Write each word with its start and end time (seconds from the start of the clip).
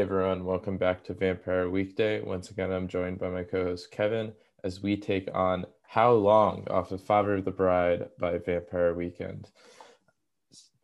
Hey 0.00 0.04
everyone, 0.04 0.46
welcome 0.46 0.78
back 0.78 1.04
to 1.04 1.12
Vampire 1.12 1.68
Weekday. 1.68 2.22
Once 2.22 2.48
again, 2.48 2.72
I'm 2.72 2.88
joined 2.88 3.18
by 3.18 3.28
my 3.28 3.42
co 3.42 3.64
host 3.64 3.90
Kevin 3.90 4.32
as 4.64 4.82
we 4.82 4.96
take 4.96 5.28
on 5.34 5.66
How 5.82 6.12
Long 6.12 6.66
off 6.70 6.90
of 6.90 7.02
Father 7.02 7.34
of 7.34 7.44
the 7.44 7.50
Bride 7.50 8.08
by 8.18 8.38
Vampire 8.38 8.94
Weekend. 8.94 9.50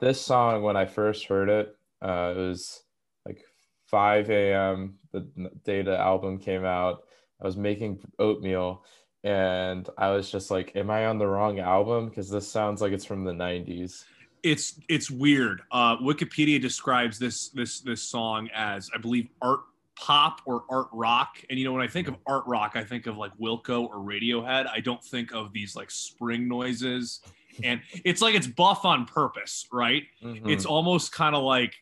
This 0.01 0.21
song, 0.21 0.63
when 0.63 0.77
I 0.77 0.85
first 0.85 1.25
heard 1.25 1.49
it, 1.49 1.75
uh, 2.03 2.35
it 2.37 2.41
was 2.41 2.83
like 3.25 3.43
5 3.87 4.29
a.m. 4.29 4.99
the 5.13 5.27
day 5.65 5.81
the 5.81 5.97
album 5.97 6.39
came 6.39 6.67
out. 6.67 7.05
I 7.41 7.47
was 7.47 7.57
making 7.57 8.01
oatmeal 8.19 8.85
and 9.25 9.89
I 9.97 10.11
was 10.11 10.31
just 10.31 10.51
like, 10.51 10.77
Am 10.77 10.91
I 10.91 11.07
on 11.07 11.17
the 11.17 11.27
wrong 11.27 11.59
album? 11.59 12.11
Because 12.11 12.29
this 12.29 12.47
sounds 12.53 12.83
like 12.83 12.93
it's 12.93 13.07
from 13.07 13.25
the 13.25 13.33
90s 13.33 14.05
it's 14.43 14.81
it's 14.89 15.11
weird. 15.11 15.63
Uh, 15.71 15.97
Wikipedia 15.99 16.61
describes 16.61 17.19
this 17.19 17.49
this 17.51 17.81
this 17.81 18.03
song 18.03 18.49
as 18.55 18.91
I 18.95 18.99
believe 18.99 19.29
art 19.43 19.61
pop 19.97 20.41
or 20.45 20.65
art 20.71 20.89
rock. 20.93 21.43
And 21.51 21.59
you 21.59 21.65
know, 21.65 21.73
when 21.73 21.83
I 21.83 21.89
think 21.89 22.09
of 22.09 22.17
art 22.27 22.45
rock, 22.47 22.73
I 22.75 22.85
think 22.85 23.07
of 23.07 23.17
like 23.17 23.33
Wilco 23.39 23.89
or 23.89 23.97
Radiohead. 23.97 24.69
I 24.69 24.81
don't 24.81 25.03
think 25.03 25.33
of 25.33 25.53
these 25.53 25.75
like 25.75 25.91
spring 25.91 26.49
noises. 26.49 27.21
And 27.63 27.81
it's 28.05 28.21
like 28.21 28.35
it's 28.35 28.47
buff 28.47 28.85
on 28.85 29.07
purpose, 29.07 29.67
right? 29.73 30.03
Mm-hmm. 30.23 30.49
It's 30.49 30.67
almost 30.67 31.13
kind 31.13 31.35
of 31.35 31.43
like 31.43 31.75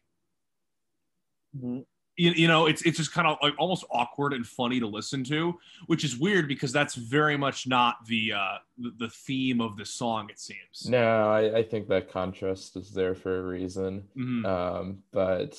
you, 2.16 2.30
you 2.32 2.48
know 2.48 2.66
it's 2.66 2.82
it's 2.82 2.96
just 2.96 3.12
kind 3.12 3.26
of 3.26 3.36
like 3.42 3.54
almost 3.58 3.84
awkward 3.90 4.32
and 4.32 4.46
funny 4.46 4.78
to 4.80 4.86
listen 4.86 5.24
to 5.24 5.58
which 5.86 6.04
is 6.04 6.16
weird 6.16 6.46
because 6.48 6.72
that's 6.72 6.94
very 6.94 7.36
much 7.36 7.66
not 7.66 8.04
the 8.06 8.32
uh 8.32 8.58
the, 8.78 8.92
the 8.98 9.08
theme 9.08 9.60
of 9.60 9.76
the 9.76 9.84
song 9.84 10.28
it 10.30 10.38
seems 10.38 10.88
no 10.88 11.30
I, 11.30 11.58
I 11.58 11.62
think 11.62 11.88
that 11.88 12.10
contrast 12.10 12.76
is 12.76 12.92
there 12.92 13.14
for 13.14 13.38
a 13.38 13.42
reason 13.42 14.04
mm-hmm. 14.16 14.46
um 14.46 14.98
but 15.12 15.58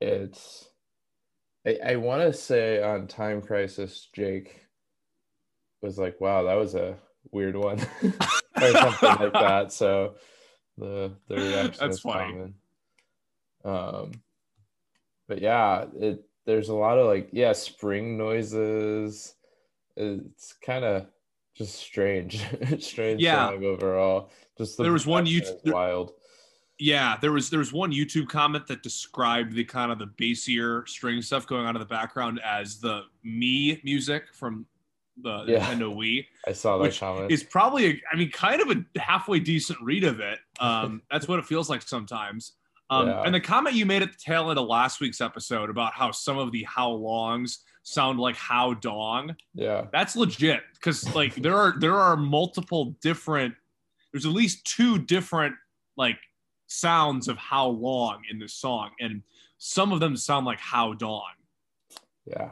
it's 0.00 0.68
i, 1.66 1.78
I 1.84 1.96
want 1.96 2.22
to 2.22 2.32
say 2.32 2.82
on 2.82 3.06
time 3.06 3.40
crisis 3.40 4.08
jake 4.12 4.60
was 5.80 5.98
like 5.98 6.20
wow 6.20 6.42
that 6.44 6.54
was 6.54 6.74
a 6.74 6.96
weird 7.32 7.56
one 7.56 7.80
or 8.02 8.70
something 8.72 9.08
like 9.08 9.32
that 9.32 9.72
so 9.72 10.14
the 10.76 11.12
the 11.28 11.34
reaction 11.36 11.74
that's 11.80 11.96
is 11.96 12.00
funny 12.00 12.32
common. 13.64 14.04
um 14.04 14.12
but 15.28 15.40
yeah, 15.40 15.84
it 16.00 16.24
there's 16.46 16.70
a 16.70 16.74
lot 16.74 16.98
of 16.98 17.06
like 17.06 17.28
yeah 17.32 17.52
spring 17.52 18.16
noises. 18.16 19.34
It's 19.96 20.54
kind 20.64 20.84
of 20.84 21.06
just 21.54 21.74
strange, 21.74 22.44
strange 22.80 23.20
yeah. 23.20 23.50
song 23.50 23.64
overall. 23.64 24.30
Just 24.56 24.76
the 24.76 24.84
there 24.84 24.92
was 24.92 25.06
one 25.06 25.26
YouTube 25.26 25.72
wild. 25.72 26.12
Yeah, 26.78 27.16
there 27.20 27.32
was 27.32 27.50
there 27.50 27.58
was 27.58 27.72
one 27.72 27.92
YouTube 27.92 28.28
comment 28.28 28.66
that 28.68 28.82
described 28.82 29.52
the 29.52 29.64
kind 29.64 29.92
of 29.92 29.98
the 29.98 30.06
bassier 30.06 30.88
string 30.88 31.20
stuff 31.20 31.46
going 31.46 31.66
on 31.66 31.76
in 31.76 31.80
the 31.80 31.86
background 31.86 32.40
as 32.44 32.80
the 32.80 33.02
Mii 33.26 33.82
music 33.84 34.32
from 34.32 34.64
the 35.22 35.44
yeah. 35.46 35.66
Nintendo 35.66 35.94
Wii. 35.94 36.26
I 36.46 36.52
saw 36.52 36.78
that 36.78 36.96
comment. 36.96 37.32
Is 37.32 37.42
probably 37.42 37.86
a, 37.86 38.02
I 38.12 38.16
mean 38.16 38.30
kind 38.30 38.60
of 38.62 38.70
a 38.70 39.00
halfway 39.00 39.40
decent 39.40 39.80
read 39.80 40.04
of 40.04 40.20
it. 40.20 40.38
Um, 40.60 41.02
that's 41.10 41.26
what 41.28 41.40
it 41.40 41.44
feels 41.44 41.68
like 41.68 41.82
sometimes. 41.82 42.52
Um, 42.90 43.08
yeah. 43.08 43.22
And 43.22 43.34
the 43.34 43.40
comment 43.40 43.76
you 43.76 43.84
made 43.84 44.02
at 44.02 44.12
the 44.12 44.18
tail 44.18 44.50
end 44.50 44.58
of 44.58 44.66
last 44.66 45.00
week's 45.00 45.20
episode 45.20 45.68
about 45.68 45.92
how 45.92 46.10
some 46.10 46.38
of 46.38 46.52
the 46.52 46.64
how 46.64 46.90
longs 46.90 47.60
sound 47.82 48.18
like 48.18 48.36
how 48.36 48.74
dong. 48.74 49.36
Yeah, 49.54 49.86
that's 49.92 50.16
legit 50.16 50.60
because 50.74 51.14
like 51.14 51.34
there 51.34 51.56
are 51.56 51.74
there 51.78 51.96
are 51.96 52.16
multiple 52.16 52.96
different. 53.02 53.54
There's 54.12 54.24
at 54.24 54.32
least 54.32 54.64
two 54.64 54.98
different 54.98 55.54
like 55.96 56.18
sounds 56.66 57.28
of 57.28 57.36
how 57.36 57.68
long 57.68 58.22
in 58.30 58.38
this 58.38 58.54
song, 58.54 58.90
and 59.00 59.22
some 59.58 59.92
of 59.92 60.00
them 60.00 60.16
sound 60.16 60.46
like 60.46 60.58
how 60.58 60.94
dong. 60.94 61.32
Yeah. 62.26 62.50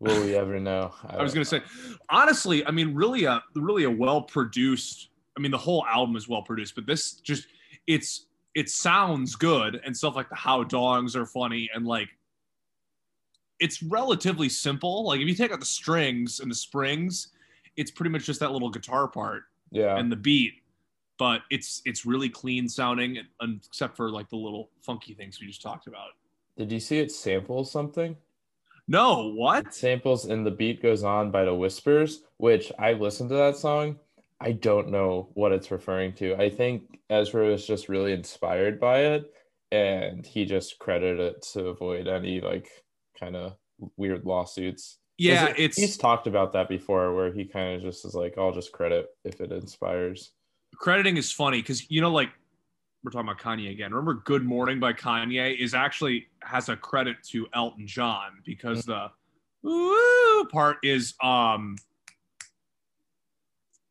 Will 0.00 0.24
we 0.24 0.34
ever 0.34 0.58
know? 0.58 0.92
I, 1.08 1.16
I 1.18 1.22
was 1.22 1.32
gonna 1.32 1.44
say, 1.44 1.60
honestly, 2.08 2.66
I 2.66 2.70
mean, 2.70 2.94
really 2.94 3.24
a 3.24 3.42
really 3.54 3.84
a 3.84 3.90
well 3.90 4.22
produced. 4.22 5.10
I 5.36 5.40
mean, 5.40 5.50
the 5.50 5.58
whole 5.58 5.86
album 5.86 6.16
is 6.16 6.28
well 6.28 6.42
produced, 6.42 6.74
but 6.74 6.86
this 6.86 7.14
just 7.14 7.46
it's 7.86 8.26
it 8.54 8.68
sounds 8.68 9.34
good 9.36 9.80
and 9.84 9.96
stuff 9.96 10.16
like 10.16 10.28
the 10.28 10.34
how 10.34 10.62
dongs 10.64 11.16
are 11.16 11.26
funny 11.26 11.70
and 11.74 11.86
like 11.86 12.08
it's 13.60 13.82
relatively 13.82 14.48
simple. 14.48 15.06
Like 15.06 15.20
if 15.20 15.28
you 15.28 15.34
take 15.34 15.52
out 15.52 15.60
the 15.60 15.66
strings 15.66 16.40
and 16.40 16.50
the 16.50 16.54
springs, 16.54 17.28
it's 17.76 17.92
pretty 17.92 18.10
much 18.10 18.24
just 18.24 18.40
that 18.40 18.50
little 18.50 18.70
guitar 18.70 19.06
part. 19.06 19.44
Yeah. 19.70 19.96
And 19.96 20.10
the 20.10 20.16
beat. 20.16 20.54
But 21.18 21.42
it's 21.50 21.80
it's 21.84 22.04
really 22.04 22.28
clean 22.28 22.68
sounding 22.68 23.18
except 23.40 23.96
for 23.96 24.10
like 24.10 24.28
the 24.28 24.36
little 24.36 24.70
funky 24.80 25.14
things 25.14 25.38
we 25.40 25.46
just 25.46 25.62
talked 25.62 25.86
about. 25.86 26.08
Did 26.56 26.72
you 26.72 26.80
see 26.80 26.98
it 26.98 27.12
samples 27.12 27.70
something? 27.70 28.16
No, 28.88 29.32
what? 29.32 29.66
It 29.66 29.74
samples 29.74 30.24
and 30.24 30.44
the 30.44 30.50
beat 30.50 30.82
goes 30.82 31.04
on 31.04 31.30
by 31.30 31.44
the 31.44 31.54
whispers, 31.54 32.22
which 32.38 32.72
I 32.78 32.94
listened 32.94 33.30
to 33.30 33.36
that 33.36 33.56
song 33.56 34.00
I 34.42 34.52
don't 34.52 34.88
know 34.88 35.28
what 35.34 35.52
it's 35.52 35.70
referring 35.70 36.14
to. 36.14 36.34
I 36.34 36.50
think 36.50 37.00
Ezra 37.08 37.46
was 37.46 37.66
just 37.66 37.88
really 37.88 38.12
inspired 38.12 38.80
by 38.80 39.00
it 39.00 39.32
and 39.70 40.26
he 40.26 40.44
just 40.44 40.78
credited 40.78 41.18
it 41.18 41.42
to 41.52 41.68
avoid 41.68 42.06
any 42.06 42.40
like 42.40 42.68
kind 43.18 43.34
of 43.34 43.56
weird 43.96 44.24
lawsuits. 44.24 44.98
Yeah, 45.16 45.48
it, 45.48 45.58
it's 45.58 45.76
he's 45.76 45.96
talked 45.96 46.26
about 46.26 46.52
that 46.52 46.68
before 46.68 47.14
where 47.14 47.32
he 47.32 47.44
kind 47.44 47.76
of 47.76 47.82
just 47.82 48.04
is 48.04 48.14
like, 48.14 48.36
I'll 48.36 48.52
just 48.52 48.72
credit 48.72 49.06
if 49.24 49.40
it 49.40 49.50
inspires. 49.50 50.32
Crediting 50.76 51.16
is 51.16 51.32
funny 51.32 51.62
because 51.62 51.90
you 51.90 52.00
know, 52.00 52.10
like 52.10 52.30
we're 53.02 53.10
talking 53.10 53.28
about 53.28 53.40
Kanye 53.40 53.70
again. 53.70 53.92
Remember 53.92 54.22
Good 54.24 54.44
Morning 54.44 54.78
by 54.78 54.92
Kanye 54.92 55.58
is 55.58 55.74
actually 55.74 56.26
has 56.42 56.68
a 56.68 56.76
credit 56.76 57.16
to 57.30 57.46
Elton 57.54 57.86
John 57.86 58.40
because 58.44 58.84
mm-hmm. 58.84 59.08
the 59.64 59.70
ooh 59.70 60.48
part 60.50 60.78
is 60.82 61.14
um 61.22 61.76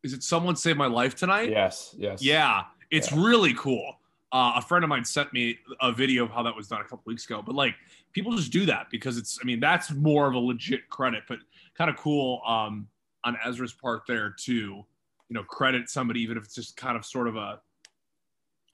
is 0.02 0.12
it 0.12 0.22
someone 0.22 0.56
saved 0.56 0.78
my 0.78 0.86
life 0.86 1.14
tonight? 1.14 1.50
Yes, 1.50 1.94
yes. 1.96 2.22
Yeah, 2.22 2.64
it's 2.90 3.12
yeah. 3.12 3.24
really 3.24 3.54
cool. 3.54 3.98
Uh, 4.32 4.54
a 4.56 4.62
friend 4.62 4.82
of 4.82 4.88
mine 4.88 5.04
sent 5.04 5.32
me 5.32 5.58
a 5.80 5.92
video 5.92 6.24
of 6.24 6.30
how 6.30 6.42
that 6.42 6.56
was 6.56 6.66
done 6.66 6.80
a 6.80 6.84
couple 6.84 7.02
weeks 7.04 7.24
ago. 7.26 7.42
But 7.44 7.54
like, 7.54 7.74
people 8.12 8.34
just 8.34 8.50
do 8.50 8.66
that 8.66 8.88
because 8.90 9.18
it's. 9.18 9.38
I 9.42 9.44
mean, 9.44 9.60
that's 9.60 9.92
more 9.92 10.26
of 10.26 10.34
a 10.34 10.38
legit 10.38 10.88
credit, 10.88 11.24
but 11.28 11.38
kind 11.74 11.90
of 11.90 11.96
cool 11.96 12.40
um, 12.46 12.88
on 13.24 13.36
Ezra's 13.44 13.72
part 13.72 14.02
there 14.08 14.30
too. 14.30 14.84
You 15.28 15.34
know, 15.34 15.44
credit 15.44 15.88
somebody 15.88 16.20
even 16.20 16.36
if 16.36 16.44
it's 16.44 16.54
just 16.54 16.76
kind 16.76 16.96
of 16.96 17.04
sort 17.04 17.28
of 17.28 17.36
a 17.36 17.60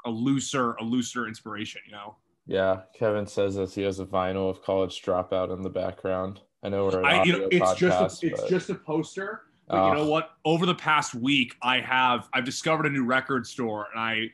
a 0.06 0.10
looser 0.10 0.74
a 0.74 0.84
looser 0.84 1.26
inspiration. 1.26 1.82
You 1.86 1.92
know. 1.92 2.16
Yeah, 2.46 2.82
Kevin 2.94 3.26
says 3.26 3.56
that 3.56 3.72
he 3.72 3.82
has 3.82 4.00
a 4.00 4.06
vinyl 4.06 4.48
of 4.48 4.62
College 4.62 5.02
Dropout 5.02 5.52
in 5.52 5.60
the 5.60 5.68
background. 5.68 6.40
I 6.62 6.70
know 6.70 6.86
we're. 6.86 7.04
I, 7.04 7.24
you 7.24 7.32
know, 7.32 7.48
it's 7.50 7.72
podcast, 7.72 7.76
just 7.76 8.22
a, 8.22 8.26
it's 8.28 8.48
just 8.48 8.70
a 8.70 8.74
poster 8.74 9.42
but 9.68 9.88
you 9.88 9.94
know 9.94 10.08
what? 10.08 10.30
Over 10.44 10.66
the 10.66 10.74
past 10.74 11.14
week, 11.14 11.54
I 11.62 11.80
have 11.80 12.28
I've 12.32 12.44
discovered 12.44 12.86
a 12.86 12.90
new 12.90 13.04
record 13.04 13.46
store, 13.46 13.86
and 13.92 14.00
I, 14.00 14.30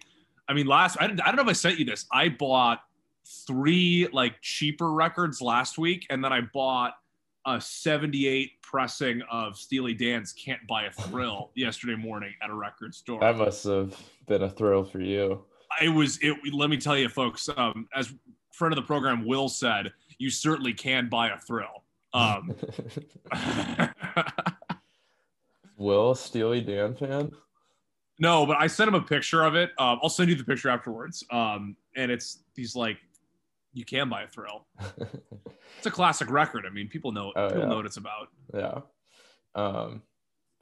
I 0.49 0.55
mean, 0.55 0.67
last 0.67 0.97
I, 1.00 1.05
I 1.05 1.09
don't 1.09 1.37
know 1.37 1.43
if 1.43 1.49
I 1.49 1.53
sent 1.53 1.78
you 1.78 1.84
this. 1.84 2.06
I 2.12 2.28
bought 2.28 2.81
three 3.47 4.09
like 4.12 4.41
cheaper 4.43 4.93
records 4.93 5.41
last 5.41 5.78
week, 5.78 6.06
and 6.11 6.22
then 6.22 6.33
I 6.33 6.43
bought 6.53 6.95
a 7.47 7.61
78 7.61 8.62
pressing 8.62 9.22
of 9.31 9.56
Steely 9.56 9.95
Dan's 9.95 10.33
"Can't 10.33 10.65
Buy 10.67 10.84
a 10.84 10.91
Thrill" 10.91 11.51
yesterday 11.56 11.97
morning 11.97 12.33
at 12.43 12.51
a 12.51 12.55
record 12.55 12.95
store. 12.95 13.21
That 13.21 13.37
must 13.37 13.65
have 13.65 13.97
been 14.27 14.43
a 14.43 14.51
thrill 14.51 14.84
for 14.84 15.01
you. 15.01 15.45
It 15.83 15.89
was. 15.89 16.19
It. 16.22 16.37
Let 16.53 16.71
me 16.71 16.77
tell 16.77 16.97
you, 16.97 17.09
folks. 17.09 17.49
Um, 17.56 17.89
as 17.95 18.15
friend 18.53 18.72
of 18.72 18.77
the 18.77 18.87
program 18.87 19.25
Will 19.25 19.49
said, 19.49 19.93
you 20.19 20.31
certainly 20.31 20.72
can 20.72 21.09
buy 21.09 21.31
a 21.31 21.39
thrill. 21.39 21.83
Um, 22.12 22.55
Will 25.84 26.15
Steely 26.15 26.62
Dan 26.62 26.95
fan? 26.95 27.31
No, 28.19 28.47
but 28.47 28.56
I 28.59 28.69
sent 28.69 28.89
him 28.89 28.95
a 28.95 29.03
picture 29.03 29.43
of 29.43 29.55
it. 29.55 29.71
Um, 29.78 29.99
I'll 30.03 30.09
send 30.09 30.31
you 30.31 30.34
the 30.34 30.45
picture 30.45 30.71
afterwards. 30.71 31.22
Um, 31.31 31.77
and 31.95 32.10
it's 32.10 32.42
he's 32.57 32.75
like, 32.75 32.97
you 33.75 33.84
can 33.84 34.09
buy 34.09 34.22
a 34.22 34.28
thrill. 34.28 34.66
it's 34.98 35.86
a 35.86 35.91
classic 35.91 36.31
record. 36.31 36.65
I 36.66 36.71
mean, 36.71 36.89
people 36.89 37.13
know 37.13 37.33
oh, 37.36 37.48
people 37.48 37.65
yeah. 37.65 37.69
know 37.69 37.77
what 37.77 37.84
it's 37.84 37.98
about. 37.98 38.28
Yeah. 38.54 38.81
Um, 39.54 40.03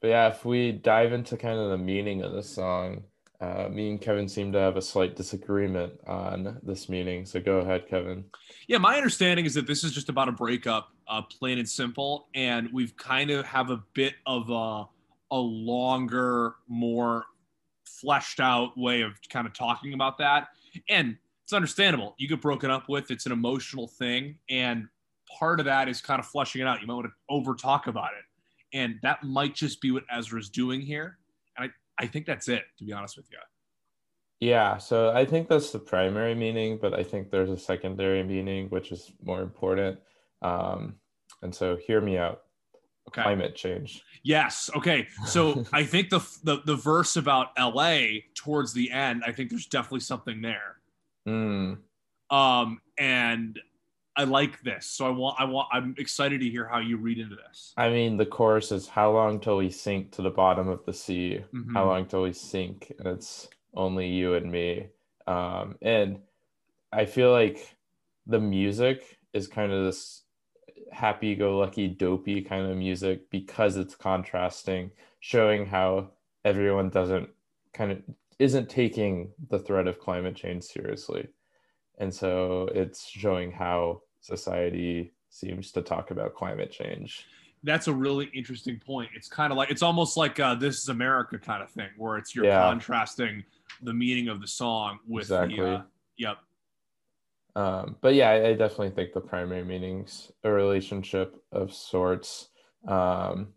but 0.01 0.09
yeah, 0.09 0.27
if 0.27 0.43
we 0.43 0.73
dive 0.73 1.13
into 1.13 1.37
kind 1.37 1.57
of 1.57 1.69
the 1.69 1.77
meaning 1.77 2.21
of 2.21 2.33
the 2.33 2.43
song, 2.43 3.03
uh, 3.39 3.69
me 3.69 3.91
and 3.91 4.01
Kevin 4.01 4.27
seem 4.27 4.51
to 4.51 4.59
have 4.59 4.75
a 4.75 4.81
slight 4.81 5.15
disagreement 5.15 5.93
on 6.05 6.59
this 6.63 6.89
meaning. 6.89 7.25
So 7.25 7.39
go 7.39 7.59
ahead, 7.59 7.87
Kevin. 7.87 8.25
Yeah, 8.67 8.79
my 8.79 8.97
understanding 8.97 9.45
is 9.45 9.53
that 9.53 9.67
this 9.67 9.85
is 9.85 9.93
just 9.93 10.09
about 10.09 10.27
a 10.27 10.33
breakup, 10.33 10.89
uh, 11.07 11.21
plain 11.21 11.59
and 11.59 11.69
simple, 11.69 12.27
and 12.35 12.67
we've 12.73 12.95
kind 12.97 13.31
of 13.31 13.45
have 13.45 13.69
a 13.69 13.81
bit 13.93 14.15
of 14.25 14.49
a 14.49 14.85
a 15.33 15.37
longer, 15.37 16.55
more 16.67 17.25
fleshed 17.85 18.39
out 18.39 18.77
way 18.77 19.01
of 19.01 19.13
kind 19.29 19.47
of 19.47 19.53
talking 19.53 19.93
about 19.93 20.19
that. 20.19 20.49
And 20.89 21.17
it's 21.43 21.53
understandable. 21.53 22.13
You 22.19 22.27
get 22.27 22.39
broken 22.39 22.69
up 22.69 22.87
with, 22.87 23.09
it's 23.09 23.25
an 23.25 23.31
emotional 23.31 23.87
thing. 23.87 24.37
And 24.49 24.87
part 25.39 25.59
of 25.59 25.65
that 25.65 25.89
is 25.89 26.01
kind 26.01 26.19
of 26.19 26.27
fleshing 26.27 26.61
it 26.61 26.67
out. 26.67 26.81
You 26.81 26.87
might 26.87 26.93
want 26.93 27.07
to 27.07 27.13
over 27.29 27.55
talk 27.55 27.87
about 27.87 28.11
it. 28.11 28.77
And 28.77 28.99
that 29.01 29.23
might 29.23 29.55
just 29.55 29.81
be 29.81 29.89
what 29.91 30.03
Ezra's 30.15 30.49
doing 30.49 30.81
here. 30.81 31.17
And 31.57 31.69
I, 31.97 32.03
I 32.03 32.07
think 32.07 32.27
that's 32.27 32.47
it, 32.47 32.63
to 32.77 32.85
be 32.85 32.93
honest 32.93 33.17
with 33.17 33.25
you. 33.31 33.39
Yeah, 34.39 34.77
so 34.77 35.11
I 35.11 35.25
think 35.25 35.47
that's 35.47 35.71
the 35.71 35.79
primary 35.79 36.35
meaning, 36.35 36.77
but 36.79 36.93
I 36.93 37.03
think 37.03 37.31
there's 37.31 37.49
a 37.49 37.57
secondary 37.57 38.23
meaning 38.23 38.67
which 38.67 38.91
is 38.91 39.11
more 39.23 39.41
important. 39.41 39.99
Um, 40.43 40.95
and 41.41 41.55
so, 41.55 41.75
hear 41.75 42.01
me 42.01 42.17
out. 42.17 42.41
Okay. 43.09 43.21
Climate 43.21 43.55
change. 43.55 44.03
Yes. 44.23 44.69
Okay. 44.75 45.07
So 45.25 45.65
I 45.73 45.83
think 45.83 46.09
the, 46.09 46.19
the 46.43 46.61
the 46.65 46.75
verse 46.75 47.15
about 47.15 47.49
L.A. 47.57 48.25
towards 48.33 48.73
the 48.73 48.91
end, 48.91 49.23
I 49.25 49.31
think 49.31 49.49
there's 49.49 49.65
definitely 49.65 49.99
something 50.01 50.41
there. 50.41 50.77
Mm. 51.27 51.77
Um, 52.29 52.81
and 52.97 53.59
I 54.15 54.25
like 54.25 54.61
this. 54.63 54.85
So 54.85 55.05
I 55.05 55.09
want 55.09 55.39
I 55.39 55.45
want 55.45 55.69
I'm 55.71 55.95
excited 55.97 56.39
to 56.41 56.49
hear 56.49 56.67
how 56.67 56.79
you 56.79 56.97
read 56.97 57.19
into 57.19 57.35
this. 57.35 57.73
I 57.77 57.89
mean, 57.89 58.17
the 58.17 58.25
chorus 58.25 58.71
is 58.71 58.87
how 58.87 59.11
long 59.11 59.39
till 59.39 59.57
we 59.57 59.69
sink 59.69 60.11
to 60.13 60.21
the 60.21 60.29
bottom 60.29 60.67
of 60.67 60.85
the 60.85 60.93
sea? 60.93 61.43
Mm-hmm. 61.53 61.75
How 61.75 61.85
long 61.85 62.05
till 62.05 62.23
we 62.23 62.33
sink? 62.33 62.93
And 62.99 63.07
it's 63.07 63.47
only 63.73 64.07
you 64.07 64.35
and 64.35 64.51
me. 64.51 64.87
Um, 65.25 65.77
and 65.81 66.19
I 66.91 67.05
feel 67.05 67.31
like 67.31 67.75
the 68.27 68.39
music 68.39 69.19
is 69.33 69.47
kind 69.47 69.71
of 69.71 69.85
this 69.85 70.22
happy 70.93 71.35
go 71.35 71.57
lucky 71.57 71.87
dopey 71.87 72.41
kind 72.41 72.69
of 72.69 72.77
music 72.77 73.29
because 73.29 73.77
it's 73.77 73.95
contrasting, 73.95 74.91
showing 75.19 75.65
how 75.65 76.11
everyone 76.45 76.89
doesn't 76.89 77.29
kind 77.73 77.91
of 77.91 78.01
isn't 78.39 78.69
taking 78.69 79.31
the 79.49 79.59
threat 79.59 79.87
of 79.87 79.99
climate 79.99 80.35
change 80.35 80.63
seriously. 80.63 81.27
And 81.97 82.13
so 82.13 82.69
it's 82.73 83.07
showing 83.07 83.51
how 83.51 84.01
society 84.21 85.13
seems 85.29 85.71
to 85.71 85.81
talk 85.81 86.11
about 86.11 86.35
climate 86.35 86.71
change. 86.71 87.25
That's 87.63 87.87
a 87.87 87.93
really 87.93 88.29
interesting 88.33 88.79
point. 88.79 89.09
It's 89.15 89.29
kind 89.29 89.51
of 89.51 89.57
like 89.57 89.71
it's 89.71 89.81
almost 89.81 90.17
like 90.17 90.39
uh, 90.39 90.55
this 90.55 90.79
is 90.79 90.89
America 90.89 91.37
kind 91.37 91.63
of 91.63 91.69
thing, 91.69 91.89
where 91.97 92.17
it's 92.17 92.35
you're 92.35 92.45
yeah. 92.45 92.61
contrasting 92.61 93.43
the 93.81 93.93
meaning 93.93 94.27
of 94.27 94.41
the 94.41 94.47
song 94.47 94.99
with 95.07 95.23
exactly. 95.23 95.59
the. 95.59 95.67
Uh, 95.67 95.81
yep. 96.17 96.37
Um, 97.55 97.97
but 98.01 98.15
yeah, 98.15 98.29
I, 98.29 98.47
I, 98.47 98.53
definitely 98.53 98.91
think 98.91 99.13
the 99.13 99.21
primary 99.21 99.63
meaning's 99.63 100.31
a 100.43 100.51
relationship 100.51 101.35
of 101.51 101.71
sorts. 101.71 102.49
Um, 102.87 103.49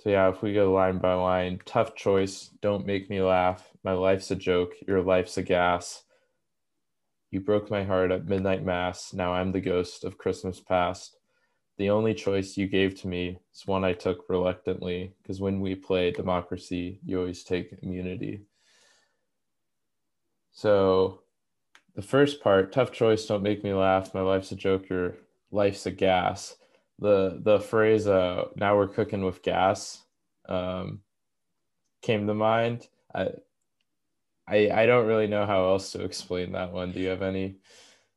so 0.00 0.10
yeah, 0.10 0.28
if 0.28 0.42
we 0.42 0.52
go 0.52 0.72
line 0.72 0.98
by 0.98 1.14
line, 1.14 1.60
tough 1.64 1.94
choice. 1.94 2.50
Don't 2.60 2.84
make 2.86 3.08
me 3.08 3.22
laugh. 3.22 3.70
My 3.84 3.92
life's 3.92 4.32
a 4.32 4.36
joke. 4.36 4.72
Your 4.88 5.02
life's 5.02 5.38
a 5.38 5.42
gas. 5.42 6.02
You 7.30 7.40
broke 7.40 7.70
my 7.70 7.84
heart 7.84 8.10
at 8.10 8.26
midnight 8.26 8.64
mass. 8.64 9.14
Now 9.14 9.32
I'm 9.32 9.52
the 9.52 9.60
ghost 9.60 10.02
of 10.02 10.18
Christmas 10.18 10.58
past. 10.58 11.16
The 11.78 11.90
only 11.90 12.14
choice 12.14 12.56
you 12.56 12.66
gave 12.66 13.00
to 13.00 13.08
me 13.08 13.38
is 13.54 13.66
one 13.66 13.84
I 13.84 13.92
took 13.92 14.28
reluctantly, 14.28 15.14
because 15.22 15.40
when 15.40 15.60
we 15.60 15.74
play 15.76 16.10
democracy, 16.10 16.98
you 17.04 17.20
always 17.20 17.44
take 17.44 17.74
immunity. 17.82 18.42
So 20.50 21.21
the 21.94 22.02
first 22.02 22.42
part, 22.42 22.72
tough 22.72 22.92
choice, 22.92 23.26
don't 23.26 23.42
make 23.42 23.62
me 23.62 23.72
laugh. 23.72 24.14
My 24.14 24.20
life's 24.20 24.52
a 24.52 24.56
joke, 24.56 24.88
your 24.88 25.14
life's 25.50 25.86
a 25.86 25.90
gas. 25.90 26.56
The 26.98 27.40
the 27.42 27.58
phrase 27.58 28.06
uh 28.06 28.44
now 28.56 28.76
we're 28.76 28.86
cooking 28.86 29.24
with 29.24 29.42
gas 29.42 30.02
um 30.48 31.00
came 32.00 32.26
to 32.26 32.34
mind. 32.34 32.88
I 33.14 33.30
I 34.46 34.70
I 34.70 34.86
don't 34.86 35.06
really 35.06 35.26
know 35.26 35.46
how 35.46 35.64
else 35.66 35.92
to 35.92 36.02
explain 36.02 36.52
that 36.52 36.72
one. 36.72 36.92
Do 36.92 37.00
you 37.00 37.08
have 37.08 37.22
any? 37.22 37.56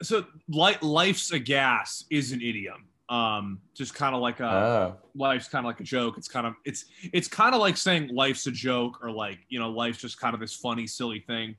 So 0.01 0.25
like 0.49 0.81
life's 0.83 1.31
a 1.31 1.39
gas 1.39 2.05
is 2.09 2.31
an 2.31 2.41
idiom. 2.41 2.87
Um, 3.07 3.61
just 3.75 3.93
kind 3.93 4.15
of 4.15 4.21
like 4.21 4.39
a 4.39 4.49
oh. 4.49 4.95
life's 5.13 5.47
kind 5.47 5.63
of 5.63 5.67
like 5.67 5.79
a 5.79 5.83
joke. 5.83 6.17
It's 6.17 6.27
kind 6.27 6.47
of 6.47 6.55
it's 6.65 6.85
it's 7.13 7.27
kind 7.27 7.53
of 7.53 7.61
like 7.61 7.77
saying 7.77 8.09
life's 8.09 8.47
a 8.47 8.51
joke 8.51 9.03
or 9.03 9.11
like 9.11 9.39
you 9.47 9.59
know 9.59 9.69
life's 9.69 9.99
just 9.99 10.19
kind 10.19 10.33
of 10.33 10.39
this 10.39 10.55
funny 10.55 10.87
silly 10.87 11.19
thing. 11.19 11.55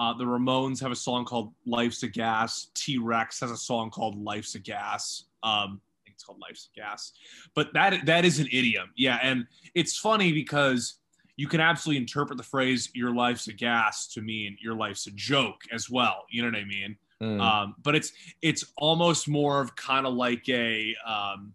Uh, 0.00 0.14
the 0.14 0.24
Ramones 0.24 0.80
have 0.80 0.92
a 0.92 0.96
song 0.96 1.26
called 1.26 1.52
"Life's 1.66 2.02
a 2.04 2.08
Gas." 2.08 2.70
T 2.72 2.96
Rex 2.96 3.38
has 3.40 3.50
a 3.50 3.56
song 3.56 3.90
called 3.90 4.16
"Life's 4.16 4.54
a 4.54 4.58
Gas." 4.58 5.24
Um, 5.42 5.82
I 5.84 6.00
think 6.04 6.14
it's 6.14 6.24
called 6.24 6.40
"Life's 6.40 6.70
a 6.74 6.80
Gas," 6.80 7.12
but 7.54 7.74
that 7.74 8.06
that 8.06 8.24
is 8.24 8.38
an 8.38 8.46
idiom, 8.46 8.88
yeah. 8.96 9.18
And 9.22 9.46
it's 9.74 9.98
funny 9.98 10.32
because 10.32 10.94
you 11.36 11.48
can 11.48 11.60
absolutely 11.60 12.00
interpret 12.00 12.38
the 12.38 12.44
phrase 12.44 12.88
"your 12.94 13.14
life's 13.14 13.48
a 13.48 13.52
gas" 13.52 14.06
to 14.14 14.22
mean 14.22 14.56
your 14.58 14.74
life's 14.74 15.06
a 15.06 15.10
joke 15.10 15.64
as 15.70 15.90
well. 15.90 16.24
You 16.30 16.40
know 16.40 16.48
what 16.48 16.56
I 16.56 16.64
mean? 16.64 16.96
Mm. 17.22 17.38
Um, 17.38 17.74
but 17.82 17.94
it's 17.94 18.14
it's 18.40 18.64
almost 18.78 19.28
more 19.28 19.60
of 19.60 19.76
kind 19.76 20.06
of 20.06 20.14
like 20.14 20.48
a 20.48 20.96
um, 21.06 21.52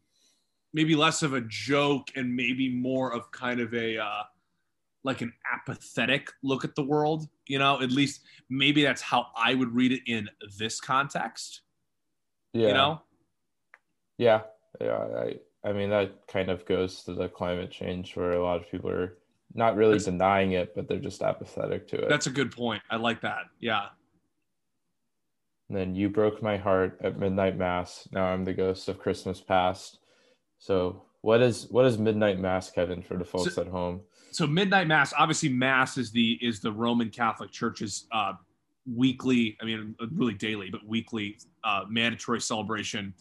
maybe 0.72 0.96
less 0.96 1.24
of 1.24 1.34
a 1.34 1.42
joke 1.42 2.12
and 2.16 2.36
maybe 2.36 2.70
more 2.70 3.12
of 3.12 3.32
kind 3.32 3.60
of 3.60 3.74
a 3.74 3.98
uh, 3.98 4.24
like 5.04 5.22
an 5.22 5.34
apathetic 5.52 6.32
look 6.44 6.64
at 6.64 6.76
the 6.76 6.84
world. 6.84 7.28
You 7.48 7.60
know, 7.60 7.82
at 7.82 7.92
least 7.92 8.22
maybe 8.50 8.84
that's 8.84 9.02
how 9.02 9.28
I 9.36 9.54
would 9.54 9.74
read 9.74 9.92
it 9.92 10.02
in 10.08 10.30
this 10.58 10.80
context. 10.80 11.62
Yeah. 12.54 12.68
You 12.68 12.74
know. 12.74 13.02
Yeah, 14.18 14.42
yeah. 14.82 14.98
I 14.98 15.36
I 15.64 15.74
mean 15.74 15.90
that 15.90 16.28
kind 16.28 16.50
of 16.50 16.66
goes 16.66 17.04
to 17.04 17.14
the 17.14 17.28
climate 17.28 17.72
change 17.72 18.16
where 18.16 18.32
a 18.32 18.44
lot 18.44 18.62
of 18.62 18.70
people 18.70 18.90
are 18.90 19.18
not 19.54 19.76
really 19.76 19.94
that's, 19.94 20.06
denying 20.06 20.52
it, 20.52 20.76
but 20.76 20.88
they're 20.88 21.00
just 21.00 21.22
apathetic 21.22 21.88
to 21.90 21.98
it. 21.98 22.10
That's 22.10 22.28
a 22.28 22.32
good 22.32 22.52
point. 22.52 22.84
I 22.90 22.98
like 22.98 23.22
that. 23.22 23.44
Yeah. 23.60 23.88
And 25.70 25.78
then 25.78 25.96
you 25.96 26.10
broke 26.10 26.44
my 26.44 26.58
heart 26.58 27.00
at 27.02 27.18
midnight 27.18 27.58
mass. 27.58 28.08
Now 28.12 28.26
I'm 28.26 28.46
the 28.46 28.54
ghost 28.54 28.88
of 28.88 29.00
Christmas 29.00 29.42
past. 29.42 30.00
So 30.60 31.04
what 31.22 31.42
is 31.42 31.68
what 31.72 31.86
is 31.86 31.98
midnight 31.98 32.40
mass, 32.40 32.70
Kevin, 32.70 33.02
for 33.02 33.18
the 33.18 33.26
folks 33.26 33.56
so, 33.56 33.62
at 33.62 33.68
home? 33.68 34.02
So 34.36 34.46
midnight 34.46 34.88
mass, 34.88 35.14
obviously, 35.18 35.48
mass 35.48 35.98
is 35.98 36.12
the 36.12 36.38
is 36.42 36.60
the 36.60 36.70
Roman 36.72 37.10
Catholic 37.10 37.52
Church's 37.52 38.06
uh, 38.12 38.34
weekly, 38.86 39.56
I 39.62 39.66
mean, 39.66 39.96
really 40.12 40.34
daily, 40.34 40.70
but 40.70 40.86
weekly 40.86 41.38
uh, 41.64 41.86
mandatory 41.88 42.42
celebration 42.42 43.14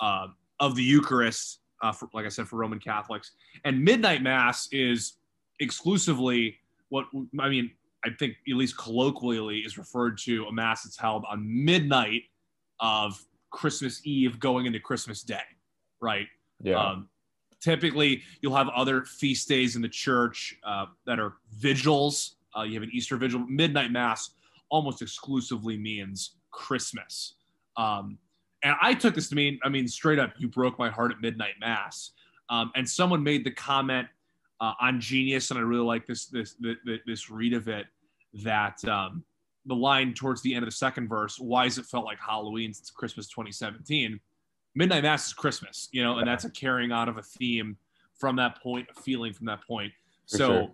uh, 0.00 0.28
of 0.60 0.74
the 0.74 0.82
Eucharist. 0.82 1.58
Uh, 1.82 1.92
for, 1.92 2.08
like 2.14 2.24
I 2.24 2.28
said, 2.30 2.48
for 2.48 2.56
Roman 2.56 2.78
Catholics, 2.78 3.32
and 3.64 3.84
midnight 3.84 4.22
mass 4.22 4.68
is 4.72 5.18
exclusively 5.60 6.56
what 6.88 7.04
I 7.38 7.50
mean. 7.50 7.70
I 8.04 8.08
think 8.18 8.36
at 8.48 8.56
least 8.56 8.78
colloquially 8.78 9.58
is 9.58 9.76
referred 9.76 10.16
to 10.18 10.46
a 10.46 10.52
mass 10.52 10.84
that's 10.84 10.98
held 10.98 11.24
on 11.30 11.44
midnight 11.44 12.22
of 12.80 13.22
Christmas 13.50 14.00
Eve 14.04 14.40
going 14.40 14.64
into 14.64 14.80
Christmas 14.80 15.22
Day, 15.22 15.42
right? 16.00 16.28
Yeah. 16.62 16.82
Um, 16.82 17.08
typically, 17.62 18.22
you'll 18.40 18.56
have 18.56 18.68
other 18.68 19.04
feast 19.04 19.48
days 19.48 19.76
in 19.76 19.82
the 19.82 19.88
church 19.88 20.56
uh, 20.64 20.86
that 21.06 21.18
are 21.18 21.34
vigils. 21.52 22.36
Uh, 22.56 22.62
you 22.62 22.74
have 22.74 22.82
an 22.82 22.90
Easter 22.92 23.16
vigil. 23.16 23.40
Midnight 23.48 23.90
Mass 23.90 24.30
almost 24.70 25.02
exclusively 25.02 25.78
means 25.78 26.36
Christmas. 26.50 27.34
Um, 27.76 28.18
and 28.62 28.74
I 28.80 28.94
took 28.94 29.14
this 29.14 29.28
to 29.28 29.34
mean, 29.34 29.58
I 29.64 29.68
mean, 29.68 29.88
straight 29.88 30.18
up, 30.18 30.32
you 30.38 30.48
broke 30.48 30.78
my 30.78 30.88
heart 30.88 31.12
at 31.12 31.20
midnight 31.20 31.54
mass. 31.60 32.12
Um, 32.48 32.70
and 32.74 32.88
someone 32.88 33.22
made 33.22 33.44
the 33.44 33.50
comment 33.50 34.08
uh, 34.60 34.74
on 34.80 35.00
Genius, 35.00 35.50
and 35.50 35.58
I 35.58 35.62
really 35.62 35.84
like 35.84 36.06
this 36.06 36.26
this 36.26 36.54
this, 36.60 36.76
this 37.06 37.30
read 37.30 37.52
of 37.52 37.68
it 37.68 37.86
that 38.44 38.82
um, 38.84 39.24
the 39.66 39.74
line 39.74 40.14
towards 40.14 40.42
the 40.42 40.54
end 40.54 40.62
of 40.62 40.68
the 40.68 40.76
second 40.76 41.08
verse, 41.08 41.38
"Why 41.38 41.64
has 41.64 41.78
it 41.78 41.86
felt 41.86 42.04
like 42.04 42.18
Halloween 42.18 42.72
since 42.72 42.90
Christmas 42.90 43.26
2017?" 43.28 44.20
Midnight 44.74 45.02
Mass 45.02 45.26
is 45.26 45.32
Christmas, 45.32 45.88
you 45.92 46.02
know, 46.02 46.18
and 46.18 46.26
that's 46.26 46.44
a 46.44 46.50
carrying 46.50 46.92
out 46.92 47.08
of 47.08 47.18
a 47.18 47.22
theme 47.22 47.76
from 48.18 48.36
that 48.36 48.62
point, 48.62 48.88
a 48.94 49.00
feeling 49.00 49.32
from 49.32 49.46
that 49.46 49.66
point. 49.66 49.92
For 50.30 50.36
so, 50.36 50.48
sure. 50.48 50.68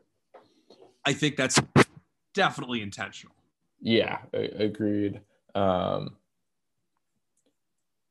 I 1.05 1.13
think 1.13 1.37
that's 1.37 1.61
definitely 2.35 2.83
intentional. 2.83 3.35
Yeah, 3.81 4.19
agreed. 4.33 5.21
Um, 5.55 6.17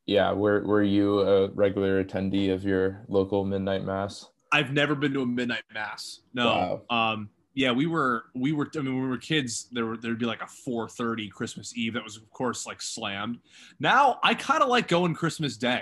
yeah, 0.06 0.32
were 0.32 0.64
were 0.66 0.84
you 0.84 1.22
a 1.22 1.50
regular 1.50 2.04
attendee 2.04 2.54
of 2.54 2.64
your 2.64 3.06
local 3.08 3.46
midnight 3.46 3.84
mass? 3.84 4.30
I've 4.52 4.72
never 4.72 4.96
been 4.96 5.14
to 5.14 5.22
a 5.22 5.26
midnight 5.26 5.64
mass. 5.74 6.22
No. 6.34 6.82
Wow. 6.90 7.14
Um, 7.14 7.30
yeah, 7.58 7.72
we 7.72 7.88
were 7.88 8.26
we 8.36 8.52
were. 8.52 8.70
I 8.76 8.82
mean, 8.82 8.94
when 8.94 9.02
we 9.02 9.10
were 9.10 9.18
kids, 9.18 9.68
there 9.72 9.88
were 9.88 9.98
there'd 9.98 10.20
be 10.20 10.28
like 10.28 10.44
a 10.44 10.48
four 10.48 10.88
thirty 10.88 11.28
Christmas 11.28 11.76
Eve 11.76 11.94
that 11.96 12.04
was 12.04 12.16
of 12.16 12.30
course 12.30 12.68
like 12.68 12.84
slammed. 12.84 13.40
Now 13.80 14.20
I 14.22 14.36
kind 14.36 14.62
of 14.62 14.70
like 14.70 14.88
going 14.88 15.16
Christmas 15.16 15.58
Day, 15.58 15.82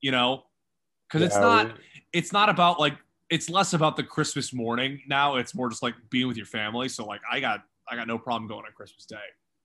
you 0.00 0.10
know, 0.10 0.44
because 1.06 1.20
yeah, 1.20 1.26
it's 1.26 1.36
not 1.36 1.66
we... 1.66 1.72
it's 2.14 2.32
not 2.32 2.48
about 2.48 2.80
like 2.80 2.96
it's 3.28 3.50
less 3.50 3.74
about 3.74 3.96
the 3.96 4.02
Christmas 4.02 4.54
morning 4.54 5.02
now. 5.06 5.36
It's 5.36 5.54
more 5.54 5.68
just 5.68 5.82
like 5.82 5.94
being 6.08 6.28
with 6.28 6.38
your 6.38 6.46
family. 6.46 6.88
So 6.88 7.04
like 7.04 7.20
I 7.30 7.40
got 7.40 7.62
I 7.86 7.94
got 7.94 8.08
no 8.08 8.16
problem 8.16 8.48
going 8.48 8.64
on 8.64 8.72
Christmas 8.72 9.04
Day. 9.04 9.16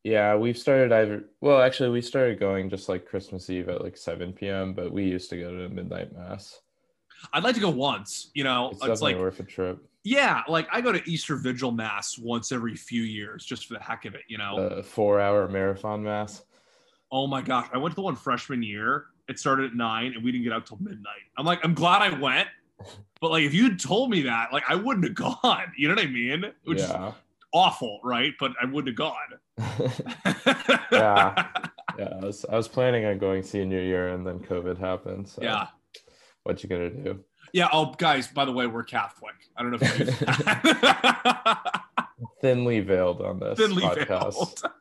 Yeah, 0.04 0.36
we've 0.36 0.58
started 0.58 0.92
either. 0.92 1.24
Well, 1.40 1.62
actually, 1.62 1.92
we 1.92 2.02
started 2.02 2.42
going 2.42 2.70
just 2.70 2.90
like 2.90 3.06
Christmas 3.06 3.50
Eve 3.50 3.70
at 3.70 3.82
like 3.82 3.96
seven 3.96 4.34
p.m. 4.34 4.74
But 4.74 4.92
we 4.92 5.06
used 5.06 5.30
to 5.30 5.38
go 5.38 5.50
to 5.50 5.70
midnight 5.70 6.14
mass. 6.14 6.60
I'd 7.32 7.44
like 7.44 7.56
to 7.56 7.62
go 7.62 7.70
once. 7.70 8.32
You 8.34 8.44
know, 8.44 8.72
it's, 8.72 8.86
it's 8.86 9.02
like 9.02 9.18
worth 9.18 9.40
a 9.40 9.44
trip. 9.44 9.80
Yeah, 10.08 10.44
like 10.48 10.70
I 10.72 10.80
go 10.80 10.94
to 10.94 11.02
Easter 11.10 11.36
Vigil 11.36 11.74
Mass 11.74 12.18
once 12.18 12.54
every 12.54 12.76
few 12.76 13.02
years 13.02 13.44
just 13.44 13.66
for 13.66 13.74
the 13.74 13.82
heck 13.82 14.06
of 14.06 14.16
it. 14.16 14.22
You 14.30 14.38
know, 14.38 14.56
a 14.56 14.82
four-hour 14.82 15.50
marathon 15.50 16.02
mass. 16.02 16.44
Oh 17.12 17.28
my 17.28 17.42
gosh, 17.42 17.68
I 17.74 17.78
went 17.78 17.92
to 17.92 17.96
the 17.98 18.04
one 18.04 18.16
freshman 18.16 18.64
year. 18.64 19.08
It 19.28 19.38
started 19.38 19.72
at 19.72 19.76
nine, 19.76 20.14
and 20.14 20.24
we 20.24 20.32
didn't 20.32 20.46
get 20.46 20.54
out 20.54 20.66
till 20.66 20.78
midnight. 20.80 21.28
I'm 21.38 21.46
like, 21.46 21.60
I'm 21.62 21.74
glad 21.74 22.02
I 22.02 22.18
went, 22.18 22.48
but 23.20 23.32
like 23.32 23.44
if 23.44 23.54
you'd 23.54 23.82
told 23.82 24.10
me 24.10 24.22
that, 24.22 24.54
like 24.54 24.64
I 24.70 24.76
wouldn't 24.76 25.04
have 25.04 25.16
gone. 25.44 25.74
You 25.78 25.90
know 25.90 25.96
what 25.96 26.06
I 26.06 26.08
mean? 26.08 26.46
Which 26.64 26.80
yeah. 26.80 27.12
awful, 27.54 28.00
right? 28.02 28.32
But 28.40 28.54
I 28.62 28.66
wouldn't 28.66 28.88
have 28.88 28.96
gone. 28.96 29.14
yeah, 30.90 31.48
yeah. 32.00 32.14
I 32.22 32.26
was 32.26 32.46
I 32.46 32.56
was 32.56 32.70
planning 32.70 33.04
on 33.04 33.18
going 33.18 33.44
senior 33.44 33.82
year, 33.82 34.08
and 34.08 34.26
then 34.26 34.40
COVID 34.40 34.78
happened. 34.78 35.28
So 35.28 35.42
yeah. 35.44 35.68
What 36.44 36.64
you 36.64 36.70
gonna 36.70 36.92
do? 36.92 37.26
Yeah. 37.54 37.70
Oh, 37.72 37.94
guys. 37.98 38.28
By 38.28 38.46
the 38.46 38.52
way, 38.52 38.68
we're 38.68 38.84
Catholic. 38.84 39.36
I 39.56 39.64
don't 39.64 39.72
know 39.72 39.80
if 39.82 40.00
you. 40.00 40.06
Thinly 42.42 42.80
veiled 42.80 43.22
on 43.22 43.40
this 43.40 43.58
Thinly 43.58 43.84
podcast. 43.84 44.34
Veiled. 44.34 44.62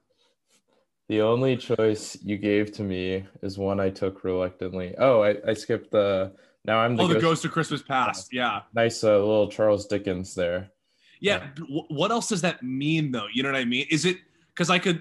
The 1.09 1.21
only 1.21 1.57
choice 1.57 2.19
you 2.21 2.37
gave 2.37 2.73
to 2.73 2.83
me 2.83 3.25
is 3.41 3.59
one 3.59 3.79
I 3.79 3.91
took 3.91 4.25
reluctantly. 4.25 4.93
Oh, 4.99 5.23
I, 5.23 5.37
I 5.47 5.55
skipped 5.55 5.93
the. 5.93 6.33
Now 6.65 6.81
I'm 6.81 6.97
the. 6.97 7.05
Oh, 7.05 7.07
the 7.07 7.15
Ghost, 7.15 7.23
Ghost 7.25 7.45
of 7.45 7.53
Christmas 7.53 7.81
Past. 7.81 8.33
Yeah. 8.33 8.63
Nice 8.75 9.05
uh, 9.05 9.19
little 9.19 9.49
Charles 9.49 9.87
Dickens 9.87 10.35
there. 10.35 10.73
Yeah. 11.21 11.47
yeah. 11.57 11.83
What 11.91 12.11
else 12.11 12.29
does 12.29 12.41
that 12.41 12.61
mean, 12.65 13.13
though? 13.13 13.29
You 13.33 13.45
know 13.45 13.53
what 13.53 13.59
I 13.59 13.65
mean? 13.65 13.87
Is 13.89 14.05
it 14.05 14.17
because 14.53 14.69
I 14.69 14.81
could? 14.81 15.01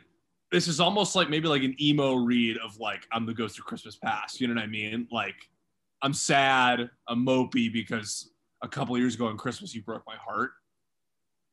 This 0.52 0.68
is 0.68 0.80
almost 0.80 1.16
like 1.16 1.28
maybe 1.28 1.48
like 1.48 1.64
an 1.64 1.76
emo 1.82 2.14
read 2.14 2.58
of 2.60 2.78
like 2.80 3.08
I'm 3.12 3.26
the 3.26 3.34
Ghost 3.34 3.58
of 3.58 3.66
Christmas 3.66 3.96
Past. 3.96 4.40
You 4.40 4.48
know 4.48 4.54
what 4.54 4.64
I 4.64 4.68
mean? 4.68 5.08
Like 5.12 5.50
I'm 6.06 6.14
sad, 6.14 6.88
I'm 7.08 7.26
mopey 7.26 7.74
because 7.74 8.30
a 8.62 8.68
couple 8.68 8.96
years 8.96 9.16
ago 9.16 9.26
on 9.26 9.38
Christmas 9.38 9.74
you 9.74 9.82
broke 9.82 10.04
my 10.06 10.16
heart. 10.16 10.52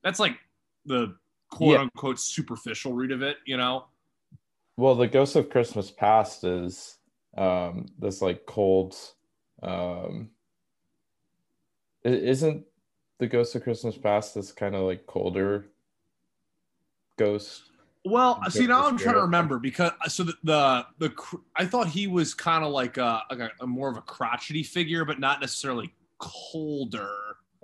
That's 0.05 0.21
like 0.21 0.37
the 0.85 1.17
quote 1.51 1.73
yeah. 1.73 1.81
unquote 1.81 2.21
superficial 2.21 2.93
root 2.93 3.13
of 3.13 3.23
it, 3.23 3.39
you 3.47 3.57
know? 3.57 3.87
Well, 4.77 4.95
the 4.95 5.09
Ghost 5.09 5.37
of 5.37 5.49
Christmas 5.49 5.91
Past 5.91 6.45
is 6.45 6.99
um, 7.35 7.87
this 7.99 8.21
like 8.21 8.45
cold. 8.45 8.95
Um, 9.63 10.29
isn't 12.05 12.67
the 13.21 13.29
Ghost 13.29 13.55
of 13.55 13.63
Christmas 13.63 13.97
Past 13.97 14.35
this 14.35 14.53
kind 14.53 14.75
of 14.75 14.83
like 14.83 15.07
colder 15.07 15.65
ghost? 17.17 17.71
Well, 18.05 18.41
see 18.51 18.67
now 18.67 18.87
I'm 18.87 18.99
trying 18.99 19.15
to 19.15 19.23
remember 19.23 19.59
because 19.59 19.93
uh, 20.05 20.09
so 20.09 20.25
the 20.25 20.35
the, 20.43 20.87
the 20.99 21.15
I 21.55 21.67
thought 21.67 21.87
he 21.87 22.09
was 22.09 22.35
kind 22.35 22.65
of 22.65 22.73
like 22.73 22.97
a, 22.97 23.23
like 23.31 23.39
a, 23.39 23.51
a, 23.61 23.67
more 23.67 23.89
of 23.89 23.97
a 23.97 24.01
crotchety 24.01 24.65
figure, 24.65 25.05
but 25.05 25.21
not 25.21 25.41
necessarily 25.41 25.95
colder. 26.19 27.15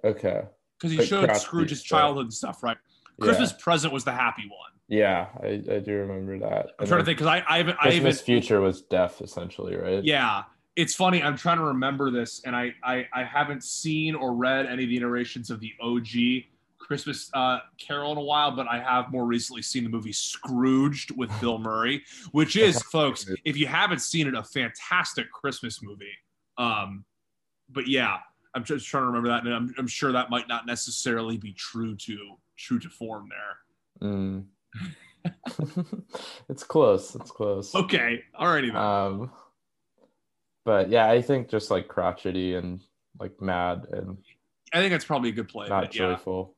Okay. 0.05 0.43
Because 0.79 0.93
he 0.93 0.99
like 0.99 1.09
showed 1.09 1.37
Scrooge's 1.37 1.83
childhood 1.83 2.33
stuff, 2.33 2.63
right? 2.63 2.77
Christmas 3.21 3.53
present 3.53 3.93
was 3.93 4.05
the 4.05 4.13
happy 4.13 4.43
one. 4.43 4.71
Yeah, 4.87 5.27
I, 5.43 5.63
I 5.71 5.79
do 5.81 5.93
remember 5.93 6.39
that. 6.39 6.67
I'm 6.67 6.75
and 6.79 6.89
trying 6.89 7.01
to 7.01 7.05
think 7.05 7.19
because 7.19 7.27
I 7.27 7.45
I 7.49 7.59
haven't 7.59 7.79
Christmas 7.79 8.05
I 8.05 8.09
haven't, 8.09 8.25
future 8.25 8.61
was 8.61 8.83
deaf 8.83 9.21
essentially, 9.21 9.77
right? 9.77 10.03
Yeah, 10.03 10.45
it's 10.77 10.95
funny. 10.95 11.23
I'm 11.23 11.37
trying 11.37 11.59
to 11.59 11.65
remember 11.65 12.11
this, 12.11 12.41
and 12.47 12.57
I 12.57 12.75
I, 12.83 13.07
I 13.13 13.25
haven't 13.25 13.65
seen 13.65 14.15
or 14.15 14.35
read 14.35 14.67
any 14.67 14.85
of 14.85 14.89
the 14.89 14.97
iterations 14.97 15.51
of 15.51 15.61
the 15.61 15.73
OG 15.81 16.45
Christmas 16.89 17.31
uh, 17.35 17.59
Carol 17.77 18.13
in 18.13 18.19
a 18.19 18.23
while, 18.23 18.51
but 18.51 18.67
I 18.67 18.81
have 18.81 19.13
more 19.13 19.27
recently 19.27 19.61
seen 19.61 19.85
the 19.85 19.91
movie 19.91 20.13
Scrooged 20.13 21.15
with 21.17 21.31
Bill 21.39 21.59
Murray, 21.59 22.03
which 22.33 22.57
is, 22.57 22.83
folks, 22.85 23.31
if 23.45 23.59
you 23.59 23.67
haven't 23.67 24.01
seen 24.01 24.27
it, 24.27 24.35
a 24.35 24.43
fantastic 24.43 25.31
Christmas 25.31 25.83
movie. 25.83 26.07
Um, 26.57 27.05
but 27.69 27.89
yeah, 27.89 28.17
I'm 28.55 28.65
just 28.65 28.87
trying 28.87 29.03
to 29.03 29.09
remember 29.09 29.29
that, 29.29 29.45
and 29.45 29.55
I'm, 29.55 29.75
I'm 29.77 29.87
sure 29.87 30.13
that 30.13 30.31
might 30.31 30.49
not 30.49 30.65
necessarily 30.65 31.37
be 31.37 31.53
true 31.53 31.95
to 31.95 32.17
true 32.57 32.79
to 32.79 32.89
form 32.89 33.29
there. 33.29 34.09
Mm. 34.09 34.45
it's 36.49 36.65
close. 36.65 37.15
It's 37.15 37.31
close. 37.31 37.75
Okay. 37.75 38.25
Alrighty 38.41 38.73
then. 38.73 38.77
Um, 38.77 39.31
but 40.65 40.89
yeah, 40.89 41.11
I 41.11 41.21
think 41.21 41.51
just 41.51 41.71
like 41.71 41.87
crotchety 41.87 42.55
and 42.55 42.81
like 43.21 43.41
mad 43.43 43.87
and 43.93 44.17
I 44.73 44.79
think 44.81 44.93
that's 44.93 45.05
probably 45.05 45.31
a 45.31 45.33
good 45.33 45.49
play. 45.49 45.69
Not 45.69 45.91
joyful. 45.91 46.55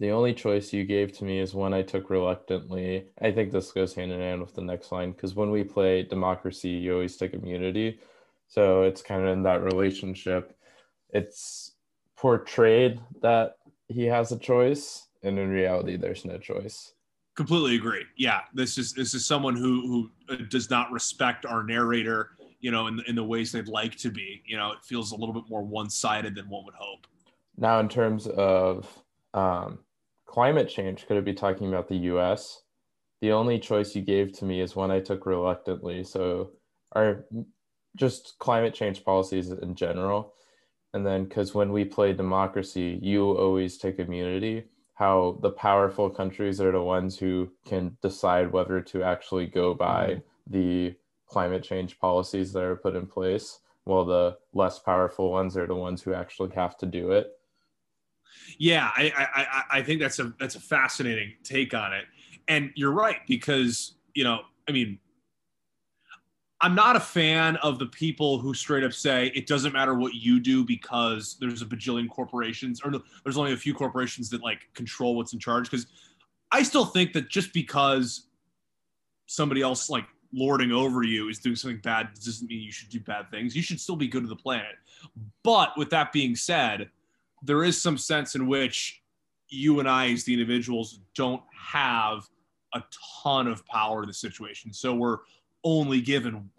The 0.00 0.10
only 0.10 0.34
choice 0.34 0.72
you 0.72 0.84
gave 0.84 1.12
to 1.12 1.24
me 1.24 1.38
is 1.38 1.54
one 1.54 1.72
I 1.72 1.82
took 1.82 2.10
reluctantly. 2.10 3.06
I 3.20 3.30
think 3.30 3.52
this 3.52 3.72
goes 3.72 3.94
hand 3.94 4.12
in 4.12 4.20
hand 4.20 4.40
with 4.40 4.54
the 4.54 4.62
next 4.62 4.90
line 4.90 5.12
because 5.12 5.34
when 5.34 5.50
we 5.50 5.62
play 5.62 6.02
democracy, 6.02 6.70
you 6.70 6.94
always 6.94 7.16
take 7.16 7.32
immunity. 7.32 8.00
So 8.48 8.82
it's 8.82 9.02
kind 9.02 9.22
of 9.22 9.28
in 9.28 9.42
that 9.44 9.62
relationship. 9.62 10.56
It's 11.10 11.72
portrayed 12.16 13.00
that 13.22 13.56
he 13.88 14.04
has 14.04 14.32
a 14.32 14.38
choice, 14.38 15.08
and 15.22 15.38
in 15.38 15.48
reality, 15.48 15.96
there's 15.96 16.24
no 16.24 16.38
choice. 16.38 16.94
Completely 17.36 17.76
agree. 17.76 18.04
Yeah, 18.16 18.40
this 18.52 18.78
is 18.78 18.92
this 18.92 19.14
is 19.14 19.26
someone 19.26 19.56
who 19.56 20.10
who 20.28 20.34
uh, 20.34 20.38
does 20.48 20.70
not 20.70 20.90
respect 20.92 21.46
our 21.46 21.62
narrator, 21.62 22.30
you 22.60 22.70
know, 22.70 22.86
in 22.86 23.00
in 23.06 23.14
the 23.14 23.24
ways 23.24 23.52
they'd 23.52 23.68
like 23.68 23.96
to 23.96 24.10
be. 24.10 24.42
You 24.46 24.56
know, 24.56 24.72
it 24.72 24.78
feels 24.84 25.12
a 25.12 25.16
little 25.16 25.34
bit 25.34 25.44
more 25.48 25.62
one 25.62 25.90
sided 25.90 26.34
than 26.34 26.48
one 26.48 26.64
would 26.64 26.74
hope. 26.74 27.06
Now, 27.56 27.80
in 27.80 27.88
terms 27.88 28.26
of 28.26 29.03
um, 29.34 29.80
climate 30.26 30.68
change, 30.68 31.06
could 31.06 31.18
it 31.18 31.24
be 31.24 31.34
talking 31.34 31.68
about 31.68 31.88
the 31.88 31.96
U.S.? 31.96 32.62
The 33.20 33.32
only 33.32 33.58
choice 33.58 33.94
you 33.94 34.02
gave 34.02 34.32
to 34.38 34.44
me 34.44 34.60
is 34.60 34.74
one 34.74 34.90
I 34.90 35.00
took 35.00 35.26
reluctantly. 35.26 36.04
So, 36.04 36.52
are 36.92 37.24
just 37.96 38.36
climate 38.38 38.74
change 38.74 39.04
policies 39.04 39.50
in 39.50 39.74
general 39.74 40.34
and 40.92 41.04
then 41.06 41.24
because 41.24 41.54
when 41.54 41.72
we 41.72 41.84
play 41.84 42.12
democracy 42.12 42.98
you 43.02 43.36
always 43.36 43.78
take 43.78 43.98
immunity 43.98 44.64
how 44.94 45.38
the 45.42 45.50
powerful 45.50 46.08
countries 46.08 46.60
are 46.60 46.72
the 46.72 46.80
ones 46.80 47.18
who 47.18 47.50
can 47.66 47.96
decide 48.00 48.52
whether 48.52 48.80
to 48.80 49.02
actually 49.02 49.46
go 49.46 49.74
by 49.74 50.08
mm-hmm. 50.08 50.52
the 50.52 50.94
climate 51.28 51.62
change 51.62 51.98
policies 51.98 52.52
that 52.52 52.62
are 52.62 52.76
put 52.76 52.94
in 52.94 53.06
place 53.06 53.60
while 53.84 54.04
the 54.04 54.36
less 54.52 54.78
powerful 54.78 55.30
ones 55.30 55.56
are 55.56 55.66
the 55.66 55.74
ones 55.74 56.02
who 56.02 56.14
actually 56.14 56.50
have 56.54 56.76
to 56.76 56.86
do 56.86 57.10
it 57.10 57.32
yeah 58.58 58.90
i 58.96 59.12
i 59.34 59.78
i 59.78 59.82
think 59.82 60.00
that's 60.00 60.18
a 60.18 60.32
that's 60.38 60.54
a 60.54 60.60
fascinating 60.60 61.32
take 61.42 61.74
on 61.74 61.92
it 61.92 62.04
and 62.48 62.70
you're 62.74 62.92
right 62.92 63.18
because 63.26 63.94
you 64.14 64.24
know 64.24 64.40
i 64.68 64.72
mean 64.72 64.98
I'm 66.64 66.74
not 66.74 66.96
a 66.96 67.00
fan 67.00 67.56
of 67.56 67.78
the 67.78 67.84
people 67.84 68.38
who 68.38 68.54
straight 68.54 68.84
up 68.84 68.94
say 68.94 69.30
it 69.34 69.46
doesn't 69.46 69.74
matter 69.74 69.92
what 69.92 70.14
you 70.14 70.40
do 70.40 70.64
because 70.64 71.36
there's 71.38 71.60
a 71.60 71.66
bajillion 71.66 72.08
corporations 72.08 72.80
or 72.82 72.90
there's 73.22 73.36
only 73.36 73.52
a 73.52 73.56
few 73.56 73.74
corporations 73.74 74.30
that 74.30 74.42
like 74.42 74.60
control 74.72 75.14
what's 75.14 75.34
in 75.34 75.38
charge. 75.38 75.70
Because 75.70 75.86
I 76.52 76.62
still 76.62 76.86
think 76.86 77.12
that 77.12 77.28
just 77.28 77.52
because 77.52 78.28
somebody 79.26 79.60
else 79.60 79.90
like 79.90 80.06
lording 80.32 80.72
over 80.72 81.02
you 81.02 81.28
is 81.28 81.38
doing 81.38 81.54
something 81.54 81.80
bad 81.82 82.08
doesn't 82.24 82.48
mean 82.48 82.62
you 82.62 82.72
should 82.72 82.88
do 82.88 83.00
bad 83.00 83.30
things. 83.30 83.54
You 83.54 83.60
should 83.60 83.78
still 83.78 83.96
be 83.96 84.08
good 84.08 84.22
to 84.22 84.28
the 84.28 84.34
planet. 84.34 84.76
But 85.42 85.76
with 85.76 85.90
that 85.90 86.12
being 86.12 86.34
said, 86.34 86.88
there 87.44 87.62
is 87.62 87.80
some 87.80 87.98
sense 87.98 88.34
in 88.34 88.46
which 88.46 89.02
you 89.48 89.78
and 89.80 89.88
I, 89.88 90.10
as 90.10 90.24
the 90.24 90.32
individuals, 90.32 91.00
don't 91.14 91.42
have 91.54 92.26
a 92.74 92.82
ton 93.22 93.46
of 93.46 93.64
power 93.66 94.02
in 94.02 94.08
the 94.08 94.14
situation. 94.14 94.72
So 94.72 94.94
we're 94.94 95.18
only 95.62 96.00
given 96.00 96.50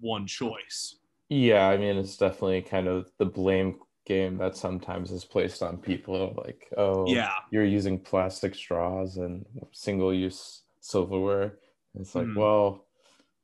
one 0.00 0.26
choice. 0.26 0.96
Yeah, 1.28 1.68
I 1.68 1.76
mean, 1.76 1.96
it's 1.96 2.16
definitely 2.16 2.62
kind 2.62 2.86
of 2.86 3.10
the 3.18 3.26
blame 3.26 3.78
game 4.06 4.38
that 4.38 4.56
sometimes 4.56 5.10
is 5.10 5.24
placed 5.24 5.62
on 5.62 5.76
people 5.76 6.34
like, 6.38 6.68
oh, 6.76 7.06
yeah, 7.06 7.32
you're 7.50 7.64
using 7.64 7.98
plastic 7.98 8.54
straws 8.54 9.16
and 9.16 9.44
single 9.72 10.14
use 10.14 10.62
silverware. 10.80 11.58
It's 11.98 12.14
like, 12.14 12.26
mm. 12.26 12.36
well, 12.36 12.86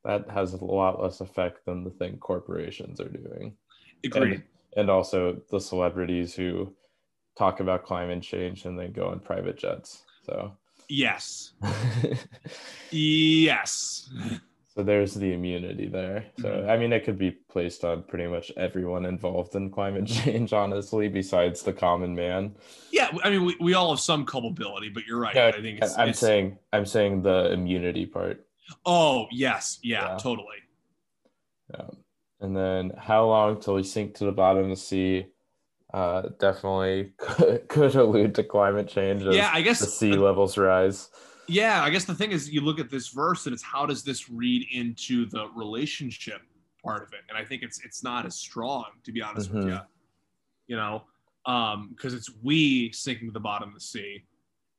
that 0.03 0.29
has 0.29 0.53
a 0.53 0.63
lot 0.63 1.01
less 1.01 1.19
effect 1.19 1.65
than 1.65 1.83
the 1.83 1.89
thing 1.89 2.17
corporations 2.17 2.99
are 2.99 3.09
doing. 3.09 3.55
Agreed. 4.03 4.33
And, 4.33 4.43
and 4.75 4.89
also 4.89 5.41
the 5.49 5.59
celebrities 5.59 6.33
who 6.35 6.73
talk 7.37 7.59
about 7.59 7.85
climate 7.85 8.23
change 8.23 8.65
and 8.65 8.77
then 8.77 8.91
go 8.91 9.07
on 9.07 9.19
private 9.19 9.57
jets. 9.57 10.03
So, 10.25 10.53
yes. 10.87 11.53
yes. 12.91 14.09
So 14.75 14.83
there's 14.83 15.13
the 15.13 15.31
immunity 15.31 15.87
there. 15.87 16.25
So 16.39 16.49
mm-hmm. 16.49 16.69
I 16.69 16.75
mean, 16.75 16.91
it 16.91 17.05
could 17.05 17.17
be 17.17 17.31
placed 17.31 17.85
on 17.85 18.03
pretty 18.03 18.27
much 18.27 18.51
everyone 18.57 19.05
involved 19.05 19.55
in 19.55 19.69
climate 19.71 20.05
change, 20.07 20.51
honestly, 20.51 21.07
besides 21.07 21.63
the 21.63 21.71
common 21.71 22.13
man. 22.13 22.55
Yeah, 22.91 23.09
I 23.23 23.29
mean, 23.29 23.45
we, 23.45 23.55
we 23.61 23.73
all 23.73 23.91
have 23.91 24.01
some 24.01 24.25
culpability, 24.25 24.89
but 24.89 25.05
you're 25.05 25.19
right. 25.19 25.35
I 25.35 25.51
think 25.53 25.79
it's, 25.81 25.97
I'm 25.97 26.09
it's... 26.09 26.19
saying 26.19 26.57
I'm 26.73 26.85
saying 26.85 27.21
the 27.21 27.53
immunity 27.53 28.05
part. 28.05 28.45
Oh 28.85 29.27
yes, 29.31 29.79
yeah, 29.81 30.09
yeah. 30.09 30.17
totally. 30.17 30.57
Yeah, 31.73 31.85
and 32.41 32.55
then 32.55 32.91
how 32.97 33.25
long 33.25 33.59
till 33.59 33.75
we 33.75 33.83
sink 33.83 34.15
to 34.15 34.25
the 34.25 34.31
bottom 34.31 34.63
of 34.63 34.69
the 34.69 34.75
sea? 34.75 35.27
Uh, 35.93 36.29
definitely 36.39 37.13
could, 37.17 37.67
could 37.69 37.95
allude 37.95 38.35
to 38.35 38.43
climate 38.43 38.87
change. 38.87 39.23
yeah, 39.23 39.49
I 39.53 39.61
guess 39.61 39.79
the 39.79 39.85
sea 39.85 40.13
levels 40.13 40.57
rise 40.57 41.09
yeah, 41.47 41.83
I 41.83 41.89
guess 41.89 42.05
the 42.05 42.15
thing 42.15 42.31
is, 42.31 42.49
you 42.49 42.61
look 42.61 42.79
at 42.79 42.89
this 42.89 43.09
verse 43.09 43.45
and 43.45 43.53
it's 43.53 43.63
how 43.63 43.85
does 43.85 44.03
this 44.03 44.29
read 44.29 44.65
into 44.71 45.27
the 45.27 45.47
relationship 45.55 46.41
part 46.83 47.03
of 47.03 47.13
it? 47.13 47.19
And 47.29 47.37
I 47.37 47.45
think 47.45 47.63
it's 47.63 47.83
it's 47.83 48.03
not 48.03 48.25
as 48.25 48.35
strong, 48.35 48.85
to 49.03 49.11
be 49.11 49.21
honest 49.21 49.49
mm-hmm. 49.49 49.59
with 49.59 49.67
you. 49.67 49.79
You 50.67 50.77
know, 50.77 51.03
because 51.43 52.13
um, 52.13 52.17
it's 52.17 52.31
we 52.41 52.91
sinking 52.91 53.27
to 53.27 53.31
the 53.31 53.39
bottom 53.39 53.69
of 53.69 53.75
the 53.75 53.81
sea, 53.81 54.23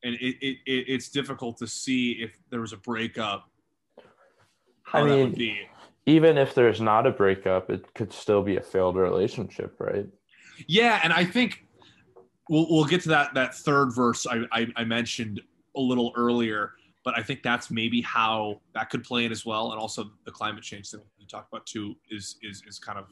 and 0.03 0.15
it, 0.17 0.37
it, 0.41 0.59
it, 0.67 0.85
it's 0.89 1.09
difficult 1.09 1.59
to 1.59 1.67
see 1.67 2.13
if 2.13 2.37
there 2.51 2.61
was 2.61 2.73
a 2.73 2.79
breakup. 2.79 3.49
I 4.93 5.05
mean, 5.05 5.35
even 6.07 6.39
if 6.39 6.55
there's 6.55 6.81
not 6.81 7.07
a 7.07 7.11
breakup, 7.11 7.69
it 7.69 7.93
could 7.95 8.13
still 8.13 8.43
be 8.43 8.57
a 8.57 8.63
failed 8.63 8.97
relationship, 8.97 9.75
right? 9.79 10.07
Yeah, 10.69 11.01
and 11.03 11.13
I 11.13 11.25
think 11.25 11.65
we'll 12.49 12.67
we'll 12.71 12.85
get 12.85 13.03
to 13.03 13.09
that 13.11 13.35
that 13.35 13.55
third 13.55 13.95
verse 13.95 14.27
I, 14.27 14.45
I, 14.53 14.67
I 14.77 14.85
mentioned 14.85 15.41
a 15.77 15.81
little 15.81 16.13
earlier, 16.17 16.73
but 17.05 17.19
I 17.19 17.23
think 17.23 17.43
that's 17.43 17.71
maybe 17.71 18.01
how 18.01 18.61
that 18.75 18.89
could 18.89 19.05
play 19.05 19.25
in 19.25 19.33
as 19.33 19.45
well, 19.45 19.73
and 19.73 19.81
also 19.81 20.11
the 20.25 20.31
climate 20.31 20.63
change 20.63 20.91
that 20.93 21.03
you 21.19 21.27
talked 21.27 21.53
about 21.53 21.67
too 21.67 21.97
is 22.11 22.37
is 22.43 22.63
is 22.67 22.79
kind 22.79 22.99
of 22.99 23.07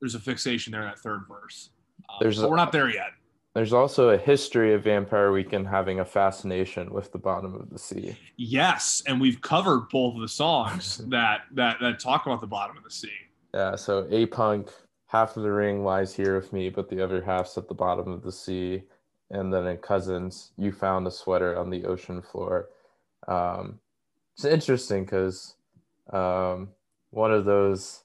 there's 0.00 0.14
a 0.14 0.20
fixation 0.20 0.72
there 0.72 0.82
in 0.82 0.88
that 0.88 0.98
third 0.98 1.22
verse. 1.28 1.70
Um, 2.10 2.18
there's 2.20 2.40
a, 2.40 2.48
we're 2.48 2.56
not 2.56 2.72
there 2.72 2.90
yet. 2.90 3.10
There's 3.56 3.72
also 3.72 4.10
a 4.10 4.18
history 4.18 4.74
of 4.74 4.84
Vampire 4.84 5.32
Weekend 5.32 5.66
having 5.66 6.00
a 6.00 6.04
fascination 6.04 6.92
with 6.92 7.10
the 7.10 7.16
bottom 7.16 7.54
of 7.54 7.70
the 7.70 7.78
sea. 7.78 8.14
Yes, 8.36 9.02
and 9.06 9.18
we've 9.18 9.40
covered 9.40 9.88
both 9.88 10.14
of 10.14 10.20
the 10.20 10.28
songs 10.28 10.98
that 11.08 11.44
that 11.52 11.78
that 11.80 11.98
talk 11.98 12.26
about 12.26 12.42
the 12.42 12.46
bottom 12.46 12.76
of 12.76 12.84
the 12.84 12.90
sea. 12.90 13.16
Yeah, 13.54 13.74
so 13.74 14.06
A 14.10 14.26
Punk, 14.26 14.68
half 15.06 15.38
of 15.38 15.42
the 15.42 15.50
ring 15.50 15.82
lies 15.82 16.14
here 16.14 16.36
with 16.36 16.52
me, 16.52 16.68
but 16.68 16.90
the 16.90 17.02
other 17.02 17.22
half's 17.22 17.56
at 17.56 17.66
the 17.66 17.72
bottom 17.72 18.12
of 18.12 18.20
the 18.20 18.30
sea. 18.30 18.82
And 19.30 19.50
then 19.50 19.66
in 19.66 19.78
Cousins, 19.78 20.52
you 20.58 20.70
found 20.70 21.06
a 21.06 21.10
sweater 21.10 21.58
on 21.58 21.70
the 21.70 21.86
ocean 21.86 22.20
floor. 22.20 22.68
Um, 23.26 23.80
it's 24.34 24.44
interesting 24.44 25.06
because 25.06 25.54
um, 26.12 26.68
one 27.08 27.32
of 27.32 27.46
those 27.46 28.04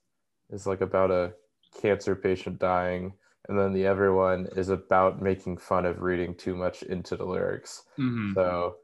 is 0.49 0.65
like 0.65 0.79
about 0.79 1.11
a 1.11 1.33
cancer 1.81 2.15
patient 2.15 2.57
dying 2.57 3.11
and 3.51 3.59
then 3.59 3.73
the 3.73 3.85
other 3.85 4.13
one 4.13 4.47
is 4.55 4.69
about 4.69 5.21
making 5.21 5.57
fun 5.57 5.85
of 5.85 6.01
reading 6.01 6.33
too 6.33 6.55
much 6.55 6.83
into 6.83 7.17
the 7.17 7.25
lyrics. 7.25 7.83
Mm-hmm. 7.99 8.31
So, 8.33 8.77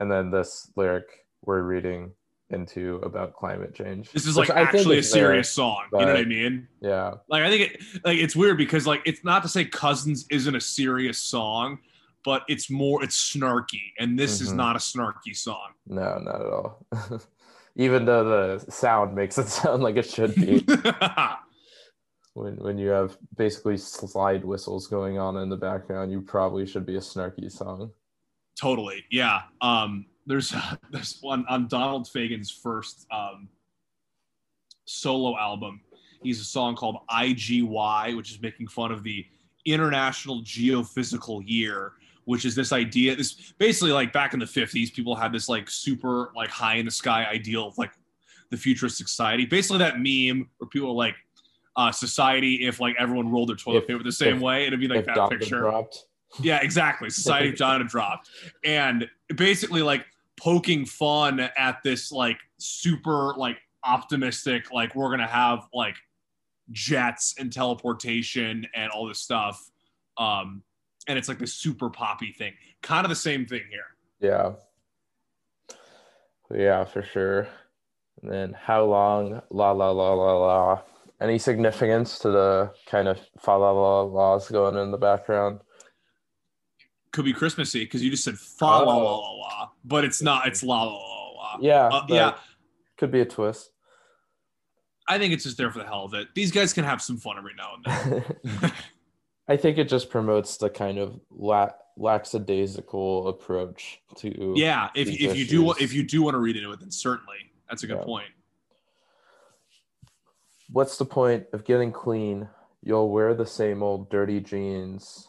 and 0.00 0.10
then 0.10 0.30
this 0.30 0.70
lyric 0.74 1.04
we're 1.44 1.60
reading 1.60 2.12
into 2.48 2.96
about 3.04 3.34
climate 3.34 3.74
change. 3.74 4.10
This 4.12 4.26
is 4.26 4.34
like 4.34 4.48
actually 4.48 4.96
a 4.96 5.02
serious 5.02 5.48
there, 5.48 5.52
song. 5.52 5.82
But, 5.92 6.00
you 6.00 6.06
know 6.06 6.12
what 6.12 6.20
I 6.22 6.24
mean? 6.24 6.66
Yeah. 6.80 7.12
Like 7.28 7.42
I 7.42 7.50
think 7.50 7.74
it 7.74 7.82
like 8.06 8.16
it's 8.16 8.34
weird 8.34 8.56
because 8.56 8.86
like 8.86 9.02
it's 9.04 9.22
not 9.22 9.42
to 9.42 9.50
say 9.50 9.66
Cousins 9.66 10.24
isn't 10.30 10.56
a 10.56 10.62
serious 10.62 11.18
song, 11.18 11.78
but 12.24 12.42
it's 12.48 12.70
more 12.70 13.04
it's 13.04 13.34
snarky, 13.36 13.92
and 13.98 14.18
this 14.18 14.36
mm-hmm. 14.36 14.46
is 14.46 14.52
not 14.54 14.76
a 14.76 14.78
snarky 14.78 15.36
song. 15.36 15.72
No, 15.86 16.16
not 16.20 16.40
at 16.40 16.46
all. 16.46 16.86
Even 17.76 18.06
though 18.06 18.24
the 18.24 18.70
sound 18.70 19.14
makes 19.14 19.36
it 19.36 19.48
sound 19.48 19.82
like 19.82 19.96
it 19.96 20.08
should 20.08 20.34
be. 20.34 20.64
when 22.36 22.56
when 22.56 22.78
you 22.78 22.88
have 22.88 23.16
basically 23.36 23.76
slide 23.78 24.44
whistles 24.44 24.86
going 24.86 25.18
on 25.18 25.38
in 25.38 25.48
the 25.48 25.56
background, 25.56 26.12
you 26.12 26.20
probably 26.20 26.66
should 26.66 26.84
be 26.84 26.96
a 26.96 27.00
snarky 27.00 27.50
song. 27.50 27.90
Totally, 28.60 29.04
yeah. 29.10 29.42
Um, 29.60 30.06
there's 30.26 30.54
there's 30.90 31.18
one 31.22 31.46
on 31.48 31.66
Donald 31.68 32.08
Fagen's 32.08 32.50
first 32.50 33.06
um, 33.10 33.48
solo 34.84 35.36
album. 35.38 35.80
He's 36.22 36.40
a 36.40 36.44
song 36.44 36.76
called 36.76 36.98
IGY, 37.10 38.16
which 38.16 38.30
is 38.32 38.40
making 38.42 38.68
fun 38.68 38.92
of 38.92 39.02
the 39.02 39.24
International 39.64 40.42
Geophysical 40.42 41.42
Year, 41.46 41.92
which 42.24 42.44
is 42.44 42.54
this 42.54 42.72
idea. 42.72 43.16
This 43.16 43.54
basically 43.58 43.92
like 43.92 44.12
back 44.12 44.34
in 44.34 44.40
the 44.40 44.46
50s, 44.46 44.92
people 44.92 45.14
had 45.14 45.32
this 45.32 45.48
like 45.48 45.70
super 45.70 46.32
like 46.36 46.50
high 46.50 46.76
in 46.76 46.84
the 46.84 46.90
sky 46.90 47.26
ideal 47.30 47.68
of 47.68 47.78
like 47.78 47.92
the 48.50 48.56
futuristic 48.56 49.08
society. 49.08 49.46
Basically, 49.46 49.78
that 49.78 49.96
meme 49.96 50.48
where 50.58 50.68
people 50.68 50.90
are 50.90 50.94
like, 50.94 51.14
uh, 51.76 51.92
society 51.92 52.66
if 52.66 52.80
like 52.80 52.96
everyone 52.98 53.30
rolled 53.30 53.48
their 53.48 53.56
toilet 53.56 53.82
if, 53.82 53.88
paper 53.88 54.02
the 54.02 54.12
same 54.12 54.36
if, 54.36 54.42
way. 54.42 54.66
It'd 54.66 54.80
be 54.80 54.88
like 54.88 55.04
that 55.04 55.30
picture. 55.30 55.60
Dropped. 55.60 56.06
Yeah, 56.40 56.60
exactly. 56.62 57.10
Society 57.10 57.50
of 57.50 57.54
John 57.54 57.80
had 57.80 57.88
dropped, 57.88 58.30
and 58.64 59.08
basically 59.36 59.82
like 59.82 60.04
poking 60.38 60.84
fun 60.84 61.40
at 61.40 61.82
this 61.82 62.12
like 62.12 62.38
super 62.58 63.34
like 63.36 63.58
optimistic 63.84 64.70
like 64.72 64.94
we're 64.94 65.10
gonna 65.10 65.26
have 65.26 65.66
like 65.72 65.96
jets 66.72 67.34
and 67.38 67.52
teleportation 67.52 68.66
and 68.74 68.90
all 68.90 69.06
this 69.06 69.20
stuff. 69.20 69.70
Um, 70.18 70.62
and 71.08 71.18
it's 71.18 71.28
like 71.28 71.38
the 71.38 71.46
super 71.46 71.90
poppy 71.90 72.32
thing. 72.32 72.54
Kind 72.82 73.04
of 73.04 73.10
the 73.10 73.16
same 73.16 73.46
thing 73.46 73.62
here. 73.70 73.96
Yeah. 74.20 74.52
Yeah, 76.52 76.84
for 76.84 77.02
sure. 77.02 77.48
And 78.22 78.30
then 78.30 78.56
how 78.58 78.84
long? 78.84 79.42
La 79.50 79.72
la 79.72 79.90
la 79.90 80.12
la 80.12 80.32
la 80.32 80.82
any 81.20 81.38
significance 81.38 82.18
to 82.20 82.30
the 82.30 82.72
kind 82.86 83.08
of 83.08 83.18
fa 83.38 83.52
la 83.52 83.70
la 83.70 84.02
laws 84.02 84.48
going 84.48 84.76
in 84.76 84.90
the 84.90 84.98
background? 84.98 85.60
Could 87.12 87.24
be 87.24 87.32
Christmassy 87.32 87.84
because 87.84 88.02
you 88.02 88.10
just 88.10 88.24
said 88.24 88.38
fa 88.38 88.64
la 88.64 88.80
la 88.80 89.16
la 89.16 89.32
la, 89.32 89.68
but 89.84 90.04
it's 90.04 90.20
not. 90.20 90.46
It's 90.46 90.62
la 90.62 90.82
la 90.82 90.92
la 90.92 91.32
la. 91.32 91.58
Yeah, 91.60 91.86
uh, 91.86 92.06
yeah. 92.08 92.34
Could 92.98 93.10
be 93.10 93.20
a 93.20 93.24
twist. 93.24 93.70
I 95.08 95.18
think 95.18 95.32
it's 95.32 95.44
just 95.44 95.56
there 95.56 95.70
for 95.70 95.78
the 95.78 95.84
hell 95.84 96.04
of 96.04 96.14
it. 96.14 96.34
These 96.34 96.50
guys 96.50 96.72
can 96.72 96.84
have 96.84 97.00
some 97.00 97.16
fun 97.16 97.38
every 97.38 97.54
now 97.56 97.76
and 97.76 98.24
then. 98.42 98.72
I 99.48 99.56
think 99.56 99.78
it 99.78 99.88
just 99.88 100.10
promotes 100.10 100.56
the 100.56 100.68
kind 100.68 100.98
of 100.98 101.20
la- 101.30 101.70
lackadaisical 101.96 103.28
approach 103.28 104.00
to. 104.16 104.54
Yeah, 104.56 104.90
if, 104.94 105.08
if 105.08 105.36
you 105.36 105.46
do 105.46 105.72
if 105.72 105.92
you 105.92 106.02
do 106.02 106.22
want 106.22 106.34
to 106.34 106.38
read 106.38 106.56
into 106.56 106.72
it, 106.72 106.80
then 106.80 106.90
certainly 106.90 107.36
that's 107.68 107.82
a 107.84 107.86
good 107.86 107.98
yeah. 107.98 108.04
point. 108.04 108.28
What's 110.72 110.98
the 110.98 111.04
point 111.04 111.46
of 111.52 111.64
getting 111.64 111.92
clean? 111.92 112.48
You'll 112.82 113.10
wear 113.10 113.34
the 113.34 113.46
same 113.46 113.82
old 113.82 114.10
dirty 114.10 114.40
jeans. 114.40 115.28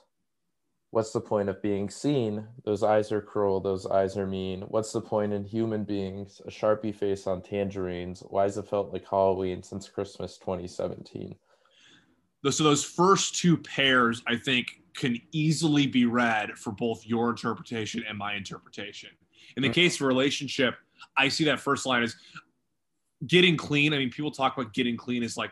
What's 0.91 1.12
the 1.12 1.21
point 1.21 1.50
of 1.50 1.62
being 1.62 1.89
seen? 1.89 2.47
Those 2.65 2.82
eyes 2.82 3.12
are 3.12 3.21
cruel, 3.21 3.60
those 3.60 3.86
eyes 3.86 4.17
are 4.17 4.26
mean. 4.26 4.62
What's 4.62 4.93
the 4.93 5.02
point 5.02 5.34
in 5.34 5.43
human 5.43 5.84
beings? 5.84 6.41
A 6.45 6.50
sharpie 6.50 6.95
face 6.95 7.28
on 7.28 7.41
tangerines. 7.41 8.23
Why's 8.30 8.58
it 8.58 8.67
felt 8.67 8.93
like 8.93 9.06
Halloween 9.08 9.62
since 9.62 9.89
Christmas 9.89 10.38
2017? 10.38 11.36
So 12.50 12.63
those 12.63 12.84
first 12.84 13.36
two 13.36 13.58
pairs, 13.58 14.21
I 14.26 14.38
think, 14.38 14.67
can 14.95 15.19
easily 15.32 15.86
be 15.86 16.06
read 16.06 16.58
for 16.58 16.71
both 16.71 17.06
your 17.06 17.30
interpretation 17.30 18.04
and 18.08 18.17
my 18.17 18.36
interpretation. 18.36 19.10
In 19.56 19.62
the 19.63 19.67
mm-hmm. 19.67 19.73
case 19.73 19.95
of 19.95 20.08
relationship, 20.08 20.76
I 21.17 21.28
see 21.28 21.43
that 21.45 21.60
first 21.60 21.86
line 21.86 22.04
as 22.04 22.15
getting 23.25 23.58
clean. 23.58 23.93
I 23.93 23.97
mean, 23.97 24.12
people 24.12 24.32
talk 24.32 24.58
about 24.58 24.73
getting 24.73 24.95
clean 24.95 25.23
as 25.23 25.38
like 25.38 25.51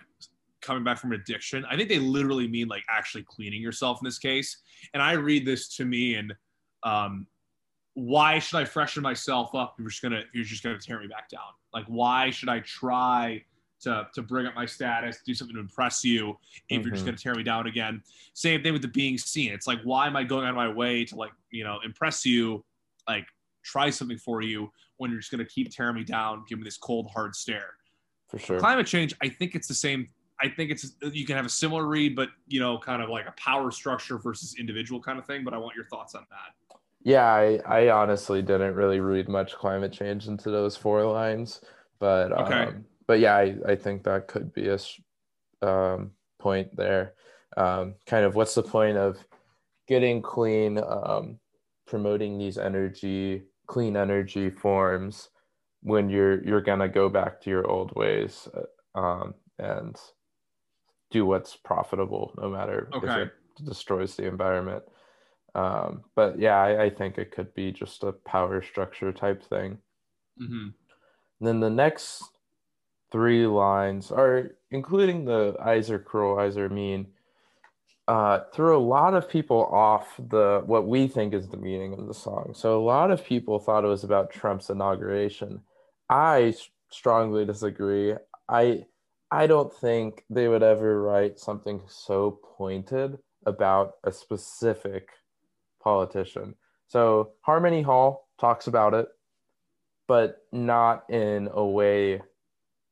coming 0.61 0.83
back 0.83 0.97
from 0.97 1.13
addiction. 1.13 1.65
I 1.65 1.75
think 1.75 1.89
they 1.89 1.99
literally 1.99 2.47
mean 2.47 2.67
like 2.67 2.83
actually 2.89 3.23
cleaning 3.23 3.61
yourself 3.61 3.99
in 4.01 4.05
this 4.05 4.19
case. 4.19 4.57
And 4.93 5.01
I 5.01 5.13
read 5.13 5.45
this 5.45 5.75
to 5.77 5.85
me 5.85 6.15
and 6.15 6.33
um, 6.83 7.27
why 7.93 8.39
should 8.39 8.57
I 8.57 8.65
freshen 8.65 9.01
myself 9.01 9.55
up 9.55 9.75
you're 9.79 9.87
just 9.87 10.01
gonna 10.01 10.23
you're 10.33 10.43
just 10.43 10.63
gonna 10.63 10.77
tear 10.77 10.99
me 10.99 11.07
back 11.07 11.29
down? 11.29 11.41
Like 11.73 11.85
why 11.87 12.29
should 12.29 12.49
I 12.49 12.59
try 12.59 13.43
to 13.81 14.07
to 14.13 14.21
bring 14.21 14.45
up 14.45 14.55
my 14.55 14.65
status, 14.65 15.19
do 15.25 15.33
something 15.33 15.55
to 15.55 15.61
impress 15.61 16.03
you 16.03 16.37
if 16.69 16.77
mm-hmm. 16.79 16.81
you're 16.83 16.91
just 16.91 17.01
mm-hmm. 17.01 17.11
gonna 17.11 17.17
tear 17.17 17.35
me 17.35 17.43
down 17.43 17.67
again? 17.67 18.03
Same 18.33 18.61
thing 18.61 18.73
with 18.73 18.81
the 18.81 18.89
being 18.89 19.17
seen. 19.17 19.53
It's 19.53 19.67
like 19.67 19.79
why 19.83 20.07
am 20.07 20.15
I 20.15 20.23
going 20.23 20.45
out 20.45 20.49
of 20.49 20.55
my 20.55 20.67
way 20.67 21.05
to 21.05 21.15
like 21.15 21.31
you 21.51 21.63
know 21.63 21.79
impress 21.85 22.25
you? 22.25 22.63
Like 23.07 23.25
try 23.63 23.89
something 23.89 24.17
for 24.17 24.41
you 24.41 24.71
when 24.97 25.11
you're 25.11 25.19
just 25.19 25.31
going 25.31 25.43
to 25.43 25.49
keep 25.49 25.71
tearing 25.71 25.95
me 25.95 26.03
down, 26.03 26.43
give 26.47 26.57
me 26.59 26.63
this 26.63 26.77
cold, 26.77 27.09
hard 27.13 27.35
stare. 27.35 27.73
For 28.29 28.39
sure. 28.39 28.59
Climate 28.59 28.87
change, 28.87 29.13
I 29.21 29.29
think 29.29 29.55
it's 29.55 29.67
the 29.67 29.73
same. 29.73 30.09
I 30.41 30.49
think 30.49 30.71
it's 30.71 30.93
you 31.01 31.25
can 31.25 31.35
have 31.37 31.45
a 31.45 31.49
similar 31.49 31.85
read, 31.85 32.15
but 32.15 32.29
you 32.47 32.59
know, 32.59 32.77
kind 32.77 33.01
of 33.01 33.09
like 33.09 33.27
a 33.27 33.33
power 33.37 33.71
structure 33.71 34.17
versus 34.17 34.55
individual 34.59 35.01
kind 35.01 35.17
of 35.19 35.25
thing. 35.25 35.43
But 35.43 35.53
I 35.53 35.57
want 35.57 35.75
your 35.75 35.85
thoughts 35.85 36.15
on 36.15 36.25
that. 36.29 36.77
Yeah, 37.03 37.25
I, 37.25 37.59
I 37.67 37.89
honestly 37.91 38.41
didn't 38.41 38.73
really 38.73 38.99
read 38.99 39.29
much 39.29 39.53
climate 39.53 39.93
change 39.93 40.27
into 40.27 40.49
those 40.49 40.75
four 40.75 41.05
lines, 41.05 41.61
but 41.99 42.31
okay. 42.31 42.63
um, 42.63 42.85
but 43.07 43.19
yeah, 43.19 43.35
I, 43.35 43.55
I 43.67 43.75
think 43.75 44.03
that 44.03 44.27
could 44.27 44.51
be 44.53 44.69
a 44.69 44.79
um, 45.61 46.11
point 46.39 46.75
there. 46.75 47.13
Um, 47.55 47.95
kind 48.05 48.25
of 48.25 48.35
what's 48.35 48.55
the 48.55 48.63
point 48.63 48.97
of 48.97 49.17
getting 49.87 50.21
clean, 50.21 50.79
um, 50.79 51.39
promoting 51.85 52.37
these 52.37 52.57
energy 52.57 53.43
clean 53.67 53.95
energy 53.97 54.49
forms 54.49 55.29
when 55.81 56.09
you're 56.09 56.43
you're 56.43 56.61
gonna 56.61 56.87
go 56.87 57.09
back 57.09 57.41
to 57.41 57.49
your 57.49 57.67
old 57.67 57.93
ways 57.95 58.47
uh, 58.95 58.99
um, 58.99 59.33
and 59.59 59.95
do 61.11 61.25
what's 61.25 61.55
profitable 61.55 62.33
no 62.37 62.49
matter 62.49 62.89
okay. 62.93 63.07
if 63.07 63.27
it 63.27 63.31
destroys 63.65 64.15
the 64.15 64.25
environment 64.25 64.83
um, 65.53 66.03
but 66.15 66.39
yeah 66.39 66.57
I, 66.57 66.85
I, 66.85 66.89
think 66.89 67.17
it 67.17 67.31
could 67.31 67.53
be 67.53 67.71
just 67.71 68.03
a 68.03 68.11
power 68.11 68.61
structure 68.61 69.13
type 69.13 69.43
thing 69.43 69.77
mm-hmm. 70.41 70.69
then 71.39 71.59
the 71.59 71.69
next 71.69 72.23
three 73.11 73.45
lines 73.47 74.11
are 74.11 74.51
including 74.71 75.23
the 75.23 75.55
cruel 76.05 76.39
eyes 76.39 76.57
are 76.57 76.69
mean 76.69 77.07
uh, 78.07 78.41
threw 78.53 78.77
a 78.77 78.79
lot 78.79 79.15
of 79.15 79.29
people 79.29 79.65
off 79.65 80.15
the 80.17 80.61
what 80.65 80.87
we 80.87 81.07
think 81.07 81.33
is 81.33 81.47
the 81.47 81.57
meaning 81.57 81.93
of 81.93 82.07
the 82.07 82.13
song. 82.13 82.53
So 82.55 82.79
a 82.79 82.83
lot 82.83 83.11
of 83.11 83.25
people 83.25 83.59
thought 83.59 83.83
it 83.83 83.87
was 83.87 84.03
about 84.03 84.31
Trump's 84.31 84.69
inauguration. 84.69 85.61
I 86.09 86.53
strongly 86.89 87.45
disagree. 87.45 88.13
I 88.47 88.85
I 89.31 89.47
don't 89.47 89.73
think 89.73 90.23
they 90.29 90.47
would 90.47 90.63
ever 90.63 91.01
write 91.01 91.39
something 91.39 91.81
so 91.87 92.39
pointed 92.57 93.17
about 93.45 93.93
a 94.03 94.11
specific 94.11 95.09
politician. 95.81 96.55
So 96.87 97.31
Harmony 97.41 97.81
Hall 97.81 98.29
talks 98.39 98.67
about 98.67 98.93
it, 98.93 99.07
but 100.07 100.43
not 100.51 101.09
in 101.09 101.49
a 101.51 101.65
way 101.65 102.21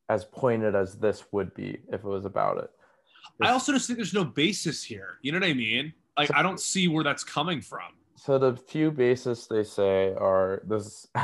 as 0.09 0.25
pointed 0.25 0.75
as 0.75 0.95
this 0.95 1.23
would 1.31 1.53
be 1.53 1.79
if 1.91 2.01
it 2.01 2.03
was 2.03 2.25
about 2.25 2.57
it. 2.57 2.69
I 3.41 3.51
also 3.51 3.71
just 3.71 3.87
think 3.87 3.97
there's 3.97 4.13
no 4.13 4.23
basis 4.23 4.83
here. 4.83 5.17
You 5.21 5.31
know 5.31 5.39
what 5.39 5.47
I 5.47 5.53
mean? 5.53 5.93
like 6.17 6.31
I 6.33 6.41
don't 6.41 6.59
see 6.59 6.87
where 6.87 7.03
that's 7.03 7.23
coming 7.23 7.61
from. 7.61 7.93
So 8.15 8.37
the 8.37 8.55
few 8.55 8.89
bases 8.89 9.47
they 9.47 9.63
say 9.63 10.13
are 10.13 10.61
this 10.65 11.07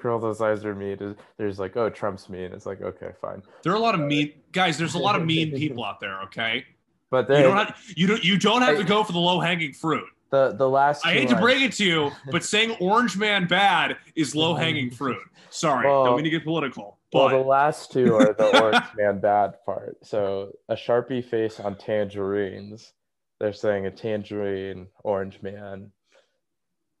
curls 0.00 0.24
as 0.24 0.40
Iser 0.40 0.74
meat 0.74 1.00
is 1.02 1.14
there's 1.36 1.58
like 1.58 1.76
oh 1.76 1.90
Trump's 1.90 2.28
mean 2.28 2.52
it's 2.52 2.66
like 2.66 2.80
okay 2.80 3.10
fine. 3.20 3.42
There 3.62 3.72
are 3.72 3.76
a 3.76 3.80
lot 3.80 3.94
of 3.94 4.00
mean 4.00 4.32
guys 4.52 4.78
there's 4.78 4.94
a 4.94 4.98
lot 4.98 5.16
of 5.16 5.24
mean 5.24 5.52
people 5.56 5.84
out 5.84 6.00
there 6.00 6.20
okay? 6.22 6.64
But 7.10 7.26
they, 7.26 7.38
you 7.38 7.42
don't 7.44 7.56
have, 7.56 7.76
you 7.96 8.06
don't 8.06 8.24
you 8.24 8.38
don't 8.38 8.62
have 8.62 8.76
I, 8.76 8.78
to 8.78 8.84
go 8.84 9.02
for 9.02 9.12
the 9.12 9.18
low 9.18 9.40
hanging 9.40 9.72
fruit. 9.72 10.04
The 10.30 10.54
the 10.56 10.68
last 10.68 11.06
I 11.06 11.12
hate 11.12 11.28
to 11.30 11.36
break 11.36 11.62
it 11.62 11.72
to 11.74 11.84
you 11.84 12.10
but 12.30 12.44
saying 12.44 12.76
orange 12.80 13.16
man 13.16 13.46
bad 13.46 13.96
is 14.14 14.34
low 14.34 14.54
hanging 14.54 14.90
fruit. 14.90 15.20
Sorry 15.50 15.86
well, 15.86 16.04
don't 16.04 16.16
mean 16.16 16.24
to 16.24 16.30
get 16.30 16.44
political 16.44 16.97
but 17.12 17.26
well 17.26 17.42
the 17.42 17.48
last 17.48 17.92
two 17.92 18.14
are 18.14 18.34
the 18.34 18.60
orange 18.62 18.86
man 18.96 19.18
bad 19.18 19.54
part 19.64 19.96
so 20.02 20.52
a 20.68 20.74
sharpie 20.74 21.24
face 21.24 21.60
on 21.60 21.76
tangerines 21.76 22.92
they're 23.40 23.52
saying 23.52 23.86
a 23.86 23.90
tangerine 23.90 24.86
orange 25.04 25.40
man 25.42 25.90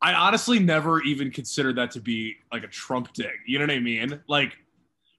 I 0.00 0.14
honestly 0.14 0.58
never 0.58 1.02
even 1.02 1.30
considered 1.30 1.76
that 1.76 1.90
to 1.92 2.00
be 2.00 2.36
like 2.52 2.62
a 2.62 2.68
Trump 2.68 3.12
dig. 3.14 3.32
You 3.46 3.58
know 3.58 3.64
what 3.64 3.74
I 3.74 3.80
mean? 3.80 4.20
Like 4.28 4.56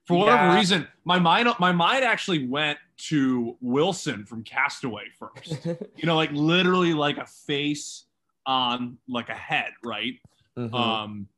for 0.06 0.18
whatever 0.18 0.44
yeah. 0.44 0.56
reason, 0.56 0.88
my 1.04 1.18
mind 1.18 1.48
my 1.58 1.72
mind 1.72 2.04
actually 2.04 2.46
went 2.46 2.78
to 3.08 3.56
Wilson 3.60 4.24
from 4.24 4.42
Castaway 4.42 5.04
first. 5.18 5.66
you 5.96 6.04
know, 6.06 6.16
like 6.16 6.30
literally 6.32 6.94
like 6.94 7.18
a 7.18 7.26
face 7.26 8.04
on 8.46 8.96
like 9.06 9.28
a 9.28 9.34
head, 9.34 9.70
right? 9.84 10.14
Mm-hmm. 10.58 10.74
Um 10.74 11.28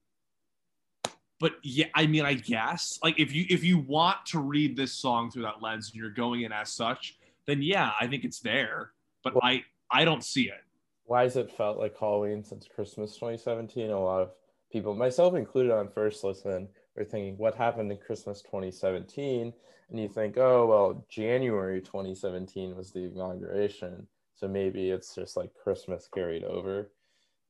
but 1.42 1.56
yeah, 1.62 1.88
I 1.94 2.06
mean, 2.06 2.24
I 2.24 2.34
guess 2.34 2.98
like 3.04 3.20
if 3.20 3.34
you 3.34 3.44
if 3.50 3.62
you 3.62 3.78
want 3.78 4.24
to 4.28 4.38
read 4.40 4.78
this 4.78 4.94
song 4.94 5.30
through 5.30 5.42
that 5.42 5.60
lens 5.60 5.90
and 5.92 6.00
you're 6.00 6.10
going 6.10 6.40
in 6.42 6.52
as 6.52 6.72
such, 6.72 7.18
then 7.46 7.60
yeah, 7.60 7.90
I 8.00 8.06
think 8.06 8.24
it's 8.24 8.40
there. 8.40 8.92
But 9.22 9.34
well, 9.34 9.42
I 9.44 9.64
I 9.90 10.06
don't 10.06 10.24
see 10.24 10.44
it 10.48 10.64
why 11.04 11.24
has 11.24 11.36
it 11.36 11.50
felt 11.50 11.78
like 11.78 11.98
Halloween 11.98 12.42
since 12.42 12.66
Christmas 12.66 13.14
2017? 13.14 13.90
A 13.90 14.00
lot 14.00 14.22
of 14.22 14.30
people, 14.70 14.94
myself 14.94 15.34
included 15.34 15.72
on 15.72 15.90
first 15.90 16.24
listen, 16.24 16.68
are 16.96 17.04
thinking, 17.04 17.36
what 17.36 17.54
happened 17.54 17.90
in 17.90 17.98
Christmas 17.98 18.42
2017? 18.42 19.52
And 19.90 20.00
you 20.00 20.08
think, 20.08 20.38
oh, 20.38 20.66
well, 20.66 21.04
January 21.10 21.80
2017 21.80 22.76
was 22.76 22.92
the 22.92 23.00
inauguration. 23.00 24.06
So 24.34 24.48
maybe 24.48 24.90
it's 24.90 25.14
just 25.14 25.36
like 25.36 25.50
Christmas 25.62 26.08
carried 26.12 26.44
over. 26.44 26.90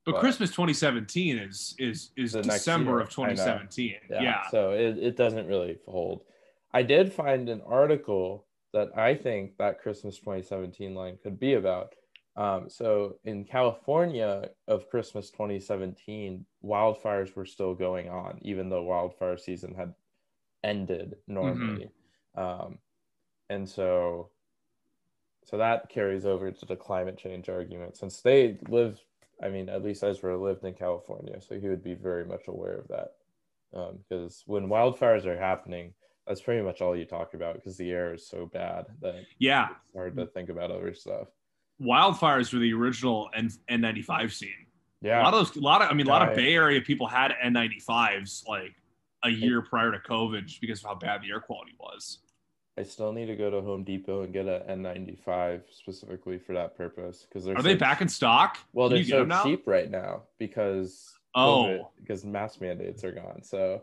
But, 0.04 0.12
but 0.12 0.20
Christmas 0.20 0.50
2017 0.50 1.38
is 1.38 1.74
is 1.78 2.10
is 2.16 2.32
December 2.32 3.00
of 3.00 3.08
2017. 3.10 3.94
Yeah. 4.10 4.22
yeah. 4.22 4.42
So 4.50 4.72
it, 4.72 4.98
it 4.98 5.16
doesn't 5.16 5.46
really 5.46 5.78
hold. 5.86 6.22
I 6.72 6.82
did 6.82 7.12
find 7.12 7.48
an 7.48 7.60
article 7.66 8.46
that 8.72 8.96
I 8.96 9.14
think 9.14 9.58
that 9.58 9.80
Christmas 9.80 10.18
2017 10.18 10.94
line 10.94 11.18
could 11.22 11.38
be 11.38 11.54
about 11.54 11.94
um, 12.34 12.70
so 12.70 13.16
in 13.24 13.44
California 13.44 14.48
of 14.66 14.88
Christmas 14.88 15.30
2017, 15.30 16.46
wildfires 16.64 17.34
were 17.36 17.44
still 17.44 17.74
going 17.74 18.08
on, 18.08 18.38
even 18.40 18.70
though 18.70 18.82
wildfire 18.82 19.36
season 19.36 19.74
had 19.74 19.94
ended 20.64 21.16
normally. 21.26 21.90
Mm-hmm. 22.36 22.40
Um, 22.40 22.78
and 23.50 23.68
so, 23.68 24.30
so 25.44 25.58
that 25.58 25.90
carries 25.90 26.24
over 26.24 26.50
to 26.50 26.66
the 26.66 26.76
climate 26.76 27.18
change 27.18 27.50
argument 27.50 27.98
since 27.98 28.22
they 28.22 28.58
live, 28.68 28.98
I 29.42 29.48
mean, 29.48 29.68
at 29.68 29.82
least 29.82 30.04
Ezra 30.04 30.36
lived 30.40 30.64
in 30.64 30.74
California, 30.74 31.40
so 31.40 31.58
he 31.58 31.68
would 31.68 31.82
be 31.82 31.94
very 31.94 32.24
much 32.24 32.48
aware 32.48 32.78
of 32.78 32.88
that. 32.88 33.12
Because 33.72 34.44
um, 34.46 34.52
when 34.52 34.68
wildfires 34.68 35.24
are 35.24 35.38
happening, 35.38 35.94
that's 36.26 36.40
pretty 36.40 36.62
much 36.62 36.80
all 36.80 36.96
you 36.96 37.04
talk 37.04 37.34
about 37.34 37.54
because 37.54 37.76
the 37.76 37.90
air 37.90 38.14
is 38.14 38.26
so 38.26 38.46
bad 38.46 38.86
that 39.00 39.24
yeah, 39.38 39.68
it's 39.84 39.94
hard 39.94 40.16
to 40.16 40.26
think 40.26 40.50
about 40.50 40.70
other 40.70 40.94
stuff 40.94 41.28
wildfires 41.82 42.52
were 42.52 42.60
the 42.60 42.72
original 42.72 43.30
N 43.34 43.50
N95 43.70 44.32
scene. 44.32 44.50
Yeah, 45.00 45.20
a 45.20 45.24
lot 45.24 45.34
of 45.34 45.46
those, 45.46 45.56
a 45.56 45.60
lot 45.60 45.82
of, 45.82 45.90
I 45.90 45.94
mean, 45.94 46.06
a 46.06 46.10
lot 46.10 46.28
of 46.28 46.36
Bay 46.36 46.54
Area 46.54 46.80
people 46.80 47.08
had 47.08 47.32
N95s 47.44 48.46
like 48.46 48.72
a 49.24 49.30
year 49.30 49.60
prior 49.60 49.90
to 49.90 49.98
COVID, 49.98 50.46
just 50.46 50.60
because 50.60 50.80
of 50.80 50.86
how 50.86 50.94
bad 50.94 51.22
the 51.22 51.30
air 51.30 51.40
quality 51.40 51.72
was. 51.78 52.18
I 52.78 52.82
still 52.84 53.12
need 53.12 53.26
to 53.26 53.36
go 53.36 53.50
to 53.50 53.60
Home 53.60 53.84
Depot 53.84 54.22
and 54.22 54.32
get 54.32 54.46
a 54.46 54.64
N95 54.68 55.62
specifically 55.70 56.38
for 56.38 56.54
that 56.54 56.76
purpose 56.76 57.26
because 57.28 57.44
they're 57.44 57.54
are 57.54 57.60
so 57.60 57.62
they 57.62 57.74
back 57.74 58.00
in 58.00 58.08
stock? 58.08 58.58
Well, 58.72 58.88
they're 58.88 59.04
so 59.04 59.28
cheap 59.42 59.66
right 59.66 59.90
now 59.90 60.22
because 60.38 61.12
oh 61.34 61.64
COVID, 61.64 61.86
because 62.00 62.24
mask 62.24 62.60
mandates 62.62 63.04
are 63.04 63.12
gone. 63.12 63.42
So 63.42 63.82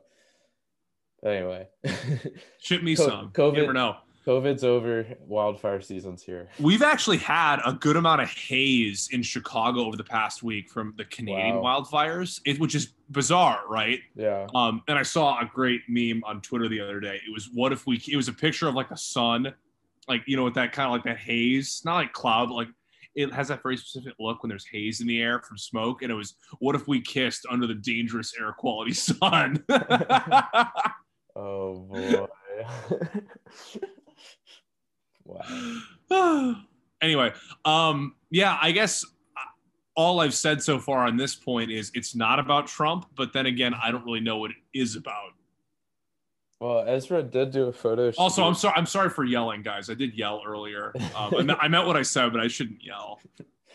anyway, 1.23 1.67
ship 2.59 2.81
me 2.81 2.95
some. 2.95 3.29
COVID, 3.29 3.55
you 3.55 3.61
never 3.61 3.73
know. 3.73 3.97
COVID's 4.25 4.63
over. 4.63 5.07
Wildfire 5.21 5.81
season's 5.81 6.21
here. 6.21 6.49
We've 6.59 6.83
actually 6.83 7.17
had 7.17 7.61
a 7.65 7.73
good 7.73 7.95
amount 7.95 8.21
of 8.21 8.29
haze 8.29 9.09
in 9.11 9.23
Chicago 9.23 9.85
over 9.85 9.97
the 9.97 10.03
past 10.03 10.43
week 10.43 10.69
from 10.69 10.93
the 10.97 11.05
Canadian 11.05 11.61
wow. 11.61 11.81
wildfires, 11.81 12.39
it, 12.45 12.59
which 12.59 12.75
is 12.75 12.93
bizarre, 13.11 13.61
right? 13.67 13.99
Yeah. 14.15 14.47
Um, 14.55 14.83
and 14.87 14.97
I 14.97 15.03
saw 15.03 15.39
a 15.39 15.45
great 15.45 15.81
meme 15.87 16.23
on 16.25 16.41
Twitter 16.41 16.67
the 16.67 16.81
other 16.81 16.99
day. 16.99 17.15
It 17.15 17.31
was 17.31 17.49
what 17.53 17.71
if 17.71 17.85
we? 17.87 18.01
It 18.07 18.15
was 18.15 18.27
a 18.27 18.33
picture 18.33 18.67
of 18.67 18.75
like 18.75 18.91
a 18.91 18.97
sun, 18.97 19.53
like 20.07 20.23
you 20.25 20.37
know, 20.37 20.43
with 20.43 20.55
that 20.55 20.71
kind 20.71 20.87
of 20.87 20.91
like 20.91 21.03
that 21.03 21.17
haze, 21.17 21.81
not 21.85 21.95
like 21.95 22.13
cloud, 22.13 22.49
but 22.49 22.55
like 22.55 22.69
it 23.15 23.33
has 23.33 23.47
that 23.49 23.63
very 23.63 23.77
specific 23.77 24.13
look 24.19 24.43
when 24.43 24.49
there's 24.49 24.65
haze 24.65 25.01
in 25.01 25.07
the 25.07 25.21
air 25.21 25.41
from 25.41 25.57
smoke. 25.57 26.01
And 26.01 26.11
it 26.11 26.15
was 26.15 26.35
what 26.59 26.75
if 26.75 26.87
we 26.87 27.01
kissed 27.01 27.45
under 27.49 27.67
the 27.67 27.75
dangerous 27.75 28.33
air 28.39 28.53
quality 28.53 28.93
sun? 28.93 29.63
oh 31.35 31.79
boy. 31.89 32.27
Wow. 35.29 36.55
anyway, 37.01 37.33
um, 37.65 38.15
yeah, 38.31 38.57
I 38.61 38.71
guess 38.71 39.05
all 39.95 40.19
I've 40.19 40.33
said 40.33 40.61
so 40.61 40.79
far 40.79 41.05
on 41.05 41.17
this 41.17 41.35
point 41.35 41.71
is 41.71 41.91
it's 41.93 42.15
not 42.15 42.39
about 42.39 42.67
Trump, 42.67 43.05
but 43.15 43.33
then 43.33 43.45
again, 43.45 43.73
I 43.73 43.91
don't 43.91 44.05
really 44.05 44.19
know 44.19 44.37
what 44.37 44.51
it 44.51 44.57
is 44.73 44.95
about. 44.95 45.33
Well, 46.59 46.83
Ezra 46.85 47.23
did 47.23 47.51
do 47.51 47.65
a 47.65 47.73
photo. 47.73 48.11
Shoot. 48.11 48.19
Also, 48.19 48.43
I'm 48.43 48.55
sorry. 48.55 48.73
I'm 48.75 48.85
sorry 48.85 49.09
for 49.09 49.23
yelling, 49.23 49.61
guys. 49.61 49.89
I 49.89 49.93
did 49.93 50.13
yell 50.13 50.41
earlier. 50.45 50.93
Um, 51.15 51.33
I, 51.37 51.41
meant, 51.41 51.59
I 51.61 51.67
meant 51.69 51.87
what 51.87 51.95
I 51.95 52.01
said, 52.01 52.33
but 52.33 52.41
I 52.41 52.47
shouldn't 52.47 52.83
yell. 52.83 53.21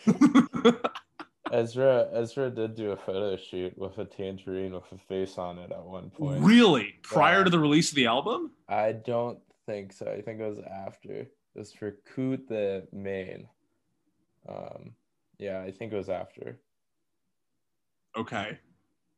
Ezra 1.52 2.08
Ezra 2.12 2.50
did 2.50 2.74
do 2.74 2.92
a 2.92 2.96
photo 2.96 3.36
shoot 3.36 3.76
with 3.78 3.98
a 3.98 4.04
tangerine 4.04 4.72
with 4.72 4.84
a 4.92 4.98
face 5.08 5.38
on 5.38 5.58
it 5.58 5.70
at 5.70 5.82
one 5.82 6.10
point. 6.10 6.42
Really? 6.42 6.94
Prior 7.02 7.38
yeah. 7.38 7.44
to 7.44 7.50
the 7.50 7.58
release 7.58 7.90
of 7.90 7.96
the 7.96 8.06
album? 8.06 8.50
I 8.68 8.92
don't 8.92 9.38
think 9.66 9.92
so. 9.92 10.06
I 10.06 10.20
think 10.20 10.40
it 10.40 10.48
was 10.48 10.58
after. 10.58 11.26
It's 11.54 11.72
for 11.72 11.96
Coot 12.14 12.48
the 12.48 12.86
Main. 12.92 13.46
Um, 14.48 14.92
yeah, 15.38 15.60
I 15.60 15.70
think 15.70 15.92
it 15.92 15.96
was 15.96 16.08
after. 16.08 16.58
Okay. 18.16 18.58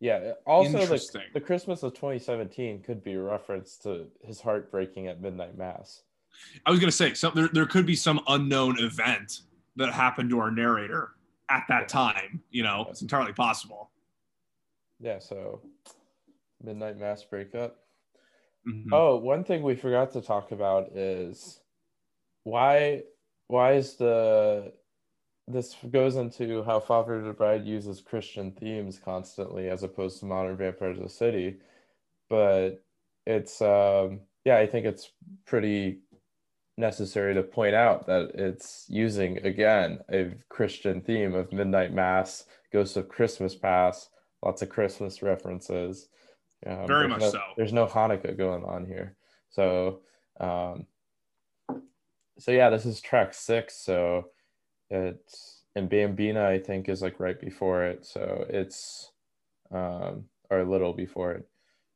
Yeah. 0.01 0.33
Also, 0.47 0.79
like 0.87 1.01
the 1.33 1.41
Christmas 1.41 1.83
of 1.83 1.95
2017 1.95 2.83
could 2.83 3.03
be 3.03 3.15
a 3.15 3.23
reference 3.23 3.77
to 3.79 4.07
his 4.23 4.41
heart 4.41 4.71
breaking 4.71 5.07
at 5.07 5.21
midnight 5.21 5.57
mass. 5.57 6.03
I 6.67 6.71
was 6.71 6.81
gonna 6.81 6.93
say 6.93 7.15
some 7.15 7.33
there, 7.35 7.49
there 7.49 7.67
could 7.67 7.87
be 7.87 7.97
some 7.97 8.21
unknown 8.29 8.79
event 8.79 9.41
that 9.77 9.93
happened 9.93 10.31
to 10.31 10.39
our 10.39 10.51
narrator 10.51 11.13
at 11.51 11.65
that 11.69 11.89
time. 11.89 12.43
You 12.51 12.63
know, 12.63 12.87
it's 12.91 13.03
entirely 13.03 13.33
possible. 13.33 13.91
Yeah. 15.01 15.19
So, 15.19 15.63
midnight 16.63 16.99
mass 16.99 17.25
breakup. 17.25 17.79
Mm-hmm. 18.69 18.93
Oh, 18.93 19.17
one 19.17 19.45
thing 19.45 19.63
we 19.63 19.77
forgot 19.77 20.13
to 20.13 20.21
talk 20.21 20.53
about 20.53 20.93
is 20.95 21.61
why 22.43 23.03
why 23.49 23.75
is 23.75 23.97
the 23.97 24.73
this 25.49 25.77
goes 25.91 26.17
into 26.17 26.63
how 26.65 26.81
Father 26.81 27.23
the 27.23 27.33
Bride 27.33 27.65
uses 27.65 28.01
Christian 28.01 28.51
themes 28.51 29.01
constantly 29.03 29.69
as 29.69 29.83
opposed 29.83 30.19
to 30.21 30.27
modern 30.27 30.57
Vampires 30.57 30.99
of 30.99 31.05
the 31.05 31.09
City. 31.09 31.57
But 32.29 32.83
it's 33.27 33.61
um 33.63 34.21
yeah, 34.45 34.59
I 34.59 34.67
think 34.67 34.87
it's 34.87 35.11
pretty 35.45 36.01
necessary 36.77 37.35
to 37.35 37.43
point 37.43 37.75
out 37.75 38.07
that 38.07 38.33
it's 38.35 38.87
using 38.89 39.39
again 39.47 40.01
a 40.13 40.33
Christian 40.49 41.01
theme 41.01 41.35
of 41.35 41.53
midnight 41.53 41.93
mass, 41.93 42.47
ghost 42.73 42.97
of 42.97 43.09
Christmas 43.09 43.55
past, 43.55 44.11
lots 44.45 44.63
of 44.63 44.69
Christmas 44.69 45.23
references. 45.23 46.09
Um, 46.67 46.87
Very 46.87 47.09
much 47.09 47.21
no, 47.21 47.31
so. 47.31 47.41
There's 47.57 47.73
no 47.73 47.87
Hanukkah 47.87 48.37
going 48.37 48.65
on 48.65 48.85
here. 48.85 49.17
So 49.51 50.01
um, 50.41 50.87
so 52.39 52.51
yeah, 52.51 52.69
this 52.71 52.85
is 52.85 53.01
track 53.01 53.33
six. 53.33 53.77
So 53.77 54.27
it's 54.91 55.63
and 55.75 55.91
Bambina, 55.91 56.45
I 56.45 56.59
think, 56.59 56.89
is 56.89 57.03
like 57.03 57.21
right 57.21 57.39
before 57.39 57.85
it. 57.85 58.05
So 58.05 58.47
it's 58.49 59.13
um 59.71 60.25
or 60.51 60.61
a 60.61 60.71
little 60.71 60.93
before 60.93 61.33
it. 61.33 61.49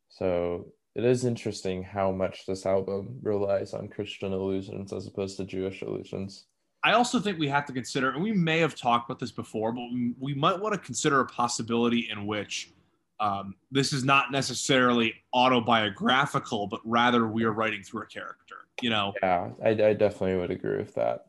So 0.08 0.72
it 0.94 1.04
is 1.04 1.24
interesting 1.24 1.82
how 1.82 2.10
much 2.10 2.46
this 2.46 2.66
album 2.66 3.18
relies 3.22 3.74
on 3.74 3.88
Christian 3.88 4.32
allusions 4.32 4.92
as 4.92 5.06
opposed 5.06 5.36
to 5.36 5.44
Jewish 5.44 5.82
allusions. 5.82 6.46
I 6.82 6.92
also 6.92 7.20
think 7.20 7.38
we 7.38 7.48
have 7.48 7.66
to 7.66 7.72
consider, 7.72 8.10
and 8.10 8.22
we 8.22 8.32
may 8.32 8.58
have 8.58 8.74
talked 8.74 9.08
about 9.08 9.20
this 9.20 9.30
before, 9.30 9.70
but 9.70 9.84
we 10.18 10.34
might 10.34 10.58
want 10.58 10.72
to 10.72 10.80
consider 10.80 11.20
a 11.20 11.26
possibility 11.26 12.08
in 12.10 12.26
which 12.26 12.72
um, 13.20 13.54
this 13.70 13.92
is 13.92 14.02
not 14.02 14.32
necessarily 14.32 15.14
autobiographical, 15.34 16.66
but 16.66 16.80
rather 16.84 17.28
we 17.28 17.44
are 17.44 17.52
writing 17.52 17.82
through 17.82 18.02
a 18.02 18.06
character 18.06 18.56
you 18.82 18.90
know. 18.90 19.14
Yeah, 19.22 19.50
I, 19.64 19.68
I 19.68 19.94
definitely 19.94 20.36
would 20.36 20.50
agree 20.50 20.78
with 20.78 20.94
that 20.94 21.26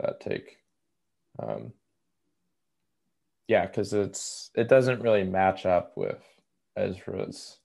that 0.00 0.20
take. 0.20 0.58
Um, 1.38 1.72
Yeah, 3.48 3.66
because 3.66 3.92
it's 3.92 4.50
it 4.54 4.68
doesn't 4.68 5.00
really 5.02 5.24
match 5.24 5.66
up 5.66 5.92
with 5.96 6.22
Ezra's 6.76 7.58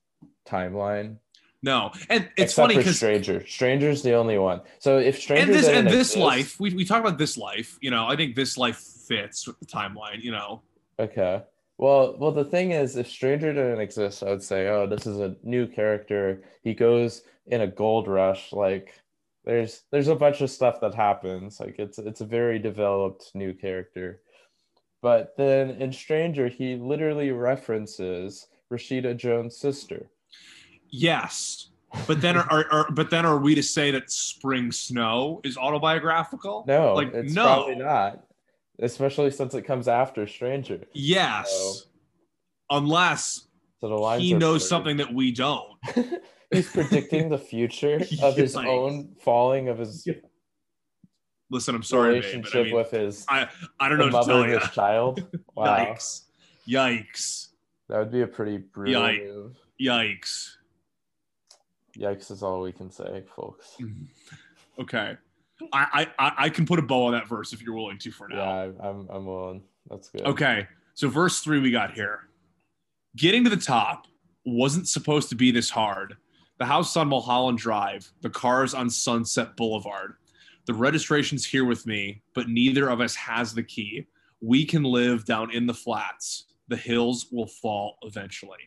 timeline. 0.48 1.18
No, 1.64 1.92
and 2.10 2.24
it's 2.38 2.54
Except 2.54 2.56
funny 2.68 2.78
because 2.78 2.98
Stranger. 2.98 3.46
Stranger's 3.48 4.04
the 4.04 4.14
only 4.14 4.38
one. 4.38 4.62
So 4.80 5.00
if 5.00 5.20
Stranger 5.20 5.44
and 5.44 5.54
this 5.54 5.68
and 5.68 5.88
this 5.88 6.12
exist- 6.12 6.18
life, 6.18 6.60
we 6.60 6.74
we 6.74 6.86
talk 6.86 7.02
about 7.02 7.18
this 7.18 7.38
life. 7.38 7.78
You 7.82 7.92
know, 7.92 8.06
I 8.08 8.16
think 8.16 8.36
this 8.36 8.58
life 8.58 8.78
fits 8.78 9.48
with 9.48 9.60
the 9.60 9.66
timeline. 9.66 10.22
You 10.22 10.32
know, 10.32 10.62
Okay. 11.00 11.44
Well, 11.78 12.16
well, 12.18 12.32
the 12.32 12.44
thing 12.46 12.72
is, 12.72 12.96
if 12.98 13.08
Stranger 13.08 13.54
didn't 13.54 13.80
exist, 13.82 14.24
I 14.24 14.30
would 14.32 14.42
say, 14.42 14.68
oh, 14.68 14.88
this 14.88 15.06
is 15.06 15.20
a 15.20 15.36
new 15.44 15.68
character. 15.68 16.42
He 16.64 16.74
goes 16.74 17.22
in 17.46 17.62
a 17.62 17.68
gold 17.68 18.08
rush. 18.08 18.52
Like, 18.52 19.00
there's 19.48 19.84
there's 19.92 20.10
a 20.10 20.16
bunch 20.16 20.42
of 20.42 20.52
stuff 20.52 20.82
that 20.82 20.94
happens. 20.94 21.60
Like, 21.60 21.80
it's 21.80 21.98
it's 21.98 22.22
a 22.22 22.26
very 22.26 22.60
developed 22.60 23.32
new 23.34 23.54
character. 23.54 24.22
But 25.02 25.36
then 25.38 25.70
in 25.82 25.92
Stranger, 25.94 26.48
he 26.50 26.76
literally 26.76 27.32
references 27.32 28.48
Rashida 28.72 29.16
Jones' 29.16 29.58
sister. 29.58 30.10
yes. 30.92 31.70
But 32.06 32.20
then 32.20 32.36
are, 32.36 32.46
are, 32.52 32.66
are 32.72 32.92
but 32.92 33.10
then 33.10 33.26
are 33.26 33.38
we 33.38 33.56
to 33.56 33.64
say 33.64 33.92
that 33.92 34.12
Spring 34.12 34.74
Snow 34.74 35.40
is 35.46 35.56
autobiographical? 35.58 36.66
No, 36.68 36.94
like 36.94 37.14
it's 37.14 37.34
no. 37.34 37.46
probably 37.46 37.76
not. 37.76 38.26
Especially 38.80 39.32
since 39.32 39.54
it 39.56 39.62
comes 39.62 39.88
after 39.88 40.28
Stranger. 40.28 40.82
Yes, 40.94 41.50
So- 41.50 41.90
unless 42.78 43.48
So 43.80 44.18
he 44.20 44.34
knows 44.34 44.62
blurred. 44.64 44.70
something 44.70 44.98
that 44.98 45.14
we 45.14 45.32
don't. 45.32 45.72
He's 46.52 46.70
predicting 46.72 47.30
the 47.30 47.38
future 47.38 47.96
of 48.24 48.36
his 48.36 48.56
Yikes. 48.56 48.66
own 48.68 49.16
falling 49.22 49.68
of 49.70 49.78
his 49.80 50.08
Listen, 51.50 51.76
I'm 51.76 51.84
sorry, 51.84 52.16
babe, 52.16 52.22
but 52.22 52.26
relationship 52.28 52.60
I 52.60 52.64
mean, 52.66 52.76
with 52.76 52.92
his 52.92 53.26
I 53.30 53.48
I 53.80 53.90
don't 53.90 53.98
know 54.00 54.06
to 54.08 54.12
mother 54.12 54.32
tell 54.34 54.48
you. 54.48 54.60
his 54.60 54.70
child. 54.72 55.24
Wow, 55.56 55.78
Yikes! 55.78 56.22
Yikes! 56.68 57.48
that 57.90 58.00
would 58.00 58.12
be 58.12 58.22
a 58.22 58.28
pretty 58.28 58.58
brutal 58.58 59.02
Yike. 59.02 59.24
move. 59.24 59.56
Yikes! 59.82 60.52
Yikes 61.98 62.30
is 62.32 62.44
all 62.44 62.62
we 62.62 62.72
can 62.72 62.92
say, 62.92 63.24
folks. 63.36 63.76
Okay, 64.80 65.18
I, 65.74 66.08
I 66.20 66.34
I 66.38 66.50
can 66.50 66.68
put 66.68 66.78
a 66.78 66.84
bow 66.84 67.08
on 67.08 67.14
that 67.14 67.28
verse 67.28 67.52
if 67.52 67.64
you're 67.64 67.74
willing 67.74 67.98
to 67.98 68.12
for 68.12 68.28
now. 68.28 68.36
Yeah, 68.38 68.72
I'm 68.80 69.08
I'm 69.10 69.26
willing. 69.26 69.64
That's 69.90 70.08
good. 70.10 70.22
Okay, 70.22 70.68
so 70.94 71.10
verse 71.10 71.40
three 71.40 71.60
we 71.60 71.72
got 71.72 71.94
here. 71.96 72.20
Getting 73.16 73.44
to 73.46 73.50
the 73.50 73.58
top 73.58 74.06
wasn't 74.46 74.88
supposed 74.88 75.30
to 75.30 75.36
be 75.36 75.50
this 75.50 75.72
hard. 75.72 76.18
The 76.60 76.66
house 76.66 76.98
on 76.98 77.08
Mulholland 77.10 77.58
Drive, 77.60 78.12
the 78.22 78.30
cars 78.30 78.74
on 78.74 78.90
Sunset 78.90 79.56
Boulevard. 79.56 80.16
The 80.66 80.74
registration's 80.74 81.46
here 81.46 81.66
with 81.66 81.86
me, 81.86 82.22
but 82.34 82.50
neither 82.50 82.90
of 82.90 83.00
us 83.00 83.16
has 83.16 83.54
the 83.54 83.64
key. 83.64 84.08
We 84.42 84.66
can 84.66 84.84
live 84.84 85.26
down 85.26 85.52
in 85.52 85.66
the 85.68 85.74
flats. 85.74 86.46
The 86.68 86.76
hills 86.76 87.28
will 87.32 87.48
fall 87.48 87.98
eventually. 88.02 88.58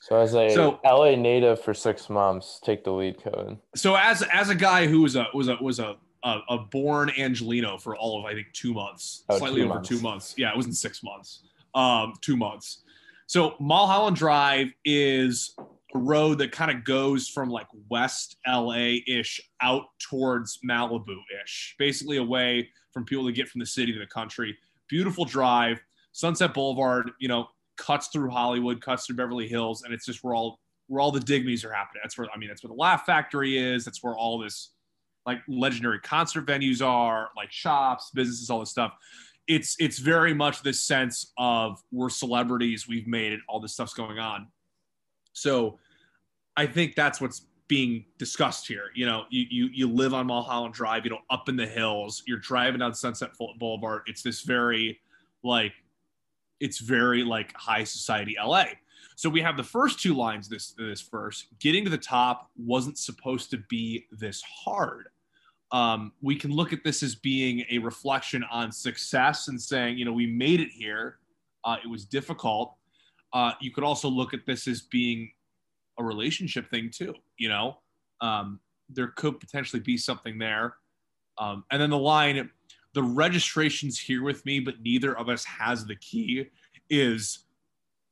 So 0.00 0.16
as 0.16 0.34
a 0.34 0.48
So- 0.50 0.80
LA 0.84 1.14
native 1.14 1.60
for 1.62 1.74
six 1.74 2.08
months, 2.08 2.58
take 2.64 2.82
the 2.84 2.90
lead, 2.92 3.22
Cohen. 3.22 3.58
So 3.76 3.94
as 3.96 4.22
as 4.32 4.48
a 4.48 4.54
guy 4.54 4.86
who 4.86 5.02
was 5.02 5.14
a 5.16 5.26
was 5.34 5.48
a 5.48 5.56
was 5.60 5.78
a 5.78 5.96
a, 6.24 6.38
a 6.48 6.58
born 6.58 7.10
Angelino 7.16 7.78
for 7.78 7.94
all 7.96 8.18
of 8.18 8.24
I 8.26 8.32
think 8.34 8.48
two 8.52 8.72
months, 8.74 9.24
Oh, 9.28 9.38
slightly 9.38 9.60
two 9.60 9.66
over 9.66 9.74
months. 9.74 9.88
two 9.88 10.00
months. 10.00 10.34
Yeah, 10.38 10.50
it 10.50 10.56
wasn't 10.56 10.76
six 10.76 11.02
months. 11.02 11.42
Um, 11.74 12.14
two 12.22 12.36
months. 12.36 12.82
So 13.26 13.54
Mulholland 13.60 14.16
Drive 14.16 14.68
is 14.84 15.54
road 15.94 16.38
that 16.38 16.52
kind 16.52 16.70
of 16.70 16.84
goes 16.84 17.28
from 17.28 17.50
like 17.50 17.66
West 17.90 18.36
LA 18.46 18.98
ish 19.06 19.40
out 19.60 19.84
towards 19.98 20.58
Malibu 20.68 21.16
ish, 21.42 21.74
basically 21.78 22.18
away 22.18 22.68
from 22.92 23.04
people 23.04 23.26
to 23.26 23.32
get 23.32 23.48
from 23.48 23.58
the 23.60 23.66
city 23.66 23.92
to 23.92 23.98
the 23.98 24.06
country. 24.06 24.56
Beautiful 24.88 25.24
drive. 25.24 25.80
Sunset 26.12 26.54
Boulevard, 26.54 27.10
you 27.20 27.28
know, 27.28 27.46
cuts 27.76 28.08
through 28.08 28.30
Hollywood, 28.30 28.80
cuts 28.80 29.06
through 29.06 29.16
Beverly 29.16 29.48
Hills, 29.48 29.82
and 29.82 29.94
it's 29.94 30.06
just 30.06 30.22
where 30.22 30.34
all 30.34 30.58
where 30.88 31.00
all 31.00 31.12
the 31.12 31.20
dignities 31.20 31.64
are 31.64 31.72
happening. 31.72 32.00
That's 32.02 32.18
where 32.18 32.28
I 32.34 32.38
mean, 32.38 32.48
that's 32.48 32.62
where 32.62 32.68
the 32.68 32.74
Laugh 32.74 33.06
Factory 33.06 33.56
is. 33.58 33.84
That's 33.84 34.02
where 34.02 34.16
all 34.16 34.38
this 34.38 34.72
like 35.26 35.40
legendary 35.48 36.00
concert 36.00 36.46
venues 36.46 36.84
are, 36.84 37.30
like 37.36 37.52
shops, 37.52 38.10
businesses, 38.14 38.50
all 38.50 38.60
this 38.60 38.70
stuff. 38.70 38.92
It's 39.46 39.76
it's 39.78 39.98
very 39.98 40.34
much 40.34 40.62
this 40.62 40.82
sense 40.82 41.32
of 41.38 41.80
we're 41.92 42.10
celebrities, 42.10 42.88
we've 42.88 43.06
made 43.06 43.32
it, 43.32 43.40
all 43.48 43.60
this 43.60 43.72
stuff's 43.72 43.94
going 43.94 44.18
on. 44.18 44.48
So 45.32 45.78
I 46.56 46.66
think 46.66 46.94
that's 46.94 47.20
what's 47.20 47.42
being 47.68 48.04
discussed 48.18 48.66
here. 48.66 48.90
You 48.94 49.06
know, 49.06 49.24
you 49.30 49.46
you 49.48 49.68
you 49.72 49.88
live 49.88 50.12
on 50.12 50.26
Mulholland 50.26 50.74
Drive, 50.74 51.04
you 51.04 51.10
know, 51.10 51.20
up 51.30 51.48
in 51.48 51.56
the 51.56 51.66
hills, 51.66 52.22
you're 52.26 52.38
driving 52.38 52.80
down 52.80 52.94
Sunset 52.94 53.30
Boulevard. 53.58 54.02
It's 54.06 54.22
this 54.22 54.42
very 54.42 55.00
like 55.44 55.72
it's 56.58 56.78
very 56.78 57.22
like 57.22 57.56
high 57.56 57.84
society 57.84 58.36
LA. 58.42 58.64
So 59.16 59.28
we 59.28 59.40
have 59.40 59.56
the 59.56 59.62
first 59.62 60.00
two 60.00 60.14
lines 60.14 60.48
this 60.48 60.72
this 60.72 61.00
verse. 61.00 61.46
Getting 61.60 61.84
to 61.84 61.90
the 61.90 61.98
top 61.98 62.50
wasn't 62.56 62.98
supposed 62.98 63.50
to 63.50 63.58
be 63.68 64.06
this 64.10 64.42
hard. 64.42 65.08
Um, 65.72 66.12
we 66.20 66.34
can 66.34 66.50
look 66.50 66.72
at 66.72 66.82
this 66.82 67.02
as 67.02 67.14
being 67.14 67.64
a 67.70 67.78
reflection 67.78 68.44
on 68.50 68.72
success 68.72 69.46
and 69.46 69.60
saying, 69.60 69.96
you 69.96 70.04
know, 70.04 70.12
we 70.12 70.26
made 70.26 70.60
it 70.60 70.70
here. 70.70 71.18
Uh, 71.64 71.76
it 71.84 71.86
was 71.86 72.04
difficult. 72.04 72.74
Uh, 73.32 73.52
you 73.60 73.70
could 73.70 73.84
also 73.84 74.08
look 74.08 74.34
at 74.34 74.46
this 74.46 74.66
as 74.66 74.82
being 74.82 75.30
a 75.98 76.04
relationship 76.04 76.68
thing 76.70 76.90
too. 76.90 77.14
You 77.38 77.48
know, 77.48 77.78
um, 78.20 78.60
there 78.88 79.08
could 79.08 79.40
potentially 79.40 79.80
be 79.80 79.96
something 79.96 80.38
there. 80.38 80.74
Um, 81.38 81.64
and 81.70 81.80
then 81.80 81.90
the 81.90 81.98
line, 81.98 82.50
the 82.94 83.02
registration's 83.02 83.98
here 83.98 84.22
with 84.22 84.44
me, 84.44 84.60
but 84.60 84.80
neither 84.82 85.16
of 85.16 85.28
us 85.28 85.44
has 85.44 85.86
the 85.86 85.96
key, 85.96 86.46
is 86.88 87.46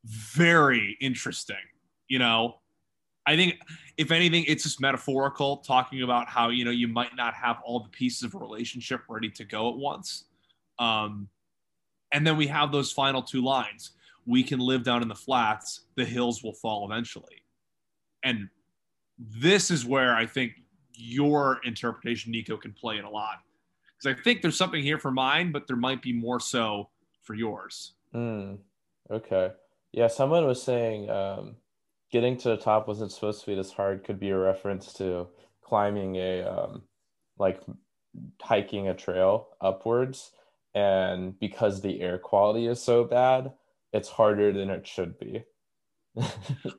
very 0.05 0.97
interesting. 1.01 1.57
You 2.09 2.21
know, 2.21 2.61
I 3.27 3.37
think 3.37 3.61
if 3.99 4.11
anything, 4.11 4.45
it's 4.47 4.63
just 4.63 4.81
metaphorical, 4.81 5.59
talking 5.59 6.03
about 6.03 6.29
how 6.29 6.49
you 6.49 6.65
know 6.65 6.71
you 6.71 6.89
might 6.89 7.15
not 7.15 7.35
have 7.35 7.59
all 7.65 7.81
the 7.81 7.91
pieces 7.91 8.23
of 8.23 8.35
a 8.35 8.39
relationship 8.39 9.03
ready 9.09 9.29
to 9.31 9.45
go 9.45 9.69
at 9.69 9.77
once. 9.77 10.25
Um, 10.79 11.29
and 12.13 12.27
then 12.27 12.39
we 12.39 12.47
have 12.47 12.73
those 12.73 12.91
final 12.91 13.21
two 13.21 13.45
lines: 13.45 13.91
"We 14.29 14.45
can 14.45 14.61
live 14.61 14.85
down 14.85 15.03
in 15.03 15.09
the 15.09 15.15
flats; 15.15 15.87
the 15.97 16.05
hills 16.05 16.45
will 16.45 16.55
fall 16.55 16.85
eventually." 16.85 17.43
And 18.23 18.49
this 19.19 19.71
is 19.71 19.85
where 19.85 20.15
I 20.15 20.27
think 20.27 20.53
your 20.95 21.61
interpretation, 21.65 22.31
Nico, 22.31 22.57
can 22.57 22.73
play 22.73 22.99
in 22.99 23.05
a 23.05 23.11
lot 23.11 23.39
because 23.99 24.17
I 24.17 24.23
think 24.23 24.43
there's 24.43 24.57
something 24.57 24.83
here 24.83 24.99
for 24.99 25.11
mine, 25.11 25.51
but 25.51 25.67
there 25.67 25.77
might 25.77 26.03
be 26.03 26.13
more 26.13 26.41
so 26.41 26.89
for 27.23 27.35
yours. 27.35 27.95
Mm, 28.15 28.59
okay. 29.11 29.53
Yeah, 29.93 30.07
someone 30.07 30.47
was 30.47 30.63
saying 30.63 31.11
um, 31.11 31.57
getting 32.13 32.37
to 32.39 32.51
the 32.51 32.57
top 32.57 32.87
wasn't 32.87 33.13
supposed 33.13 33.41
to 33.41 33.47
be 33.47 33.55
this 33.55 33.73
hard 33.73 34.05
could 34.05 34.21
be 34.21 34.31
a 34.31 34.39
reference 34.39 34.93
to 34.95 35.27
climbing 35.63 36.17
a 36.17 36.43
um, 36.43 36.83
like 37.39 37.61
hiking 38.41 38.89
a 38.89 38.95
trail 38.95 39.49
upwards. 39.61 40.31
And 40.75 41.39
because 41.41 41.81
the 41.81 42.01
air 42.01 42.19
quality 42.19 42.67
is 42.67 42.81
so 42.81 43.03
bad, 43.03 43.53
it's 43.93 44.09
harder 44.09 44.53
than 44.53 44.71
it 44.71 44.87
should 44.87 45.19
be. 45.19 45.45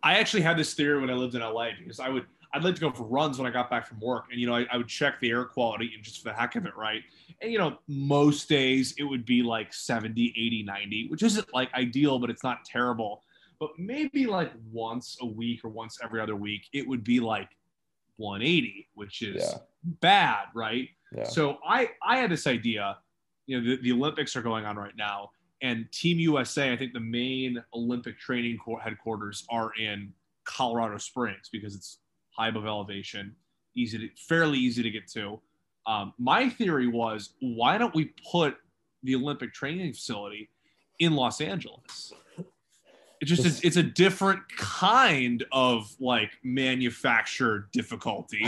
I 0.03 0.15
actually 0.17 0.41
had 0.41 0.57
this 0.57 0.73
theory 0.73 0.99
when 0.99 1.09
I 1.09 1.13
lived 1.13 1.35
in 1.35 1.41
LA 1.41 1.69
because 1.77 1.99
I 1.99 2.09
would 2.09 2.25
I'd 2.51 2.63
like 2.63 2.73
to 2.75 2.81
go 2.81 2.91
for 2.91 3.03
runs 3.03 3.37
when 3.37 3.45
I 3.47 3.51
got 3.51 3.69
back 3.69 3.87
from 3.87 3.99
work, 3.99 4.25
and 4.31 4.39
you 4.39 4.47
know 4.47 4.55
I, 4.55 4.65
I 4.71 4.77
would 4.77 4.87
check 4.87 5.19
the 5.19 5.29
air 5.29 5.45
quality 5.45 5.91
and 5.93 6.03
just 6.03 6.17
for 6.17 6.29
the 6.29 6.33
heck 6.33 6.55
of 6.55 6.65
it, 6.65 6.75
right? 6.75 7.03
And 7.41 7.51
you 7.51 7.59
know 7.59 7.77
most 7.87 8.49
days 8.49 8.95
it 8.97 9.03
would 9.03 9.25
be 9.25 9.43
like 9.43 9.73
70, 9.73 10.33
80, 10.35 10.63
90, 10.63 11.07
which 11.09 11.23
isn't 11.23 11.53
like 11.53 11.73
ideal, 11.73 12.19
but 12.19 12.29
it's 12.29 12.43
not 12.43 12.65
terrible. 12.65 13.23
But 13.59 13.71
maybe 13.77 14.25
like 14.25 14.51
once 14.71 15.17
a 15.21 15.25
week 15.25 15.63
or 15.63 15.69
once 15.69 15.99
every 16.03 16.21
other 16.21 16.35
week, 16.35 16.67
it 16.73 16.87
would 16.87 17.03
be 17.03 17.19
like 17.19 17.49
180, 18.17 18.87
which 18.95 19.21
is 19.21 19.43
Yeah. 19.43 19.59
bad, 20.01 20.45
right? 20.55 20.89
Yeah. 21.15 21.23
So 21.23 21.59
I 21.65 21.91
I 22.03 22.17
had 22.17 22.31
this 22.31 22.47
idea, 22.47 22.97
you 23.45 23.59
know, 23.61 23.69
the, 23.69 23.81
the 23.81 23.91
Olympics 23.91 24.35
are 24.35 24.41
going 24.41 24.65
on 24.65 24.75
right 24.75 24.95
now, 24.95 25.31
and 25.61 25.91
Team 25.91 26.19
USA, 26.19 26.71
I 26.71 26.77
think 26.77 26.93
the 26.93 26.99
main 26.99 27.61
Olympic 27.73 28.17
training 28.19 28.59
headquarters 28.81 29.45
are 29.49 29.71
in 29.79 30.13
Colorado 30.45 30.97
Springs 30.97 31.49
because 31.51 31.75
it's 31.75 31.99
high 32.31 32.47
above 32.49 32.65
elevation, 32.65 33.35
easy 33.75 33.97
to 33.97 34.09
fairly 34.27 34.57
easy 34.57 34.81
to 34.83 34.89
get 34.89 35.07
to. 35.11 35.39
Um, 35.85 36.13
my 36.17 36.49
theory 36.49 36.87
was, 36.87 37.33
why 37.41 37.77
don't 37.77 37.93
we 37.95 38.13
put 38.31 38.57
the 39.03 39.15
Olympic 39.15 39.53
training 39.53 39.93
facility 39.93 40.49
in 40.99 41.15
Los 41.15 41.41
Angeles? 41.41 42.13
It's 43.21 43.29
just 43.29 43.43
This- 43.43 43.61
a, 43.63 43.67
it's 43.67 43.77
a 43.77 43.83
different 43.83 44.41
kind 44.55 45.43
of 45.51 45.93
like 45.99 46.31
manufactured 46.43 47.69
difficulty 47.71 48.47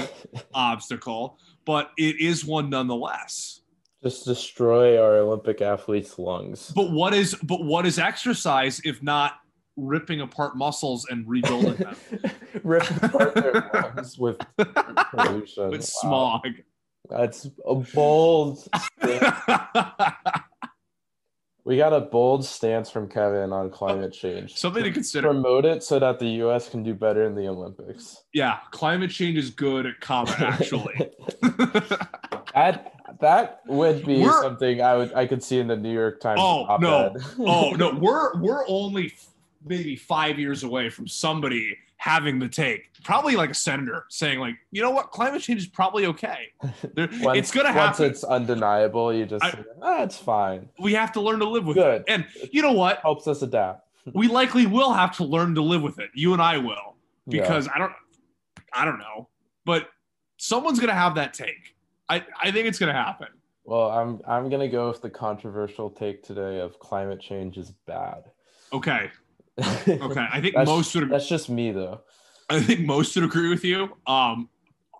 obstacle, 0.53 1.37
but 1.65 1.91
it 1.97 2.21
is 2.21 2.45
one 2.45 2.69
nonetheless. 2.69 3.60
Just 4.03 4.25
destroy 4.25 4.99
our 5.01 5.17
Olympic 5.17 5.61
athletes' 5.61 6.17
lungs. 6.17 6.71
But 6.75 6.91
what 6.91 7.13
is 7.13 7.35
but 7.43 7.63
what 7.63 7.85
is 7.85 7.99
exercise 7.99 8.81
if 8.83 9.03
not 9.03 9.33
ripping 9.77 10.21
apart 10.21 10.57
muscles 10.57 11.05
and 11.09 11.27
rebuilding 11.29 11.75
them 11.75 11.95
Rip 12.63 12.89
apart 13.03 13.35
their 13.35 13.69
lungs 13.73 14.17
with 14.17 14.37
pollution. 15.11 15.69
with 15.69 15.81
Wow. 16.03 16.41
smog? 16.41 16.47
That's 17.09 17.47
a 17.65 17.75
bold. 17.75 18.67
We 21.63 21.77
got 21.77 21.93
a 21.93 22.01
bold 22.01 22.43
stance 22.43 22.89
from 22.89 23.07
Kevin 23.07 23.53
on 23.53 23.69
climate 23.69 24.13
change. 24.13 24.55
Something 24.57 24.83
to 24.83 24.91
consider. 24.91 25.27
Promote 25.29 25.63
it 25.63 25.83
so 25.83 25.99
that 25.99 26.17
the 26.17 26.25
U.S. 26.25 26.67
can 26.67 26.81
do 26.81 26.95
better 26.95 27.23
in 27.27 27.35
the 27.35 27.47
Olympics. 27.47 28.23
Yeah, 28.33 28.57
climate 28.71 29.11
change 29.11 29.37
is 29.37 29.51
good 29.51 29.85
at 29.85 29.99
combat. 30.01 30.41
Actually, 30.41 31.11
that 32.55 32.93
that 33.21 33.61
would 33.67 34.05
be 34.05 34.21
we're, 34.21 34.41
something 34.41 34.81
I 34.81 34.97
would 34.97 35.13
I 35.13 35.25
could 35.25 35.43
see 35.43 35.59
in 35.59 35.67
the 35.67 35.77
New 35.77 35.93
York 35.93 36.19
Times. 36.19 36.39
Oh 36.41 36.77
no! 36.79 37.15
oh 37.39 37.71
no! 37.71 37.93
We're 37.93 38.39
we're 38.39 38.67
only 38.67 39.13
maybe 39.65 39.95
five 39.95 40.39
years 40.39 40.63
away 40.63 40.89
from 40.89 41.07
somebody 41.07 41.77
having 42.01 42.39
the 42.39 42.49
take, 42.49 42.89
probably 43.03 43.35
like 43.35 43.51
a 43.51 43.53
senator 43.53 44.05
saying 44.09 44.39
like, 44.39 44.55
you 44.71 44.81
know 44.81 44.89
what, 44.89 45.11
climate 45.11 45.39
change 45.39 45.61
is 45.61 45.67
probably 45.67 46.07
okay. 46.07 46.47
once, 46.97 47.37
it's 47.37 47.51
gonna 47.51 47.71
happen. 47.71 47.77
Once 47.77 47.99
it's 47.99 48.23
undeniable, 48.23 49.13
you 49.13 49.27
just 49.27 49.45
I, 49.45 49.51
say, 49.51 49.63
ah, 49.83 50.01
it's 50.01 50.17
fine. 50.17 50.67
We 50.79 50.93
have 50.93 51.11
to 51.11 51.21
learn 51.21 51.37
to 51.39 51.47
live 51.47 51.65
with 51.65 51.77
Good. 51.77 52.01
it. 52.01 52.05
And 52.07 52.25
you 52.51 52.63
know 52.63 52.71
what? 52.71 53.01
Helps 53.01 53.27
us 53.27 53.43
adapt. 53.43 53.87
we 54.13 54.27
likely 54.27 54.65
will 54.65 54.93
have 54.93 55.15
to 55.17 55.23
learn 55.23 55.53
to 55.53 55.61
live 55.61 55.83
with 55.83 55.99
it. 55.99 56.09
You 56.15 56.33
and 56.33 56.41
I 56.41 56.57
will, 56.57 56.95
because 57.27 57.67
yeah. 57.67 57.73
I 57.75 57.77
don't, 57.77 57.93
I 58.73 58.85
don't 58.85 58.97
know, 58.97 59.29
but 59.63 59.87
someone's 60.37 60.79
gonna 60.79 60.93
have 60.93 61.13
that 61.15 61.35
take. 61.35 61.70
I, 62.11 62.25
I 62.41 62.51
think 62.51 62.67
it's 62.67 62.77
gonna 62.77 62.91
happen. 62.91 63.27
Well, 63.63 63.89
I'm 63.89 64.19
I'm 64.27 64.49
gonna 64.49 64.67
go 64.67 64.89
with 64.89 65.01
the 65.01 65.09
controversial 65.09 65.89
take 65.89 66.23
today 66.23 66.59
of 66.59 66.77
climate 66.77 67.21
change 67.21 67.57
is 67.57 67.71
bad. 67.87 68.23
Okay, 68.73 69.09
okay, 69.59 70.27
I 70.31 70.41
think 70.41 70.55
most 70.57 70.93
would. 70.95 71.09
That's 71.09 71.29
just 71.29 71.49
me 71.49 71.71
though. 71.71 72.01
I 72.49 72.59
think 72.59 72.81
most 72.81 73.15
would 73.15 73.23
agree 73.23 73.47
with 73.49 73.63
you. 73.63 73.95
Um, 74.07 74.49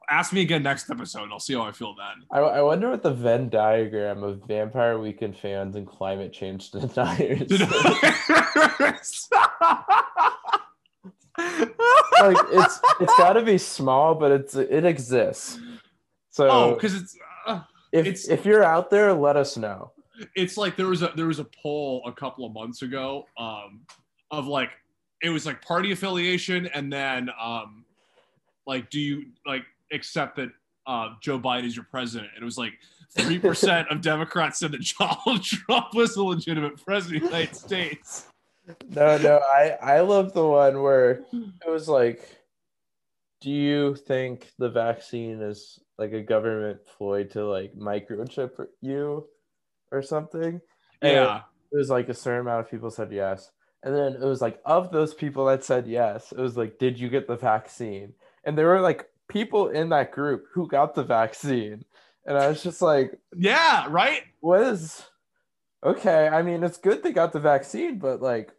ask 0.10 0.32
me 0.32 0.39
again 0.39 0.63
next 0.63 0.89
episode. 0.89 1.24
And 1.24 1.34
I'll 1.34 1.39
see 1.39 1.54
how 1.54 1.63
I 1.63 1.74
feel 1.74 1.95
then. 1.95 2.26
I, 2.32 2.39
I 2.39 2.62
wonder 2.62 2.89
what 2.89 3.04
the 3.04 3.13
Venn 3.13 3.50
diagram 3.50 4.24
of 4.24 4.47
Vampire 4.47 4.97
Weekend 4.97 5.38
fans 5.38 5.76
and 5.76 5.86
climate 5.86 6.32
change 6.32 6.71
deniers. 6.71 7.45
deniers. 7.45 9.30
like 12.21 12.38
it's 12.52 12.80
it's 13.02 13.17
got 13.17 13.34
to 13.34 13.41
be 13.43 13.58
small, 13.58 14.15
but 14.15 14.32
it's 14.32 14.56
it 14.56 14.86
exists. 14.86 15.60
So 16.32 16.50
oh, 16.50 16.74
because 16.74 16.96
it's 16.96 17.17
uh, 17.46 17.62
if 17.91 18.08
it's, 18.08 18.28
if 18.28 18.46
you're 18.46 18.63
out 18.63 18.89
there, 18.89 19.13
let 19.13 19.36
us 19.36 19.58
know. 19.58 19.91
It's 20.36 20.58
like 20.58 20.76
there 20.76 20.88
was 20.88 21.02
a 21.02 21.12
there 21.15 21.28
was 21.28 21.39
a 21.39 21.48
poll 21.62 22.02
a 22.06 22.12
couple 22.12 22.46
of 22.46 22.54
months 22.54 22.82
ago. 22.82 23.26
Um, 23.38 23.82
of 24.32 24.48
like 24.48 24.70
it 25.22 25.30
was 25.30 25.46
like 25.46 25.62
party 25.62 25.91
affiliation 25.91 26.67
and 26.74 26.91
then 26.91 27.30
um 27.39 27.86
like 28.65 28.89
do 28.89 29.00
you 29.00 29.26
like 29.46 29.63
accept 29.91 30.38
that 30.38 30.50
uh 30.88 31.10
Joe 31.22 31.38
Biden 31.38 31.65
is 31.65 31.76
your 31.76 31.86
president? 31.91 32.32
And 32.34 32.41
it 32.41 32.46
was 32.46 32.58
like 32.58 32.74
three 33.12 33.38
percent 33.38 33.89
of 33.89 34.02
Democrats 34.02 34.60
said 34.60 34.72
that 34.72 34.94
Donald 35.00 35.44
Trump 35.44 35.94
was 35.94 36.15
the 36.15 36.24
legitimate 36.24 36.84
president 36.84 37.24
of 37.24 37.30
the 37.30 37.38
United 37.38 37.56
States. 37.56 38.28
No, 38.89 39.17
no, 39.17 39.41
I 39.54 39.78
I 39.82 40.00
love 40.00 40.34
the 40.34 40.48
one 40.48 40.82
where 40.82 41.24
it 41.34 41.70
was 41.70 41.89
like, 41.89 42.40
do 43.41 43.49
you 43.49 43.95
think 43.95 44.51
the 44.58 44.69
vaccine 44.69 45.41
is 45.41 45.80
like 45.97 46.13
a 46.13 46.21
government 46.21 46.80
ploy 46.97 47.23
to 47.25 47.45
like 47.45 47.73
microchip 47.75 48.51
you 48.82 49.27
or 49.91 50.01
something? 50.01 50.62
And 51.01 51.13
yeah, 51.13 51.41
it 51.71 51.77
was 51.77 51.89
like 51.89 52.10
a 52.10 52.13
certain 52.13 52.41
amount 52.41 52.65
of 52.65 52.71
people 52.71 52.91
said 52.91 53.12
yes, 53.12 53.51
and 53.84 53.95
then 53.95 54.13
it 54.13 54.25
was 54.25 54.41
like, 54.41 54.62
of 54.65 54.91
those 54.91 55.13
people 55.13 55.45
that 55.45 55.63
said 55.63 55.88
yes, 55.88 56.32
it 56.32 56.39
was 56.39 56.56
like, 56.56 56.77
did 56.77 56.99
you 56.99 57.10
get 57.10 57.27
the 57.27 57.36
vaccine? 57.36 58.13
And 58.43 58.58
there 58.58 58.67
were 58.67 58.82
like 58.82 59.10
people 59.27 59.69
in 59.69 59.89
that 59.89 60.12
group 60.12 60.45
who 60.54 60.67
got 60.67 60.93
the 60.93 61.04
vaccine. 61.04 61.84
And 62.25 62.38
I 62.38 62.47
was 62.47 62.62
just 62.62 62.82
like, 62.82 63.19
yeah, 63.36 63.88
right? 63.89 64.21
What 64.41 64.62
is 64.62 65.04
okay? 65.84 66.27
I 66.27 66.43
mean, 66.43 66.63
it's 66.63 66.77
good 66.77 67.01
they 67.01 67.12
got 67.12 67.34
the 67.34 67.39
vaccine, 67.39 67.97
but 67.97 68.21
like, 68.21 68.51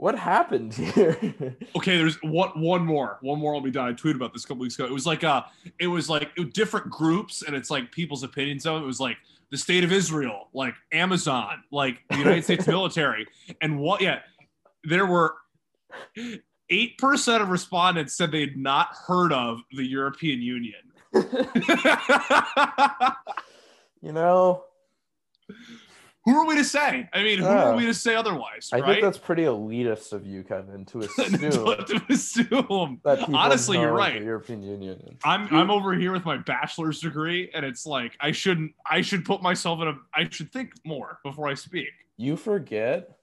what 0.00 0.18
happened 0.18 0.72
here? 0.72 1.18
okay, 1.76 1.98
there's 1.98 2.16
one 2.22 2.48
one 2.58 2.86
more. 2.86 3.18
One 3.20 3.38
more 3.38 3.54
I'll 3.54 3.60
be 3.60 3.70
done. 3.70 3.86
I 3.86 3.92
tweeted 3.92 4.14
about 4.14 4.32
this 4.32 4.44
a 4.44 4.48
couple 4.48 4.62
weeks 4.62 4.74
ago. 4.76 4.86
It 4.86 4.92
was 4.92 5.04
like 5.04 5.24
uh 5.24 5.42
it 5.78 5.88
was 5.88 6.08
like 6.08 6.30
it 6.38 6.40
was 6.40 6.54
different 6.54 6.88
groups 6.88 7.42
and 7.42 7.54
it's 7.54 7.70
like 7.70 7.92
people's 7.92 8.22
opinions 8.22 8.64
of 8.64 8.76
it. 8.76 8.84
It 8.84 8.86
was 8.86 8.98
like 8.98 9.18
the 9.50 9.58
state 9.58 9.84
of 9.84 9.92
Israel, 9.92 10.48
like 10.54 10.72
Amazon, 10.90 11.62
like 11.70 11.98
the 12.08 12.16
United 12.16 12.44
States 12.44 12.66
military. 12.76 13.26
And 13.60 13.78
what 13.78 14.00
yeah, 14.00 14.20
there 14.84 15.04
were 15.04 15.34
8% 16.70 17.42
of 17.42 17.50
respondents 17.50 18.14
said 18.14 18.32
they 18.32 18.40
had 18.40 18.56
not 18.56 18.96
heard 19.06 19.34
of 19.34 19.60
the 19.70 19.84
European 19.84 20.40
Union. 20.40 20.80
you 24.00 24.12
know, 24.12 24.64
who 26.24 26.36
are 26.36 26.46
we 26.46 26.54
to 26.56 26.64
say? 26.64 27.08
I 27.14 27.22
mean, 27.22 27.38
who 27.38 27.46
are 27.46 27.74
we 27.74 27.86
to 27.86 27.94
say 27.94 28.14
otherwise? 28.14 28.68
I 28.72 28.80
right? 28.80 28.86
think 28.86 29.02
that's 29.02 29.16
pretty 29.16 29.44
elitist 29.44 30.12
of 30.12 30.26
you, 30.26 30.42
Kevin, 30.42 30.84
to 30.86 30.98
assume, 31.18 31.30
to 31.40 32.02
assume. 32.10 33.00
that 33.04 33.28
honestly, 33.32 33.78
you're 33.78 33.92
right. 33.92 34.18
The 34.18 34.26
European 34.26 34.62
Union. 34.62 35.16
I'm 35.24 35.52
I'm 35.54 35.70
over 35.70 35.94
here 35.94 36.12
with 36.12 36.26
my 36.26 36.36
bachelor's 36.36 37.00
degree, 37.00 37.50
and 37.54 37.64
it's 37.64 37.86
like 37.86 38.16
I 38.20 38.32
shouldn't. 38.32 38.72
I 38.88 39.00
should 39.00 39.24
put 39.24 39.42
myself 39.42 39.80
in 39.80 39.88
a. 39.88 39.94
I 40.14 40.28
should 40.28 40.52
think 40.52 40.72
more 40.84 41.18
before 41.24 41.48
I 41.48 41.54
speak. 41.54 41.88
You 42.18 42.36
forget 42.36 43.16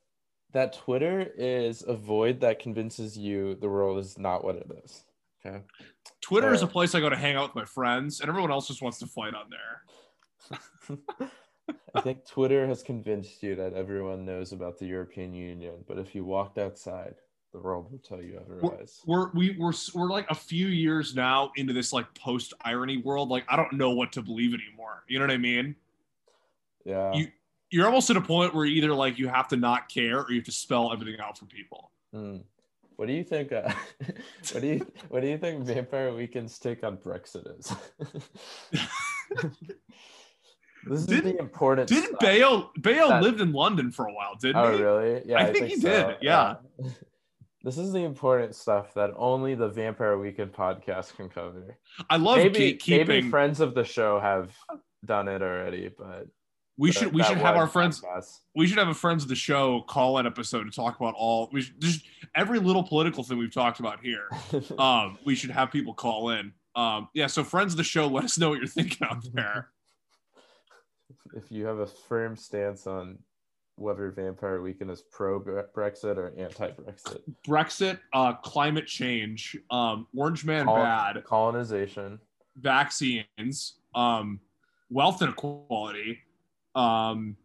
that 0.54 0.74
Twitter 0.74 1.32
is 1.38 1.84
a 1.88 1.94
void 1.94 2.42
that 2.42 2.58
convinces 2.58 3.16
you 3.16 3.56
the 3.56 3.70
world 3.70 4.00
is 4.00 4.18
not 4.18 4.44
what 4.44 4.56
it 4.56 4.72
is. 4.84 5.04
Okay. 5.46 5.62
Twitter 6.22 6.52
is 6.52 6.64
uh, 6.64 6.66
a 6.66 6.70
place 6.70 6.96
I 6.96 7.00
go 7.00 7.10
to 7.10 7.16
hang 7.16 7.36
out 7.36 7.50
with 7.50 7.56
my 7.56 7.66
friends, 7.66 8.22
and 8.22 8.30
everyone 8.30 8.52
else 8.52 8.68
just 8.68 8.82
wants 8.82 8.98
to 9.00 9.06
fight 9.06 9.34
on 9.36 9.52
there. 9.52 11.30
I 11.96 12.02
think 12.02 12.26
Twitter 12.26 12.68
has 12.68 12.84
convinced 12.84 13.42
you 13.42 13.56
that 13.56 13.74
everyone 13.74 14.26
knows 14.26 14.52
about 14.52 14.78
the 14.78 14.86
European 14.86 15.34
Union, 15.34 15.84
but 15.88 15.98
if 15.98 16.14
you 16.14 16.24
walked 16.24 16.58
outside, 16.58 17.16
the 17.52 17.60
world 17.60 17.92
will 17.92 18.00
tell 18.00 18.22
you 18.22 18.40
otherwise. 18.40 19.02
We're, 19.06 19.32
we, 19.32 19.56
we're 19.58 19.74
we're 19.94 20.10
like 20.10 20.30
a 20.30 20.36
few 20.36 20.68
years 20.68 21.16
now 21.16 21.52
into 21.56 21.74
this 21.74 21.94
like 21.94 22.14
post 22.14 22.54
irony 22.62 22.98
world. 22.98 23.30
Like 23.30 23.46
I 23.50 23.56
don't 23.56 23.74
know 23.74 23.92
what 23.92 24.12
to 24.14 24.22
believe 24.22 24.54
anymore. 24.54 25.04
You 25.08 25.20
know 25.20 25.26
what 25.26 25.34
I 25.34 25.38
mean? 25.38 25.76
Yeah. 26.86 27.14
You 27.14 27.28
you're 27.70 27.86
almost 27.86 28.10
at 28.10 28.18
a 28.18 28.22
point 28.22 28.54
where 28.54 28.66
either 28.66 28.94
like 28.94 29.18
you 29.18 29.28
have 29.28 29.48
to 29.50 29.58
not 29.58 29.90
care 29.90 30.22
or 30.22 30.32
you 30.32 30.38
have 30.38 30.46
to 30.46 30.52
spell 30.52 30.94
everything 30.94 31.20
out 31.20 31.38
for 31.38 31.46
people. 31.46 31.92
Hmm. 32.14 32.38
What 32.96 33.08
do 33.08 33.14
you 33.14 33.24
think? 33.24 33.52
Uh, 33.52 33.72
what 34.52 34.62
do 34.62 34.68
you 34.68 34.88
what 35.10 35.22
do 35.22 35.28
you 35.28 35.38
think 35.38 35.64
Vampire 35.64 36.14
Weekend's 36.14 36.58
take 36.60 36.84
on 36.84 36.98
Brexit 36.98 37.60
is? 37.60 37.74
this 40.90 41.02
is 41.02 41.08
didn't, 41.08 41.36
the 41.36 41.40
important. 41.40 41.88
Didn't 41.88 42.08
stuff. 42.08 42.20
Bale 42.20 42.72
Bale 42.80 43.10
that, 43.10 43.24
lived 43.24 43.42
in 43.42 43.52
London 43.52 43.92
for 43.92 44.08
a 44.08 44.14
while? 44.14 44.36
Didn't 44.36 44.58
oh, 44.58 44.72
he? 44.72 44.84
really? 44.84 45.22
Yeah, 45.26 45.38
I, 45.38 45.42
I 45.42 45.46
think, 45.46 45.58
think, 45.58 45.70
he 45.70 45.80
so. 45.82 45.90
did. 45.90 46.18
Yeah. 46.22 46.56
yeah. 46.80 46.90
This 47.64 47.78
is 47.78 47.92
the 47.92 48.06
important 48.06 48.56
stuff 48.56 48.94
that 48.94 49.12
only 49.18 49.54
the 49.54 49.68
Vampire 49.68 50.18
Weekend 50.18 50.54
podcast 50.54 51.18
can 51.18 51.28
cover. 51.28 51.78
I 52.10 52.16
love 52.16 52.38
maybe, 52.38 52.76
gatekeeping. 52.76 53.08
Maybe 53.08 53.30
friends 53.30 53.60
of 53.60 53.74
the 53.74 53.84
show 53.84 54.22
have 54.22 54.56
done 55.04 55.28
it 55.28 55.42
already, 55.42 55.90
but 55.90 56.28
we 56.78 56.92
should 56.92 57.14
we 57.14 57.24
should 57.24 57.40
have 57.40 57.58
our 57.58 57.68
friends. 57.68 58.02
We 58.56 58.68
should 58.68 58.78
have 58.78 58.88
a 58.88 58.94
friends 58.94 59.24
of 59.24 59.30
the 59.30 59.36
show 59.36 59.82
call 59.82 60.20
an 60.20 60.28
episode 60.28 60.64
to 60.64 60.72
talk 60.72 60.98
about 60.98 61.16
all. 61.18 61.50
We 61.52 61.64
should, 61.64 61.82
just 61.82 62.06
every 62.36 62.60
little 62.60 62.84
political 62.84 63.24
thing 63.24 63.38
we've 63.38 63.54
talked 63.54 63.80
about 63.80 64.00
here. 64.02 64.30
um, 64.78 65.18
we 65.26 65.36
should 65.36 65.52
have 65.52 65.72
people 65.72 65.94
call 65.94 66.30
in. 66.30 66.54
Um, 66.76 67.10
yeah, 67.14 67.26
so 67.26 67.44
friends 67.44 67.74
of 67.74 67.78
the 67.78 67.84
show, 67.84 68.08
let 68.08 68.24
us 68.24 68.38
know 68.38 68.50
what 68.50 68.60
you're 68.60 68.68
thinking 68.68 69.08
out 69.08 69.26
there. 69.34 69.70
If 71.36 71.52
you 71.52 71.66
have 71.66 71.80
a 71.80 71.86
firm 71.86 72.36
stance 72.36 72.88
on 72.88 73.18
whether 73.76 74.10
Vampire 74.12 74.62
Weekend 74.62 74.90
is 74.90 75.04
pro 75.12 75.40
Brexit 75.40 76.18
or 76.18 76.34
anti 76.38 76.72
Brexit, 76.72 77.22
Brexit, 77.48 78.00
uh, 78.14 78.34
climate 78.34 78.88
change, 78.88 79.56
um, 79.70 80.08
Orange 80.16 80.46
Man 80.46 80.66
Col- 80.66 80.78
bad, 80.78 81.24
colonization, 81.26 82.20
vaccines, 82.56 83.80
um, 83.94 84.40
wealth 84.90 85.22
inequality 85.22 86.20
um, 86.78 87.36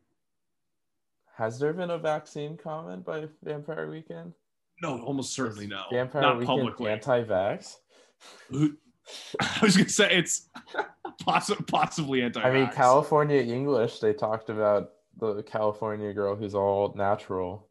Has 1.37 1.59
there 1.59 1.73
been 1.73 1.91
a 1.91 1.99
vaccine 1.99 2.57
comment 2.57 3.05
by 3.05 3.27
Vampire 3.43 3.91
Weekend? 3.91 4.35
No, 4.83 5.01
almost 5.03 5.33
certainly 5.33 5.67
no. 5.67 5.85
Vampire 5.91 6.23
Not 6.23 6.39
Weekend 6.39 6.59
publicly. 6.59 6.91
anti-vax. 6.91 7.77
I 9.41 9.59
was 9.63 9.77
gonna 9.77 9.89
say 9.89 10.15
it's 10.17 10.49
possibly 11.21 11.65
possibly 11.65 12.23
anti. 12.23 12.41
I 12.41 12.53
mean, 12.53 12.69
California 12.69 13.41
English. 13.41 14.01
They 14.01 14.13
talked 14.13 14.51
about 14.51 14.91
the 15.19 15.43
California 15.43 16.13
girl 16.13 16.37
who's 16.37 16.55
all 16.55 16.95
natural. 16.97 17.69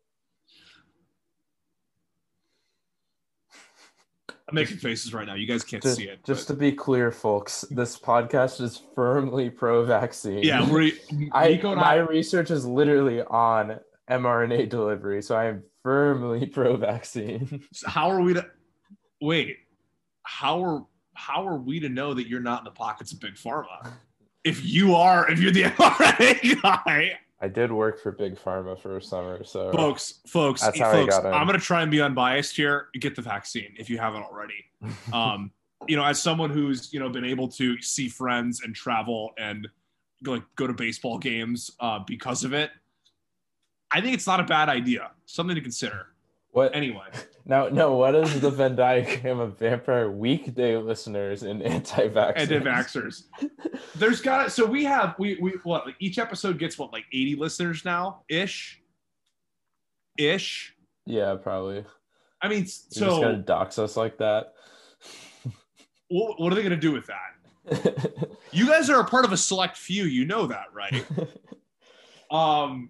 I'm 4.51 4.55
making 4.55 4.77
faces 4.77 5.13
right 5.13 5.25
now. 5.25 5.35
You 5.35 5.47
guys 5.47 5.63
can't 5.63 5.81
just, 5.81 5.95
see 5.95 6.09
it. 6.09 6.25
Just 6.25 6.47
but... 6.47 6.55
to 6.55 6.59
be 6.59 6.73
clear, 6.73 7.09
folks, 7.11 7.63
this 7.71 7.97
podcast 7.97 8.59
is 8.59 8.81
firmly 8.95 9.49
pro-vaccine. 9.49 10.43
Yeah, 10.43 10.69
we. 10.69 10.99
I, 11.31 11.57
my 11.63 11.93
I... 11.93 11.95
research 11.95 12.51
is 12.51 12.65
literally 12.65 13.21
on 13.21 13.79
mRNA 14.09 14.67
delivery, 14.67 15.21
so 15.21 15.35
I 15.35 15.45
am 15.45 15.63
firmly 15.83 16.45
pro-vaccine. 16.47 17.63
So 17.71 17.89
how 17.89 18.09
are 18.11 18.19
we 18.19 18.33
to? 18.33 18.45
Wait, 19.21 19.57
how 20.23 20.63
are 20.65 20.85
how 21.13 21.47
are 21.47 21.57
we 21.57 21.79
to 21.79 21.89
know 21.89 22.13
that 22.13 22.27
you're 22.27 22.41
not 22.41 22.61
in 22.61 22.65
the 22.65 22.71
pockets 22.71 23.11
of 23.11 23.19
big 23.19 23.35
pharma? 23.35 23.91
If 24.43 24.65
you 24.65 24.95
are, 24.95 25.29
if 25.29 25.39
you're 25.39 25.51
the 25.51 25.63
mRNA 25.63 26.61
guy. 26.61 27.19
I 27.41 27.47
did 27.47 27.71
work 27.71 27.99
for 27.99 28.11
Big 28.11 28.35
Pharma 28.35 28.79
for 28.79 28.97
a 28.97 29.01
summer, 29.01 29.43
so 29.43 29.71
folks, 29.71 30.19
folks, 30.27 30.61
That's 30.61 30.77
how 30.77 30.89
I 30.89 30.93
folks, 30.93 31.17
got 31.17 31.25
in. 31.25 31.33
I'm 31.33 31.47
gonna 31.47 31.57
try 31.57 31.81
and 31.81 31.89
be 31.89 31.99
unbiased 31.99 32.55
here. 32.55 32.89
Get 32.99 33.15
the 33.15 33.23
vaccine 33.23 33.73
if 33.77 33.89
you 33.89 33.97
haven't 33.97 34.23
already. 34.23 34.65
Um, 35.13 35.51
you 35.87 35.95
know, 35.95 36.03
as 36.03 36.21
someone 36.21 36.51
who's 36.51 36.93
you 36.93 36.99
know 36.99 37.09
been 37.09 37.25
able 37.25 37.47
to 37.47 37.81
see 37.81 38.07
friends 38.07 38.61
and 38.63 38.75
travel 38.75 39.31
and 39.39 39.67
like 40.23 40.43
go 40.55 40.67
to 40.67 40.73
baseball 40.73 41.17
games 41.17 41.71
uh, 41.79 41.99
because 42.05 42.43
of 42.43 42.53
it, 42.53 42.69
I 43.91 44.01
think 44.01 44.13
it's 44.13 44.27
not 44.27 44.39
a 44.39 44.43
bad 44.43 44.69
idea. 44.69 45.11
Something 45.25 45.55
to 45.55 45.61
consider. 45.61 46.07
What 46.51 46.75
Anyway, 46.75 47.05
now? 47.45 47.69
No, 47.69 47.95
what 47.95 48.13
is 48.13 48.41
the 48.41 48.49
Venn 48.49 48.75
diagram 48.75 49.39
of 49.39 49.57
Vampire 49.57 50.11
Weekend 50.11 50.85
listeners 50.85 51.43
and 51.43 51.61
anti-vaxxers? 51.63 52.37
anti-vaxxers. 52.37 53.23
There's 53.95 54.21
got 54.21 54.51
so 54.51 54.65
we 54.65 54.83
have 54.83 55.15
we 55.17 55.37
we 55.41 55.51
what 55.63 55.85
like 55.85 55.95
each 55.99 56.19
episode 56.19 56.59
gets 56.59 56.77
what 56.77 56.91
like 56.91 57.05
80 57.13 57.35
listeners 57.35 57.85
now 57.85 58.23
ish, 58.29 58.81
ish. 60.17 60.75
Yeah, 61.05 61.35
probably. 61.41 61.85
I 62.41 62.47
mean, 62.47 62.59
You're 62.59 62.65
just 62.65 62.93
so 62.95 63.21
gonna 63.21 63.37
dox 63.37 63.79
us 63.79 63.95
like 63.95 64.17
that. 64.17 64.53
what, 66.09 66.39
what 66.39 66.51
are 66.51 66.55
they 66.55 66.63
gonna 66.63 66.75
do 66.75 66.91
with 66.91 67.07
that? 67.07 68.27
You 68.53 68.67
guys 68.67 68.89
are 68.89 68.99
a 68.99 69.05
part 69.05 69.23
of 69.23 69.31
a 69.31 69.37
select 69.37 69.77
few. 69.77 70.03
You 70.03 70.25
know 70.25 70.45
that, 70.47 70.65
right? 70.73 71.05
Um, 72.29 72.89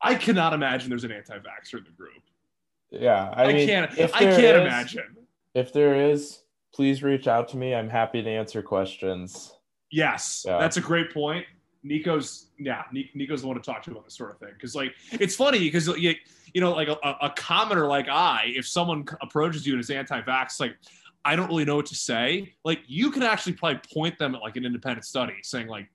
I 0.00 0.14
cannot 0.14 0.52
imagine 0.52 0.88
there's 0.88 1.04
an 1.04 1.12
anti-vaxxer 1.12 1.78
in 1.78 1.84
the 1.84 1.90
group. 1.90 2.22
Yeah, 2.90 3.32
I, 3.34 3.44
I, 3.44 3.52
mean, 3.52 3.66
can't. 3.66 3.90
I 3.92 4.06
can't 4.06 4.42
is- 4.42 4.66
imagine. 4.66 5.16
If 5.54 5.72
there 5.72 6.10
is, 6.10 6.42
please 6.74 7.02
reach 7.02 7.26
out 7.26 7.48
to 7.48 7.56
me. 7.56 7.74
I'm 7.74 7.88
happy 7.88 8.22
to 8.22 8.28
answer 8.28 8.62
questions. 8.62 9.54
Yes, 9.90 10.44
Yeah. 10.46 10.58
that's 10.58 10.76
a 10.76 10.80
great 10.80 11.12
point. 11.12 11.46
Nico's 11.82 12.50
yeah, 12.58 12.82
Nico's 12.92 13.42
the 13.42 13.46
one 13.46 13.56
to 13.56 13.62
talk 13.62 13.82
to 13.84 13.92
about 13.92 14.04
this 14.04 14.16
sort 14.16 14.32
of 14.32 14.38
thing 14.38 14.50
because 14.54 14.74
like 14.74 14.92
it's 15.12 15.36
funny 15.36 15.60
because 15.60 15.86
you, 15.86 16.14
you 16.52 16.60
know 16.60 16.72
like 16.72 16.88
a, 16.88 16.96
a 17.22 17.30
commenter 17.30 17.88
like 17.88 18.08
I, 18.08 18.52
if 18.56 18.66
someone 18.66 19.06
approaches 19.22 19.64
you 19.66 19.74
and 19.74 19.80
is 19.80 19.88
anti-vax, 19.88 20.58
like 20.58 20.76
I 21.24 21.36
don't 21.36 21.48
really 21.48 21.64
know 21.64 21.76
what 21.76 21.86
to 21.86 21.94
say. 21.94 22.54
Like 22.64 22.80
you 22.86 23.10
can 23.10 23.22
actually 23.22 23.52
probably 23.52 23.80
point 23.92 24.18
them 24.18 24.34
at 24.34 24.40
like 24.42 24.56
an 24.56 24.64
independent 24.64 25.04
study 25.04 25.34
saying 25.42 25.68
like 25.68 25.88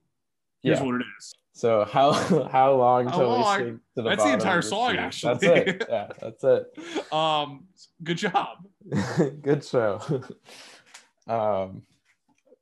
here's 0.63 0.79
Yeah. 0.79 0.85
what 0.85 0.95
it 0.95 1.05
is. 1.19 1.33
So 1.53 1.85
how 1.85 2.11
how 2.51 2.73
long 2.75 3.07
How 3.07 3.17
till 3.17 3.27
long? 3.27 3.59
we 3.59 3.65
sink 3.65 3.81
to 3.95 4.01
the 4.01 4.09
That's 4.09 4.23
the 4.23 4.33
entire 4.33 4.61
song, 4.61 4.91
sea? 4.93 4.97
actually. 4.97 5.33
That's 5.33 5.43
it. 5.67 5.85
Yeah, 5.89 6.07
that's 6.19 6.43
it. 6.43 7.11
Um, 7.13 7.67
good 8.03 8.17
job. 8.17 8.57
Good 9.41 9.63
show. 9.65 9.99
um, 11.27 11.83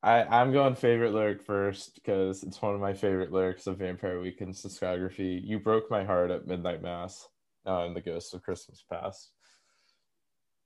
I 0.01 0.23
I'm 0.23 0.51
going 0.51 0.75
favorite 0.75 1.13
lyric 1.13 1.41
first 1.43 1.95
because 1.95 2.43
it's 2.43 2.61
one 2.61 2.73
of 2.73 2.81
my 2.81 2.93
favorite 2.93 3.31
lyrics 3.31 3.67
of 3.67 3.77
Vampire 3.77 4.19
Weekend's 4.19 4.63
discography. 4.63 5.39
You 5.43 5.59
broke 5.59 5.91
my 5.91 6.03
heart 6.03 6.31
at 6.31 6.47
midnight 6.47 6.81
mass. 6.81 7.27
Uh, 7.67 7.85
in 7.85 7.93
the 7.93 8.01
Ghost 8.01 8.33
of 8.33 8.41
Christmas 8.41 8.83
Past. 8.89 9.31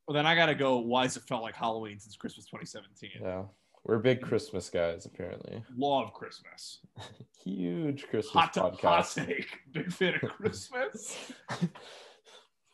Well, 0.07 0.13
then 0.13 0.25
I 0.27 0.35
gotta 0.35 0.53
go. 0.55 0.77
Why 0.77 1.01
has 1.03 1.17
it 1.17 1.23
felt 1.23 1.41
like 1.41 1.55
Halloween 1.55 1.99
since 1.99 2.15
Christmas 2.15 2.45
2017? 2.45 3.09
Yeah, 3.21 3.43
we're 3.85 3.99
big 3.99 4.21
Christmas 4.21 4.69
guys 4.69 5.05
apparently. 5.05 5.63
Love 5.75 6.13
Christmas. 6.13 6.79
Huge 7.43 8.07
Christmas 8.07 8.33
Hot, 8.55 8.79
hot 8.79 9.09
take. 9.13 9.59
Big 9.73 9.91
fan 9.91 10.15
of 10.21 10.29
Christmas. 10.37 11.31
So 11.49 11.65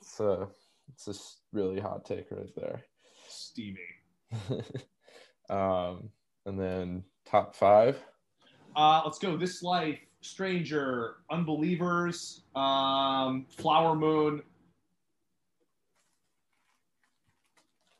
it's 0.01 0.19
a 0.19 0.47
it's 0.93 1.07
a 1.07 1.11
s- 1.11 1.37
really 1.51 1.79
hot 1.79 2.05
take 2.05 2.29
right 2.31 2.53
there. 2.55 2.83
Steamy. 3.27 3.79
um, 5.49 6.09
and 6.45 6.59
then 6.59 7.03
top 7.25 7.55
five. 7.55 7.97
Uh, 8.75 9.01
let's 9.03 9.17
go. 9.17 9.35
This 9.35 9.63
Life, 9.63 9.99
Stranger, 10.21 11.15
Unbelievers, 11.31 12.43
um, 12.55 13.45
Flower 13.49 13.95
Moon. 13.95 14.43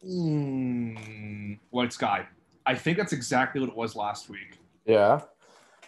Mm, 0.08 1.60
White 1.72 1.92
Sky. 1.94 2.28
I 2.70 2.76
think 2.76 3.00
that's 3.00 3.14
exactly 3.14 3.60
what 3.60 3.72
it 3.72 3.76
was 3.76 3.96
last 3.96 4.30
week. 4.30 4.60
Yeah, 4.86 5.22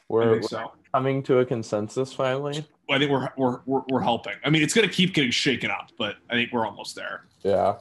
we're, 0.10 0.42
we're 0.42 0.66
coming 0.92 1.22
to 1.24 1.38
a 1.38 1.46
consensus 1.46 2.12
finally. 2.12 2.66
I 2.90 2.98
think 2.98 3.12
we're, 3.12 3.30
we're, 3.38 3.60
we're, 3.68 3.82
we're 3.92 4.02
helping. 4.02 4.34
I 4.44 4.50
mean, 4.50 4.64
it's 4.64 4.74
going 4.74 4.88
to 4.88 4.94
keep 4.94 5.14
getting 5.14 5.30
shaken 5.30 5.70
up, 5.70 5.92
but 6.00 6.16
I 6.32 6.34
think 6.34 6.52
we're 6.52 6.66
almost 6.66 6.96
there. 6.96 7.28
Yeah. 7.44 7.76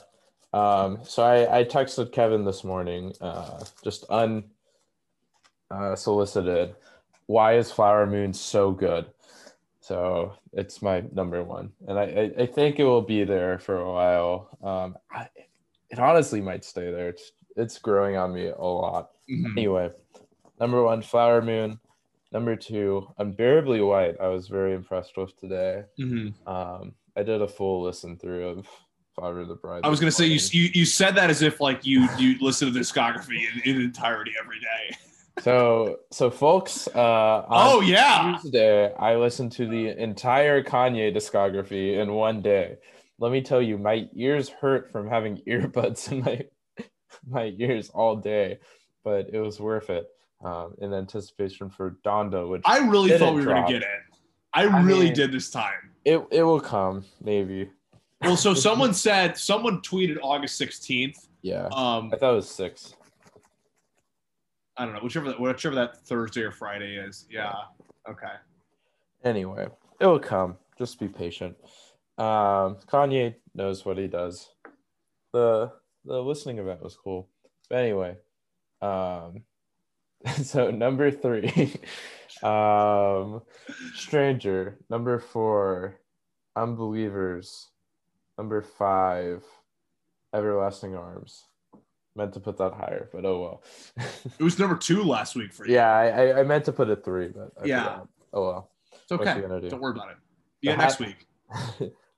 Um, 0.53 0.99
so 1.03 1.23
I, 1.23 1.61
I 1.61 1.65
texted 1.65 2.13
Kevin 2.13 2.45
this 2.45 2.63
morning, 2.63 3.15
uh, 3.23 3.65
just 3.83 4.05
un 4.11 4.45
uh, 5.71 5.97
solicited. 5.97 6.75
Why 7.25 7.57
is 7.57 7.73
Flower 7.73 8.07
Moon 8.07 8.35
so 8.35 8.71
good? 8.71 9.07
So 9.81 10.35
it's 10.53 10.83
my 10.83 11.05
number 11.15 11.43
one, 11.43 11.73
and 11.89 11.99
I, 11.99 12.03
I, 12.03 12.43
I 12.43 12.47
think 12.47 12.79
it 12.79 12.85
will 12.85 13.01
be 13.01 13.25
there 13.25 13.59
for 13.59 13.79
a 13.79 13.91
while. 13.91 14.59
Um, 14.63 14.99
I, 15.11 15.29
it 15.89 15.99
honestly 15.99 16.43
might 16.43 16.67
stay 16.67 16.93
there. 16.93 17.09
It's 17.09 17.33
it's 17.57 17.79
growing 17.79 18.17
on 18.17 18.33
me 18.35 18.47
a 18.49 18.61
lot. 18.63 19.11
Mhm. 19.31 19.53
Anyway, 19.53 19.91
number 20.59 20.83
one, 20.83 21.03
Flower 21.03 21.43
Moon. 21.43 21.79
Number 22.33 22.55
two, 22.55 23.09
Unbearably 23.19 23.81
White. 23.81 24.17
I 24.21 24.29
was 24.29 24.47
very 24.49 24.75
impressed 24.75 25.17
with 25.17 25.37
today. 25.37 25.83
Mhm. 25.99 26.35
Um, 26.47 26.95
I 27.17 27.23
did 27.25 27.43
a 27.43 27.49
full 27.49 27.83
listen 27.83 28.17
through 28.17 28.49
of 28.49 28.69
Flower 29.17 29.41
of 29.41 29.49
the 29.49 29.57
Bride. 29.57 29.81
I 29.85 29.89
was 29.89 29.99
gonna 29.99 30.13
say 30.13 30.27
you, 30.27 30.39
you 30.53 30.71
you 30.73 30.85
said 30.87 31.17
that 31.17 31.29
as 31.29 31.43
if 31.43 31.61
like 31.61 31.85
you 31.85 32.09
you 32.19 32.37
listen 32.41 32.69
to 32.69 32.73
the 32.73 32.81
discography 32.81 33.41
in, 33.65 33.71
in 33.77 33.81
entirety 33.83 34.33
every 34.41 34.61
day. 34.61 34.97
So, 35.43 36.01
so 36.11 36.31
folks, 36.31 36.87
uh, 36.95 36.99
on 37.01 37.47
Oh 37.49 37.81
yeah, 37.81 38.37
Tuesday, 38.43 38.93
I 38.93 39.17
listened 39.17 39.53
to 39.53 39.67
the 39.67 39.89
entire 39.99 40.63
Kanye 40.63 41.15
discography 41.17 41.97
in 41.99 42.13
one 42.13 42.43
day. 42.43 42.77
Let 43.19 43.33
me 43.33 43.41
tell 43.41 43.63
you, 43.63 43.79
my 43.79 44.07
ears 44.15 44.51
hurt 44.51 44.91
from 44.93 45.09
having 45.09 45.39
earbuds 45.47 46.13
in 46.13 46.21
my 46.21 46.43
my 47.29 47.55
ears 47.59 47.91
all 47.91 48.17
day, 48.17 48.59
but 49.05 49.29
it 49.33 49.41
was 49.41 49.61
worth 49.61 49.91
it. 49.91 50.09
Um, 50.43 50.75
in 50.81 50.95
anticipation 50.95 51.69
for 51.69 51.99
Donda, 52.03 52.49
which 52.49 52.63
I 52.65 52.79
really 52.79 53.11
thought 53.19 53.35
we 53.35 53.41
were 53.41 53.53
drop. 53.53 53.67
gonna 53.67 53.79
get 53.81 53.83
it. 53.83 54.17
I, 54.55 54.63
I 54.63 54.81
really 54.83 55.05
mean- 55.07 55.15
did 55.15 55.33
this 55.33 55.51
time. 55.51 55.91
it 56.07 56.19
it 56.31 56.43
will 56.43 56.61
come 56.61 57.05
maybe. 57.23 57.69
Well, 58.23 58.37
so 58.39 58.55
someone 58.69 58.95
said 58.95 59.37
someone 59.37 59.83
tweeted 59.83 60.17
August 60.23 60.57
sixteenth. 60.57 61.29
Yeah, 61.43 61.69
Um, 61.73 62.11
I 62.13 62.17
thought 62.17 62.33
it 62.33 62.37
was 62.37 62.49
six. 62.49 62.95
I 64.77 64.85
don't 64.87 64.95
know 64.95 65.01
whichever 65.01 65.33
whichever 65.33 65.75
that 65.75 65.99
Thursday 66.07 66.41
or 66.43 66.53
Friday 66.53 66.97
is. 66.97 67.27
Yeah. 67.31 67.53
Okay. 68.09 68.33
Anyway, 69.25 69.69
it 70.01 70.07
will 70.07 70.19
come. 70.19 70.57
Just 70.79 70.99
be 70.99 71.07
patient. 71.09 71.55
Um, 72.17 72.77
Kanye 72.87 73.35
knows 73.55 73.85
what 73.85 73.99
he 73.99 74.07
does. 74.07 74.49
The 75.33 75.71
the 76.05 76.23
listening 76.23 76.59
event 76.59 76.83
was 76.83 76.97
cool. 76.97 77.29
But 77.69 77.79
anyway, 77.79 78.17
um, 78.83 79.43
so 80.43 80.71
number 80.71 81.11
three, 81.11 81.75
um, 82.43 83.43
Stranger. 83.95 84.79
Number 84.89 85.19
four, 85.19 86.01
Unbelievers. 86.57 87.69
Number 88.39 88.63
five, 88.63 89.45
Everlasting 90.35 90.97
Arms. 90.97 91.45
Meant 92.17 92.33
to 92.35 92.41
put 92.41 92.59
that 92.59 92.73
higher, 92.73 93.09
but 93.13 93.25
oh 93.25 93.41
well. 93.41 94.05
It 94.39 94.43
was 94.43 94.59
number 94.59 94.77
two 94.77 95.05
last 95.05 95.37
week 95.37 95.53
for 95.53 95.67
you. 95.67 95.75
yeah, 95.75 95.91
I, 95.91 96.41
I, 96.41 96.43
meant 96.43 96.65
to 96.65 96.73
put 96.73 96.89
it 96.89 97.05
three, 97.05 97.29
but 97.29 97.53
I 97.63 97.67
Yeah. 97.67 97.83
forgot. 97.83 98.09
Oh 98.33 98.47
well. 98.47 98.71
it's 98.93 99.13
okay. 99.13 99.41
do? 99.41 99.69
Don't 99.69 99.81
worry 99.81 99.93
about 99.93 100.11
it. 100.11 100.17
Yeah, 100.61 100.75
next 100.75 100.99
week. 100.99 101.27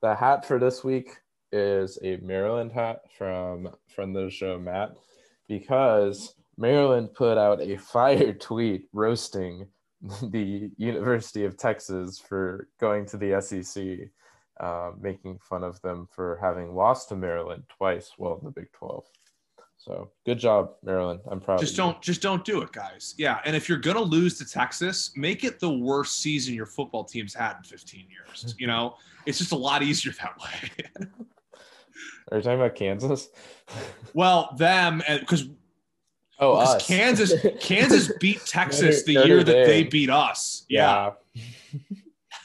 the 0.00 0.14
hat 0.14 0.46
for 0.46 0.58
this 0.58 0.82
week 0.82 1.18
is 1.52 1.98
a 2.02 2.16
Maryland 2.18 2.72
hat 2.72 3.02
from 3.16 3.68
of 3.98 4.12
the 4.14 4.30
show 4.30 4.58
Matt 4.58 4.96
because 5.48 6.34
Maryland 6.56 7.12
put 7.14 7.38
out 7.38 7.60
a 7.60 7.76
fire 7.76 8.32
tweet 8.40 8.88
roasting 8.92 9.66
the 10.22 10.70
University 10.76 11.44
of 11.44 11.56
Texas 11.56 12.18
for 12.18 12.68
going 12.80 13.06
to 13.06 13.16
the 13.16 13.40
SEC, 13.40 14.10
uh, 14.58 14.90
making 15.00 15.38
fun 15.38 15.62
of 15.62 15.80
them 15.82 16.08
for 16.10 16.38
having 16.40 16.74
lost 16.74 17.08
to 17.08 17.16
Maryland 17.16 17.62
twice 17.76 18.12
while 18.16 18.38
in 18.38 18.44
the 18.44 18.50
Big 18.50 18.72
12. 18.72 19.04
So 19.78 20.10
good 20.24 20.38
job, 20.38 20.74
Maryland. 20.84 21.20
I'm 21.28 21.40
proud. 21.40 21.58
Just 21.58 21.76
don't 21.76 22.00
just 22.00 22.22
don't 22.22 22.44
do 22.44 22.62
it, 22.62 22.70
guys. 22.70 23.16
Yeah, 23.18 23.40
and 23.44 23.56
if 23.56 23.68
you're 23.68 23.78
gonna 23.78 24.00
lose 24.00 24.38
to 24.38 24.44
Texas, 24.44 25.10
make 25.16 25.42
it 25.42 25.58
the 25.58 25.72
worst 25.72 26.18
season 26.18 26.54
your 26.54 26.66
football 26.66 27.02
team's 27.02 27.34
had 27.34 27.56
in 27.56 27.64
15 27.64 28.06
years. 28.08 28.54
You 28.60 28.68
know, 28.68 28.94
it's 29.26 29.38
just 29.38 29.50
a 29.50 29.56
lot 29.56 29.82
easier 29.82 30.12
that 30.20 30.38
way. 30.38 31.08
Are 32.30 32.38
you 32.38 32.42
talking 32.42 32.58
about 32.58 32.74
Kansas? 32.74 33.28
well, 34.14 34.54
them 34.56 35.02
because 35.20 35.48
oh, 36.38 36.54
us. 36.54 36.86
Kansas 36.86 37.34
Kansas 37.60 38.12
beat 38.20 38.44
Texas 38.46 39.04
the 39.04 39.14
Notre 39.14 39.26
year 39.26 39.44
that 39.44 39.66
they 39.66 39.84
beat 39.84 40.10
us. 40.10 40.64
Yeah, 40.68 41.12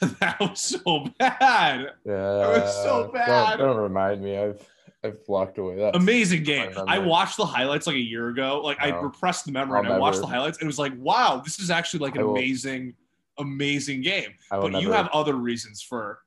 that 0.00 0.40
was 0.40 0.60
so 0.60 1.06
bad. 1.18 1.92
Yeah, 2.04 2.56
It 2.56 2.62
was 2.62 2.74
so 2.82 3.02
don't- 3.02 3.14
bad. 3.14 3.58
Don't, 3.58 3.76
remind 3.76 4.22
me. 4.22 4.38
I've 4.38 4.66
I've 5.04 5.24
blocked 5.26 5.58
away 5.58 5.76
that. 5.76 5.96
Amazing 5.96 6.42
game. 6.42 6.72
I 6.76 6.96
I 6.96 6.98
watched 6.98 7.36
the 7.36 7.46
highlights 7.46 7.86
like 7.86 7.96
a 7.96 8.00
year 8.00 8.28
ago. 8.28 8.60
Like 8.62 8.80
I 8.80 8.90
oh. 8.90 9.02
repressed 9.02 9.44
the 9.44 9.52
memory 9.52 9.86
I'll 9.86 9.92
I 9.92 9.98
watched 9.98 10.16
never- 10.16 10.26
the 10.26 10.26
highlights. 10.26 10.58
And 10.58 10.64
it 10.64 10.66
was 10.66 10.78
like, 10.78 10.92
wow, 10.98 11.40
this 11.44 11.58
is 11.58 11.70
actually 11.70 12.00
like 12.00 12.16
an 12.16 12.22
amazing, 12.22 12.94
amazing 13.38 14.02
game. 14.02 14.34
But 14.50 14.72
never... 14.72 14.82
you 14.82 14.92
have 14.92 15.08
other 15.12 15.34
reasons 15.34 15.82
for. 15.82 16.20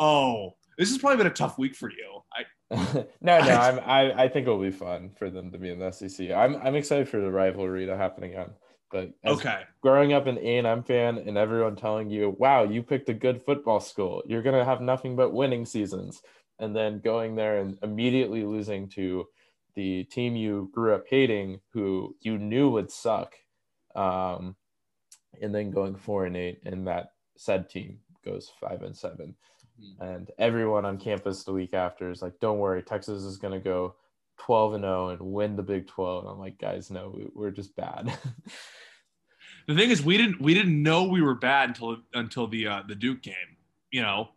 Oh, 0.00 0.56
this 0.78 0.88
has 0.90 0.98
probably 0.98 1.18
been 1.18 1.28
a 1.28 1.34
tough 1.34 1.58
week 1.58 1.74
for 1.76 1.90
you. 1.90 2.13
No, 3.20 3.38
no, 3.40 3.48
I'm, 3.48 3.80
I, 3.80 4.24
I 4.24 4.28
think 4.28 4.46
it'll 4.46 4.60
be 4.60 4.70
fun 4.70 5.10
for 5.18 5.30
them 5.30 5.50
to 5.52 5.58
be 5.58 5.70
in 5.70 5.78
the 5.78 5.90
SEC. 5.90 6.30
I'm, 6.30 6.56
I'm 6.56 6.74
excited 6.74 7.08
for 7.08 7.20
the 7.20 7.30
rivalry 7.30 7.86
to 7.86 7.96
happen 7.96 8.24
again. 8.24 8.50
But 8.90 9.12
okay, 9.26 9.62
growing 9.80 10.12
up 10.12 10.26
an 10.26 10.38
A 10.38 10.58
and 10.58 10.66
M 10.66 10.84
fan 10.84 11.18
and 11.18 11.36
everyone 11.36 11.74
telling 11.74 12.10
you, 12.10 12.36
"Wow, 12.38 12.62
you 12.62 12.80
picked 12.80 13.08
a 13.08 13.14
good 13.14 13.42
football 13.42 13.80
school. 13.80 14.22
You're 14.24 14.42
gonna 14.42 14.64
have 14.64 14.80
nothing 14.80 15.16
but 15.16 15.32
winning 15.32 15.66
seasons," 15.66 16.22
and 16.60 16.76
then 16.76 17.00
going 17.00 17.34
there 17.34 17.58
and 17.58 17.76
immediately 17.82 18.44
losing 18.44 18.88
to 18.90 19.26
the 19.74 20.04
team 20.04 20.36
you 20.36 20.70
grew 20.72 20.94
up 20.94 21.06
hating, 21.08 21.60
who 21.72 22.14
you 22.20 22.38
knew 22.38 22.70
would 22.70 22.90
suck, 22.90 23.34
um, 23.96 24.54
and 25.42 25.52
then 25.52 25.72
going 25.72 25.96
four 25.96 26.26
and 26.26 26.36
eight, 26.36 26.60
and 26.64 26.86
that 26.86 27.14
said 27.36 27.68
team 27.68 27.98
goes 28.24 28.50
five 28.60 28.82
and 28.82 28.96
7 28.96 29.16
mm-hmm. 29.16 29.30
And 30.00 30.30
everyone 30.38 30.84
on 30.84 30.98
campus 30.98 31.44
the 31.44 31.52
week 31.52 31.74
after 31.74 32.10
is 32.10 32.22
like, 32.22 32.38
"Don't 32.40 32.58
worry, 32.58 32.82
Texas 32.82 33.22
is 33.22 33.36
gonna 33.36 33.60
go 33.60 33.96
12 34.38 34.74
and 34.74 34.84
0 34.84 35.08
and 35.10 35.20
win 35.20 35.56
the 35.56 35.62
Big 35.62 35.86
12." 35.86 36.24
And 36.24 36.32
I'm 36.32 36.38
like, 36.38 36.58
guys, 36.58 36.90
no, 36.90 37.16
we're 37.34 37.50
just 37.50 37.74
bad. 37.76 38.16
the 39.66 39.74
thing 39.74 39.90
is, 39.90 40.02
we 40.02 40.16
didn't 40.16 40.40
we 40.40 40.54
didn't 40.54 40.82
know 40.82 41.04
we 41.04 41.22
were 41.22 41.34
bad 41.34 41.70
until 41.70 41.98
until 42.12 42.46
the 42.46 42.66
uh, 42.66 42.82
the 42.86 42.94
Duke 42.94 43.22
game. 43.22 43.34
You 43.90 44.02
know, 44.02 44.30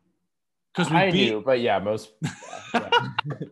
because 0.73 0.91
we 0.91 0.97
I 0.97 1.11
beat... 1.11 1.31
knew, 1.31 1.41
but 1.41 1.59
yeah, 1.61 1.79
most 1.79 2.11
yeah, 2.73 2.89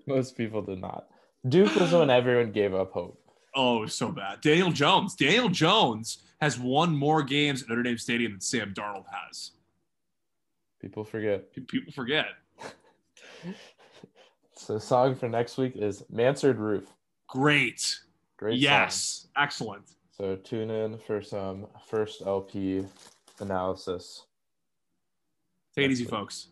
most 0.07 0.37
people 0.37 0.61
did 0.61 0.79
not. 0.79 1.07
Duke 1.47 1.75
was 1.75 1.91
when 1.91 2.09
everyone 2.09 2.51
gave 2.51 2.73
up 2.73 2.91
hope. 2.91 3.19
Oh, 3.55 3.85
so 3.85 4.11
bad. 4.11 4.41
Daniel 4.41 4.71
Jones. 4.71 5.15
Daniel 5.15 5.49
Jones 5.49 6.23
has 6.41 6.59
won 6.59 6.93
more 6.95 7.23
games 7.23 7.63
at 7.63 7.69
Notre 7.69 7.83
Dame 7.83 7.97
Stadium 7.97 8.33
than 8.33 8.41
Sam 8.41 8.73
Darnold 8.73 9.05
has. 9.09 9.51
People 10.85 11.03
forget. 11.03 11.51
People 11.51 11.91
forget. 11.91 12.27
so, 14.55 14.77
song 14.77 15.15
for 15.15 15.27
next 15.27 15.57
week 15.57 15.75
is 15.75 16.03
Mansard 16.11 16.59
Roof. 16.59 16.83
Great. 17.27 18.01
Great. 18.37 18.59
Yes. 18.59 19.25
Song. 19.33 19.43
Excellent. 19.43 19.83
So 20.11 20.35
tune 20.35 20.69
in 20.69 20.99
for 20.99 21.23
some 21.23 21.65
first 21.87 22.21
LP 22.23 22.85
analysis. 23.39 24.27
Take 25.75 25.85
it 25.85 25.91
easy, 25.93 26.05
folks. 26.05 26.49